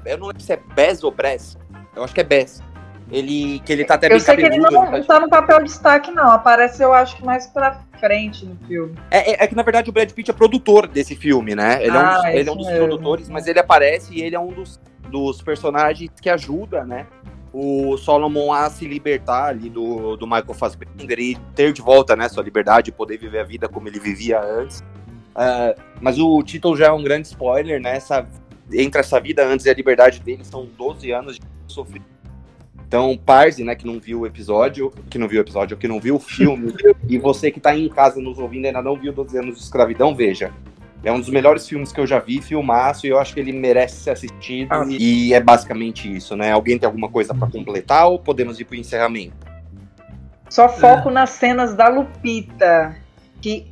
Eu 0.05 0.19
não 0.19 0.27
lembro 0.29 0.43
se 0.43 0.53
é 0.53 0.57
Bez 0.75 1.03
ou 1.03 1.11
Brez. 1.11 1.57
Eu 1.97 2.05
acho 2.05 2.15
que 2.15 2.21
é 2.21 2.25
Bez. 2.25 2.63
Ele, 3.11 3.59
que 3.61 3.73
ele 3.73 3.85
tá 3.85 3.95
até 3.95 4.07
Eu 4.07 4.11
bem 4.11 4.21
sei 4.21 4.37
que 4.37 4.43
ele 4.43 4.61
cabeludo. 4.61 4.73
não, 4.75 4.95
ele 4.97 5.05
tá- 5.07 5.15
tá 5.15 5.21
no 5.21 5.29
papel 5.31 5.59
de 5.59 5.65
destaque, 5.65 6.11
não. 6.11 6.31
Aparece, 6.31 6.83
eu 6.83 6.93
acho 6.93 7.17
que 7.17 7.25
mais 7.25 7.47
pra 7.47 7.81
frente 7.99 8.45
no 8.45 8.55
filme. 8.67 8.95
É, 9.11 9.33
é- 9.33 9.45
é 9.45 9.47
que, 9.47 9.55
na 9.55 9.63
verdade, 9.63 9.89
o 9.89 9.93
Brad 9.93 10.11
Pitt 10.13 10.31
é 10.31 10.35
produtor 10.35 10.87
desse 10.87 11.17
filme, 11.17 11.55
né? 11.55 11.79
Ele 11.83 11.97
é 11.97 12.01
um 12.01 12.03
Ah, 12.05 12.15
dos, 12.17 12.25
ele 12.27 12.49
é 12.49 12.53
um 12.53 12.57
dos 12.57 12.67
mesmo. 12.67 12.87
produtores, 12.87 13.29
mas 13.31 13.47
ele 13.47 13.59
aparece 13.59 14.15
e 14.15 14.21
ele 14.23 14.37
é 14.37 14.41
um 14.41 14.49
dos, 14.49 14.79
dos 15.09 15.41
personagens 15.41 16.11
que 16.21 16.29
ajuda, 16.29 16.85
né? 16.85 17.07
O 17.51 17.97
Solomon 17.97 18.53
a 18.53 18.69
se 18.69 18.87
libertar 18.87 19.47
ali 19.47 19.71
do, 19.71 20.17
do 20.17 20.27
Michael 20.27 20.53
Fassbender 20.53 21.19
e 21.19 21.35
ter 21.55 21.73
de 21.73 21.81
volta, 21.81 22.15
né, 22.15 22.29
sua 22.29 22.43
liberdade, 22.43 22.93
poder 22.93 23.17
viver 23.17 23.39
a 23.41 23.45
vida 23.45 23.67
como 23.71 23.89
ele 23.89 23.99
vivia 23.99 24.39
antes. 24.39 24.85
Ah, 25.35 25.75
mas 25.99 26.19
o 26.19 26.43
título 26.43 26.77
já 26.77 26.89
é 26.89 26.93
um 26.93 27.03
grande 27.03 27.27
spoiler, 27.29 27.81
né? 27.81 27.97
Essa, 27.97 28.29
entre 28.71 29.01
essa 29.01 29.19
vida 29.19 29.47
antes 29.47 29.65
e 29.65 29.71
a 29.71 29.75
liberdade 29.75 30.21
dele 30.21 30.45
são 30.45 30.67
12 30.77 31.11
anos 31.11 31.37
de 31.37 31.43
sofrimento. 31.73 32.18
Então, 32.89 33.19
Parse, 33.19 33.63
né, 33.63 33.75
que 33.75 33.87
não 33.87 34.01
viu 34.01 34.21
o 34.21 34.27
episódio, 34.27 34.91
que 35.11 35.19
não 35.19 35.29
viu 35.29 35.41
o 35.41 35.45
episódio, 35.45 35.77
que 35.77 35.87
não 35.87 36.01
viu 36.01 36.17
o 36.17 36.19
filme, 36.19 36.73
e 37.07 37.19
você 37.19 37.51
que 37.51 37.61
tá 37.61 37.71
aí 37.71 37.85
em 37.85 37.89
casa 37.91 38.19
nos 38.19 38.39
ouvindo 38.39 38.65
e 38.65 38.69
ainda 38.69 38.81
não 38.81 38.97
viu 38.97 39.13
12 39.13 39.37
anos 39.37 39.57
de 39.57 39.63
escravidão, 39.63 40.15
veja. 40.15 40.51
É 41.05 41.13
um 41.13 41.21
dos 41.21 41.29
melhores 41.29 41.69
filmes 41.69 41.93
que 41.93 42.01
eu 42.01 42.07
já 42.07 42.19
vi, 42.19 42.41
filmaço, 42.41 43.07
e 43.07 43.11
eu 43.11 43.19
acho 43.19 43.35
que 43.35 43.41
ele 43.41 43.53
merece 43.53 43.97
ser 44.01 44.11
assistido. 44.11 44.69
Ah. 44.73 44.87
E 44.89 45.35
é 45.35 45.41
basicamente 45.41 46.11
isso, 46.11 46.35
né? 46.35 46.51
Alguém 46.51 46.79
tem 46.79 46.87
alguma 46.87 47.11
coisa 47.11 47.35
pra 47.35 47.47
completar 47.47 48.09
ou 48.09 48.19
podemos 48.19 48.59
ir 48.59 48.65
pro 48.65 48.75
encerramento? 48.75 49.37
Só 50.49 50.67
foco 50.67 51.11
nas 51.11 51.29
cenas 51.31 51.75
da 51.75 51.89
Lupita. 51.89 52.97
Que, 53.43 53.67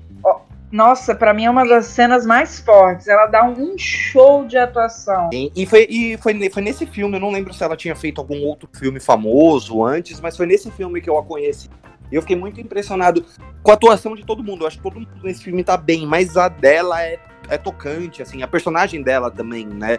nossa, 0.70 1.14
pra 1.14 1.32
mim 1.32 1.44
é 1.44 1.50
uma 1.50 1.66
das 1.66 1.86
cenas 1.86 2.26
mais 2.26 2.58
fortes. 2.60 3.08
Ela 3.08 3.26
dá 3.26 3.44
um 3.44 3.76
show 3.78 4.44
de 4.44 4.56
atuação. 4.56 5.30
E, 5.32 5.52
e 5.54 5.66
foi, 5.66 5.86
e 5.88 6.16
foi, 6.18 6.50
foi 6.50 6.62
nesse 6.62 6.86
filme, 6.86 7.16
eu 7.16 7.20
não 7.20 7.30
lembro 7.30 7.54
se 7.54 7.62
ela 7.62 7.76
tinha 7.76 7.94
feito 7.94 8.20
algum 8.20 8.42
outro 8.44 8.68
filme 8.76 9.00
famoso 9.00 9.84
antes, 9.84 10.20
mas 10.20 10.36
foi 10.36 10.46
nesse 10.46 10.70
filme 10.70 11.00
que 11.00 11.08
eu 11.08 11.18
a 11.18 11.22
conheci. 11.22 11.68
E 12.10 12.14
eu 12.14 12.22
fiquei 12.22 12.36
muito 12.36 12.60
impressionado 12.60 13.24
com 13.62 13.70
a 13.70 13.74
atuação 13.74 14.14
de 14.14 14.24
todo 14.24 14.42
mundo. 14.42 14.62
Eu 14.62 14.66
acho 14.68 14.76
que 14.76 14.82
todo 14.82 15.00
mundo 15.00 15.10
nesse 15.22 15.42
filme 15.42 15.64
tá 15.64 15.76
bem, 15.76 16.06
mas 16.06 16.36
a 16.36 16.48
dela 16.48 17.02
é, 17.02 17.18
é 17.48 17.58
tocante, 17.58 18.22
assim, 18.22 18.42
a 18.42 18.48
personagem 18.48 19.02
dela 19.02 19.30
também, 19.30 19.66
né? 19.66 19.98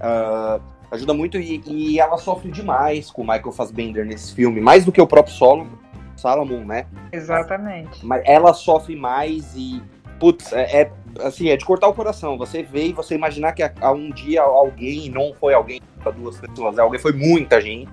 Ah, 0.00 0.60
ajuda 0.90 1.12
muito 1.12 1.38
e, 1.38 1.62
e 1.66 2.00
ela 2.00 2.16
sofre 2.18 2.50
demais 2.50 3.10
com 3.10 3.22
o 3.22 3.26
Michael 3.26 3.52
Fassbender 3.52 4.06
nesse 4.06 4.34
filme, 4.34 4.60
mais 4.60 4.84
do 4.84 4.92
que 4.92 5.00
o 5.00 5.06
próprio 5.06 5.34
Solomon, 5.34 5.76
Salomon, 6.16 6.64
né? 6.64 6.86
Exatamente. 7.12 8.04
Mas 8.04 8.22
ela 8.24 8.52
sofre 8.52 8.96
mais 8.96 9.54
e. 9.54 9.82
Putz, 10.18 10.52
é, 10.52 10.82
é, 10.82 10.90
assim, 11.20 11.48
é 11.48 11.56
de 11.56 11.64
cortar 11.64 11.88
o 11.88 11.94
coração. 11.94 12.36
Você 12.38 12.62
vê 12.62 12.86
e 12.86 12.92
você 12.92 13.14
imaginar 13.14 13.52
que 13.52 13.62
a 13.62 13.92
um 13.92 14.10
dia 14.10 14.42
alguém 14.42 15.10
não 15.10 15.32
foi 15.34 15.54
alguém 15.54 15.80
para 16.02 16.12
duas 16.12 16.38
pessoas, 16.38 16.78
é 16.78 16.80
alguém 16.80 17.00
foi 17.00 17.12
muita 17.12 17.60
gente 17.60 17.90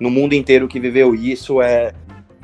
no 0.00 0.10
mundo 0.10 0.34
inteiro 0.34 0.68
que 0.68 0.80
viveu 0.80 1.14
isso. 1.14 1.60
É, 1.60 1.92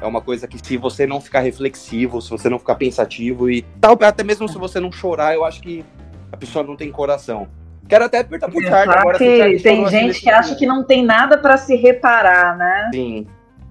é 0.01 0.07
uma 0.07 0.21
coisa 0.21 0.47
que 0.47 0.59
se 0.65 0.77
você 0.77 1.07
não 1.07 1.21
ficar 1.21 1.41
reflexivo, 1.41 2.21
se 2.21 2.31
você 2.31 2.49
não 2.49 2.59
ficar 2.59 2.75
pensativo 2.75 3.51
e 3.51 3.63
tal, 3.81 3.97
até 4.03 4.23
mesmo 4.23 4.49
se 4.49 4.59
você 4.59 4.81
não 4.81 4.93
chorar, 4.93 5.35
eu 5.35 5.45
acho 5.45 5.63
que 5.63 5.85
a 6.31 6.37
pessoa 6.37 6.65
não 6.65 6.77
tem 6.77 6.91
coração. 6.91 7.49
Quero 7.89 8.05
até 8.05 8.19
apertar 8.21 8.51
por 8.51 8.63
tarde 8.63 8.87
Pensar 8.87 9.01
agora. 9.01 9.19
que 9.19 9.63
tem 9.63 9.85
assim 9.85 9.91
gente 9.91 10.07
desse 10.09 10.21
que 10.23 10.31
acha 10.31 10.55
que 10.57 10.67
não 10.67 10.85
tem 10.85 11.05
nada 11.05 11.37
pra 11.39 11.57
se 11.57 11.77
reparar, 11.77 12.57
né? 12.57 12.91
Sim, 12.93 13.27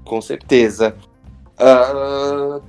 com 0.06 0.22
certeza. 0.22 0.96
Ah, 1.58 2.62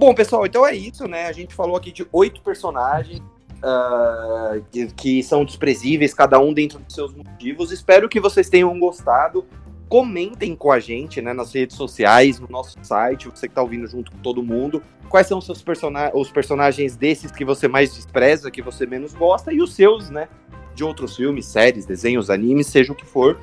bom, 0.00 0.14
pessoal, 0.14 0.46
então 0.46 0.66
é 0.66 0.74
isso, 0.74 1.06
né? 1.06 1.26
A 1.26 1.32
gente 1.32 1.54
falou 1.54 1.76
aqui 1.76 1.92
de 1.92 2.06
oito 2.10 2.40
personagens 2.40 3.20
ah, 3.62 4.58
que, 4.72 4.86
que 4.86 5.22
são 5.22 5.44
desprezíveis, 5.44 6.14
cada 6.14 6.40
um 6.40 6.54
dentro 6.54 6.78
dos 6.78 6.94
seus 6.94 7.14
motivos. 7.14 7.70
Espero 7.70 8.08
que 8.08 8.18
vocês 8.18 8.48
tenham 8.48 8.76
gostado. 8.78 9.44
Comentem 9.90 10.56
com 10.56 10.72
a 10.72 10.80
gente, 10.80 11.20
né, 11.20 11.34
nas 11.34 11.52
redes 11.52 11.76
sociais, 11.76 12.40
no 12.40 12.48
nosso 12.48 12.78
site, 12.80 13.28
você 13.28 13.46
que 13.46 13.54
tá 13.54 13.60
ouvindo 13.60 13.86
junto 13.86 14.10
com 14.10 14.18
todo 14.18 14.42
mundo. 14.42 14.82
Quais 15.10 15.26
são 15.26 15.36
os 15.38 15.44
seus 15.44 15.60
persona 15.60 16.10
os 16.14 16.30
personagens 16.30 16.96
desses 16.96 17.30
que 17.30 17.44
você 17.44 17.68
mais 17.68 17.94
despreza, 17.94 18.50
que 18.50 18.62
você 18.62 18.86
menos 18.86 19.12
gosta, 19.12 19.52
e 19.52 19.60
os 19.60 19.74
seus, 19.74 20.08
né? 20.08 20.28
De 20.74 20.82
outros 20.82 21.14
filmes, 21.14 21.44
séries, 21.44 21.84
desenhos, 21.84 22.30
animes, 22.30 22.68
seja 22.68 22.92
o 22.92 22.96
que 22.96 23.04
for. 23.04 23.38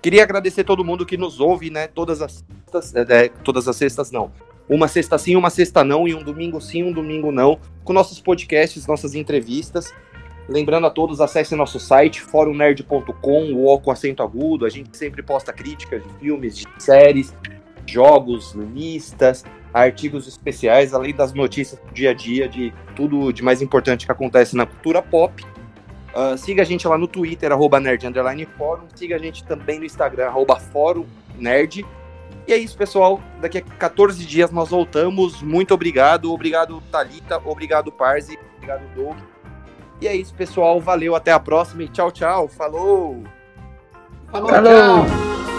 Queria 0.00 0.22
agradecer 0.22 0.62
todo 0.62 0.84
mundo 0.84 1.04
que 1.04 1.16
nos 1.16 1.40
ouve, 1.40 1.68
né? 1.68 1.88
Todas 1.88 2.22
as 2.22 2.44
sextas, 2.70 2.94
é, 2.94 3.28
todas 3.42 3.66
as 3.66 3.74
sextas 3.74 4.12
não. 4.12 4.30
Uma 4.68 4.88
sexta 4.88 5.16
sim, 5.16 5.36
uma 5.36 5.50
sexta 5.50 5.84
não, 5.84 6.08
e 6.08 6.14
um 6.14 6.22
domingo 6.22 6.60
sim, 6.60 6.82
um 6.82 6.92
domingo 6.92 7.30
não, 7.30 7.58
com 7.84 7.92
nossos 7.92 8.20
podcasts, 8.20 8.86
nossas 8.86 9.14
entrevistas. 9.14 9.94
Lembrando 10.48 10.86
a 10.86 10.90
todos, 10.90 11.20
acessem 11.20 11.58
nosso 11.58 11.80
site, 11.80 12.20
forumnerd.com, 12.20 13.52
o 13.54 13.80
com 13.80 13.90
acento 13.90 14.22
agudo. 14.22 14.64
A 14.64 14.68
gente 14.68 14.96
sempre 14.96 15.22
posta 15.22 15.52
críticas 15.52 16.02
de 16.02 16.08
filmes, 16.20 16.56
de 16.56 16.66
séries, 16.78 17.34
jogos, 17.86 18.54
listas, 18.54 19.44
artigos 19.74 20.28
especiais, 20.28 20.94
além 20.94 21.14
das 21.14 21.32
notícias 21.32 21.80
do 21.80 21.92
dia 21.92 22.10
a 22.10 22.14
dia, 22.14 22.48
de 22.48 22.72
tudo 22.94 23.32
de 23.32 23.42
mais 23.42 23.60
importante 23.60 24.06
que 24.06 24.12
acontece 24.12 24.56
na 24.56 24.66
cultura 24.66 25.02
pop. 25.02 25.44
Ah, 26.14 26.36
siga 26.36 26.62
a 26.62 26.64
gente 26.64 26.88
lá 26.88 26.96
no 26.96 27.06
Twitter, 27.06 27.52
arroba 27.52 27.78
nerd. 27.78 28.04
Siga 28.94 29.16
a 29.16 29.18
gente 29.18 29.44
também 29.44 29.78
no 29.78 29.84
Instagram, 29.84 30.26
arroba. 30.28 30.58
E 32.46 32.52
é 32.52 32.56
isso, 32.56 32.76
pessoal. 32.76 33.20
Daqui 33.40 33.58
a 33.58 33.62
14 33.62 34.24
dias 34.24 34.50
nós 34.50 34.68
voltamos. 34.68 35.42
Muito 35.42 35.74
obrigado. 35.74 36.32
Obrigado, 36.32 36.80
Thalita. 36.92 37.40
Obrigado, 37.44 37.90
Parzi. 37.90 38.38
Obrigado, 38.56 38.82
Doug. 38.94 39.16
E 40.00 40.06
é 40.06 40.14
isso, 40.14 40.34
pessoal. 40.34 40.80
Valeu. 40.80 41.14
Até 41.16 41.32
a 41.32 41.40
próxima. 41.40 41.82
E 41.82 41.88
tchau, 41.88 42.12
tchau. 42.12 42.48
Falou! 42.48 43.24
Falou, 44.30 44.48
Falou. 44.48 45.06
tchau. 45.06 45.55